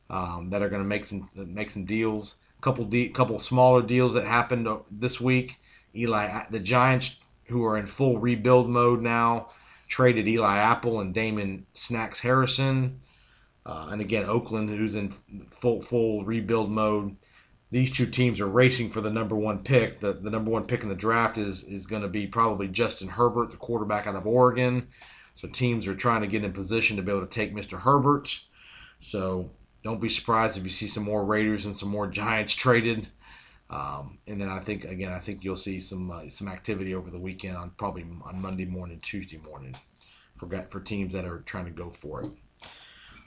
um, 0.08 0.50
that 0.50 0.62
are 0.62 0.68
going 0.68 0.82
to 0.82 0.88
make 0.88 1.04
some 1.04 1.28
make 1.34 1.70
some 1.70 1.84
deals. 1.84 2.36
A 2.58 2.62
couple 2.62 2.84
de- 2.84 3.10
couple 3.10 3.38
smaller 3.38 3.82
deals 3.82 4.14
that 4.14 4.24
happened 4.24 4.68
this 4.90 5.20
week. 5.20 5.58
Eli, 5.94 6.44
the 6.50 6.60
Giants, 6.60 7.23
who 7.48 7.64
are 7.64 7.76
in 7.76 7.86
full 7.86 8.18
rebuild 8.18 8.68
mode 8.68 9.00
now, 9.00 9.50
traded 9.88 10.26
Eli 10.28 10.56
Apple 10.56 11.00
and 11.00 11.12
Damon 11.12 11.66
Snacks 11.72 12.20
Harrison. 12.20 13.00
Uh, 13.66 13.88
and 13.92 14.00
again, 14.00 14.24
Oakland, 14.24 14.68
who's 14.68 14.94
in 14.94 15.10
full 15.10 15.80
full 15.80 16.24
rebuild 16.24 16.70
mode. 16.70 17.16
These 17.70 17.90
two 17.90 18.06
teams 18.06 18.40
are 18.40 18.46
racing 18.46 18.90
for 18.90 19.00
the 19.00 19.10
number 19.10 19.36
one 19.36 19.64
pick. 19.64 20.00
The, 20.00 20.12
the 20.12 20.30
number 20.30 20.50
one 20.50 20.66
pick 20.66 20.82
in 20.82 20.88
the 20.88 20.94
draft 20.94 21.38
is 21.38 21.62
is 21.64 21.86
going 21.86 22.02
to 22.02 22.08
be 22.08 22.26
probably 22.26 22.68
Justin 22.68 23.08
Herbert, 23.08 23.50
the 23.50 23.56
quarterback 23.56 24.06
out 24.06 24.14
of 24.14 24.26
Oregon. 24.26 24.88
So 25.34 25.48
teams 25.48 25.88
are 25.88 25.96
trying 25.96 26.20
to 26.20 26.26
get 26.28 26.44
in 26.44 26.52
position 26.52 26.96
to 26.96 27.02
be 27.02 27.10
able 27.10 27.26
to 27.26 27.26
take 27.26 27.54
Mr. 27.54 27.80
Herbert. 27.80 28.38
So 28.98 29.50
don't 29.82 30.00
be 30.00 30.08
surprised 30.08 30.56
if 30.56 30.62
you 30.62 30.70
see 30.70 30.86
some 30.86 31.04
more 31.04 31.24
Raiders 31.24 31.64
and 31.64 31.74
some 31.74 31.88
more 31.88 32.06
Giants 32.06 32.54
traded. 32.54 33.08
Um, 33.74 34.18
and 34.28 34.40
then 34.40 34.48
I 34.48 34.60
think 34.60 34.84
again, 34.84 35.10
I 35.10 35.18
think 35.18 35.42
you'll 35.42 35.56
see 35.56 35.80
some 35.80 36.10
uh, 36.10 36.28
some 36.28 36.46
activity 36.46 36.94
over 36.94 37.10
the 37.10 37.18
weekend 37.18 37.56
on 37.56 37.70
probably 37.70 38.06
on 38.24 38.40
Monday 38.40 38.66
morning, 38.66 39.00
Tuesday 39.00 39.38
morning, 39.38 39.74
for 40.34 40.48
for 40.68 40.80
teams 40.80 41.12
that 41.14 41.24
are 41.24 41.40
trying 41.40 41.64
to 41.64 41.72
go 41.72 41.90
for 41.90 42.22
it. 42.22 42.30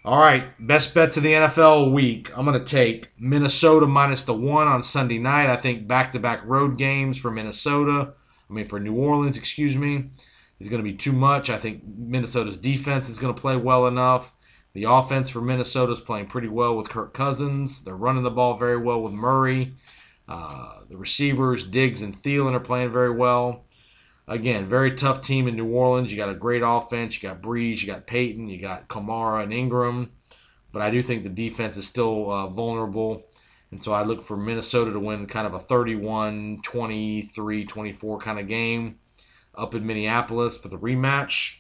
All 0.06 0.22
right, 0.22 0.46
best 0.66 0.96
bets 0.96 1.18
of 1.18 1.24
the 1.24 1.34
NFL 1.34 1.92
week. 1.92 2.36
I'm 2.38 2.46
going 2.46 2.58
to 2.58 2.64
take 2.64 3.10
Minnesota 3.20 3.88
minus 3.88 4.22
the 4.22 4.34
one 4.34 4.68
on 4.68 4.82
Sunday 4.84 5.18
night. 5.18 5.50
I 5.50 5.58
think 5.58 5.86
back 5.86 6.14
to 6.14 6.20
back 6.20 6.46
road 6.46 6.78
games 6.78 7.20
for 7.20 7.30
Minnesota. 7.30 8.14
I 8.50 8.54
mean 8.54 8.64
for 8.64 8.80
New 8.80 8.96
Orleans, 8.96 9.38
excuse 9.38 9.76
me, 9.76 10.12
is 10.60 10.70
going 10.70 10.82
to 10.82 10.90
be 10.90 10.96
too 10.96 11.12
much. 11.12 11.50
I 11.50 11.58
think 11.58 11.84
Minnesota's 11.86 12.56
defense 12.56 13.10
is 13.10 13.20
going 13.20 13.36
to 13.36 13.42
play 13.42 13.58
well 13.58 13.86
enough. 13.86 14.34
The 14.72 14.86
offense 14.86 15.30
for 15.30 15.42
Minnesota 15.42 15.92
is 15.92 16.00
playing 16.00 16.28
pretty 16.28 16.48
well 16.48 16.78
with 16.78 16.88
Kirk 16.88 17.14
Cousins. 17.14 17.84
They're 17.84 17.98
running 17.98 18.24
the 18.24 18.32
ball 18.32 18.56
very 18.56 18.78
well 18.78 19.02
with 19.02 19.12
Murray. 19.12 19.74
Uh, 20.28 20.82
the 20.90 20.98
receivers, 20.98 21.64
Diggs 21.64 22.02
and 22.02 22.16
Thielen, 22.16 22.54
are 22.54 22.60
playing 22.60 22.92
very 22.92 23.12
well. 23.12 23.66
Again, 24.28 24.68
very 24.68 24.94
tough 24.94 25.22
team 25.22 25.48
in 25.48 25.56
New 25.56 25.72
Orleans. 25.72 26.12
You 26.12 26.18
got 26.18 26.30
a 26.30 26.36
great 26.36 26.64
offense. 26.66 27.22
You 27.22 27.30
got 27.30 27.42
Brees, 27.42 27.82
you 27.82 27.88
got 27.88 28.08
Payton, 28.08 28.50
you 28.50 28.60
got 28.60 28.90
Kamara 28.90 29.44
and 29.44 29.54
Ingram. 29.54 30.12
But 30.74 30.82
I 30.82 30.92
do 30.92 31.02
think 31.02 31.24
the 31.24 31.30
defense 31.30 31.78
is 31.78 31.88
still 31.88 32.30
uh, 32.30 32.48
vulnerable. 32.48 33.26
And 33.72 33.84
so 33.84 33.94
I 33.94 34.04
look 34.04 34.22
for 34.22 34.38
Minnesota 34.38 34.92
to 34.92 35.00
win 35.00 35.26
kind 35.28 35.48
of 35.48 35.54
a 35.54 35.60
31 35.60 36.60
23 36.62 37.66
24 37.66 38.20
kind 38.20 38.40
of 38.40 38.48
game 38.48 39.00
up 39.56 39.74
in 39.74 39.86
Minneapolis 39.86 40.58
for 40.58 40.68
the 40.68 40.78
rematch. 40.78 41.60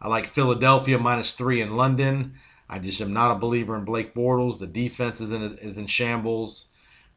I 0.00 0.08
like 0.08 0.26
Philadelphia 0.26 0.98
minus 0.98 1.32
three 1.32 1.60
in 1.60 1.76
London. 1.76 2.34
I 2.68 2.78
just 2.78 3.00
am 3.00 3.12
not 3.12 3.34
a 3.34 3.38
believer 3.38 3.76
in 3.76 3.84
Blake 3.84 4.14
Bortles. 4.14 4.58
The 4.58 4.66
defense 4.66 5.20
is 5.20 5.32
in, 5.32 5.42
is 5.58 5.78
in 5.78 5.86
shambles. 5.86 6.68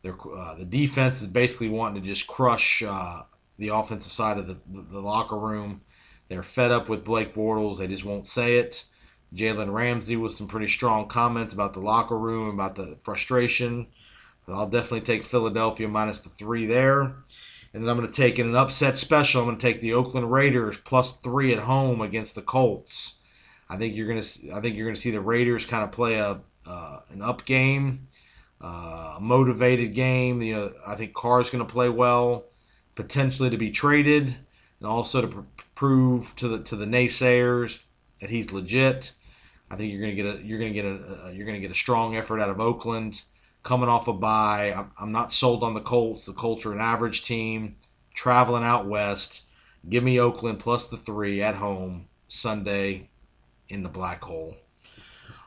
Uh, 0.06 0.56
the 0.58 0.68
defense 0.70 1.22
is 1.22 1.28
basically 1.28 1.70
wanting 1.70 2.02
to 2.02 2.08
just 2.08 2.28
crush 2.28 2.84
uh, 2.86 3.22
the 3.58 3.70
offensive 3.70 4.12
side 4.12 4.38
of 4.38 4.48
the, 4.48 4.58
the 4.68 5.02
locker 5.02 5.38
room. 5.38 5.82
They're 6.30 6.43
fed 6.43 6.72
up 6.72 6.89
with 6.89 7.06
Blake 7.06 7.34
Bortles. 7.34 7.80
They 7.80 7.88
just 7.88 8.06
won't 8.06 8.28
say 8.28 8.58
it. 8.58 8.86
Jalen 9.34 9.74
Ramsey 9.74 10.16
with 10.16 10.32
some 10.32 10.48
pretty 10.48 10.68
strong 10.68 11.08
comments 11.08 11.54
about 11.54 11.74
the 11.74 11.80
locker 11.80 12.18
room, 12.18 12.54
about 12.54 12.76
the 12.76 12.98
frustration. 13.00 13.88
But 14.45 14.54
I'll 14.54 14.70
definitely 14.70 15.02
take 15.02 15.24
Philadelphia 15.24 15.88
minus 15.88 16.22
the 16.22 16.30
three 16.30 16.66
there. 16.66 17.02
And 17.74 17.84
then 17.84 17.89
I'm 17.89 17.98
going 17.98 18.10
to 18.10 18.22
take 18.22 18.39
in 18.39 18.48
an 18.48 18.56
upset 18.56 18.98
special. 18.98 19.41
I'm 19.41 19.48
going 19.48 19.58
to 19.58 19.66
take 19.66 19.82
the 19.82 19.93
Oakland 19.93 20.32
Raiders 20.32 20.78
plus 20.78 21.18
three 21.20 21.54
at 21.54 21.60
home 21.60 22.02
against 22.02 22.36
the 22.36 22.41
Colts. 22.41 23.22
I 23.70 23.76
think 23.78 23.95
you're 23.95 24.08
going 24.08 24.22
to 24.22 24.52
I 24.52 24.62
think 24.62 24.76
you're 24.76 24.86
going 24.86 24.95
to 24.95 25.02
see 25.02 25.12
the 25.12 25.22
Raiders 25.22 25.66
kind 25.66 25.84
of 25.84 25.91
play 25.91 26.16
a 26.16 26.39
uh, 26.66 27.00
an 27.12 27.22
up 27.22 27.45
game 27.45 28.07
uh, 28.62 29.18
motivated 29.22 29.93
game. 29.93 30.41
You 30.41 30.55
know, 30.55 30.72
I 30.88 30.95
think 30.95 31.14
Carr 31.14 31.38
Carr's 31.38 31.49
going 31.49 31.66
to 31.66 31.72
play 31.72 31.89
well, 31.89 32.45
potentially 32.95 33.49
to 33.49 33.58
be 33.58 33.70
traded, 33.70 34.36
and 34.80 34.88
also 34.88 35.22
to 35.22 35.28
pr- 35.28 35.41
prove 35.76 36.36
to 36.38 36.47
the 36.47 36.64
to 36.64 36.76
the 36.76 36.86
naysayers 36.86 37.84
that 38.22 38.30
he's 38.30 38.51
legit. 38.51 39.14
I 39.70 39.76
think 39.76 39.91
you're 39.91 40.01
going 40.01 40.16
to 40.16 40.24
get 40.24 40.36
a 40.36 40.43
you're 40.43 40.60
going 40.60 40.74
to 40.74 40.82
get 40.82 40.86
a, 40.86 41.28
a 41.28 41.34
you're 41.34 41.45
going 41.45 41.60
to 41.60 41.62
get 41.62 41.72
a 41.72 41.76
strong 41.76 42.16
effort 42.16 42.39
out 42.39 42.49
of 42.49 42.60
Oakland 42.60 43.22
coming 43.64 43.89
off 43.89 44.08
a 44.08 44.14
bye. 44.14 44.74
I'm, 44.76 44.91
I'm 44.99 45.12
not 45.12 45.34
sold 45.34 45.64
on 45.64 45.74
the 45.74 45.82
Colts. 45.82 46.26
The 46.26 46.34
Colts 46.34 46.66
are 46.66 46.72
an 46.72 46.80
average 46.80 47.22
team 47.22 47.76
traveling 48.14 48.64
out 48.64 48.88
west. 48.88 49.43
Give 49.88 50.03
me 50.03 50.20
Oakland 50.20 50.60
plus 50.60 50.88
the 50.88 50.97
three 50.97 51.41
at 51.41 51.55
home 51.55 52.08
Sunday 52.28 53.10
in 53.70 53.84
the 53.84 53.89
black 53.89 54.24
hole. 54.24 54.55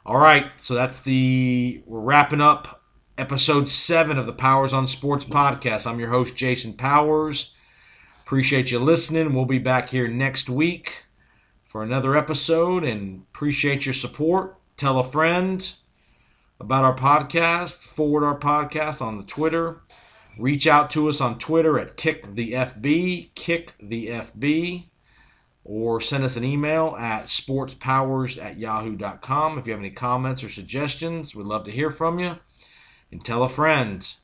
All 0.05 0.19
right, 0.19 0.51
so 0.57 0.75
that's 0.75 1.01
the 1.01 1.83
we're 1.87 2.01
wrapping 2.01 2.41
up 2.41 2.80
episode 3.21 3.69
seven 3.69 4.17
of 4.17 4.25
the 4.25 4.33
Powers 4.33 4.73
on 4.73 4.87
Sports 4.87 5.27
podcast. 5.27 5.87
I'm 5.87 6.01
your 6.01 6.09
host, 6.09 6.35
Jason 6.35 6.73
Powers. 6.73 7.55
Appreciate 8.23 8.71
you 8.71 8.79
listening. 8.79 9.35
We'll 9.35 9.45
be 9.45 9.59
back 9.59 9.91
here 9.91 10.09
next 10.09 10.49
week 10.49 11.05
for 11.63 11.83
another 11.83 12.17
episode 12.17 12.83
and 12.83 13.27
appreciate 13.35 13.85
your 13.85 13.93
support. 13.93 14.57
Tell 14.79 14.99
a 14.99 15.05
friend 15.05 15.71
about 16.59 16.83
our 16.85 16.97
podcast, 16.97 17.85
forward 17.85 18.25
our 18.25 18.39
podcast 18.39 19.03
on 19.03 19.19
the 19.19 19.23
Twitter. 19.23 19.83
Reach 20.39 20.67
out 20.67 20.89
to 20.91 21.11
us 21.11 21.21
on 21.21 21.37
Twitter 21.37 21.79
at 21.79 21.99
Kick 21.99 22.35
the 22.35 22.55
FB, 22.55 23.35
Kick 23.35 23.75
the 23.79 24.07
FB, 24.07 24.87
or 25.63 26.01
send 26.01 26.25
us 26.25 26.39
an 26.39 26.45
email 26.45 26.97
at 26.99 27.25
sportspowers 27.25 28.43
at 28.43 28.57
yahoo.com. 28.57 29.59
If 29.59 29.67
you 29.67 29.75
have 29.75 29.83
any 29.83 29.91
comments 29.91 30.43
or 30.43 30.49
suggestions, 30.49 31.35
we'd 31.35 31.47
love 31.47 31.65
to 31.65 31.71
hear 31.71 31.91
from 31.91 32.19
you 32.19 32.39
and 33.11 33.25
tell 33.25 33.43
a 33.43 33.49
friend. 33.49 34.15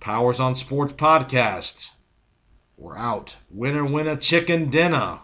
Powers 0.00 0.40
on 0.40 0.56
Sports 0.56 0.92
Podcast. 0.94 1.96
We're 2.76 2.96
out. 2.98 3.36
Winner, 3.50 3.84
winner, 3.84 4.16
chicken 4.16 4.70
dinner. 4.70 5.20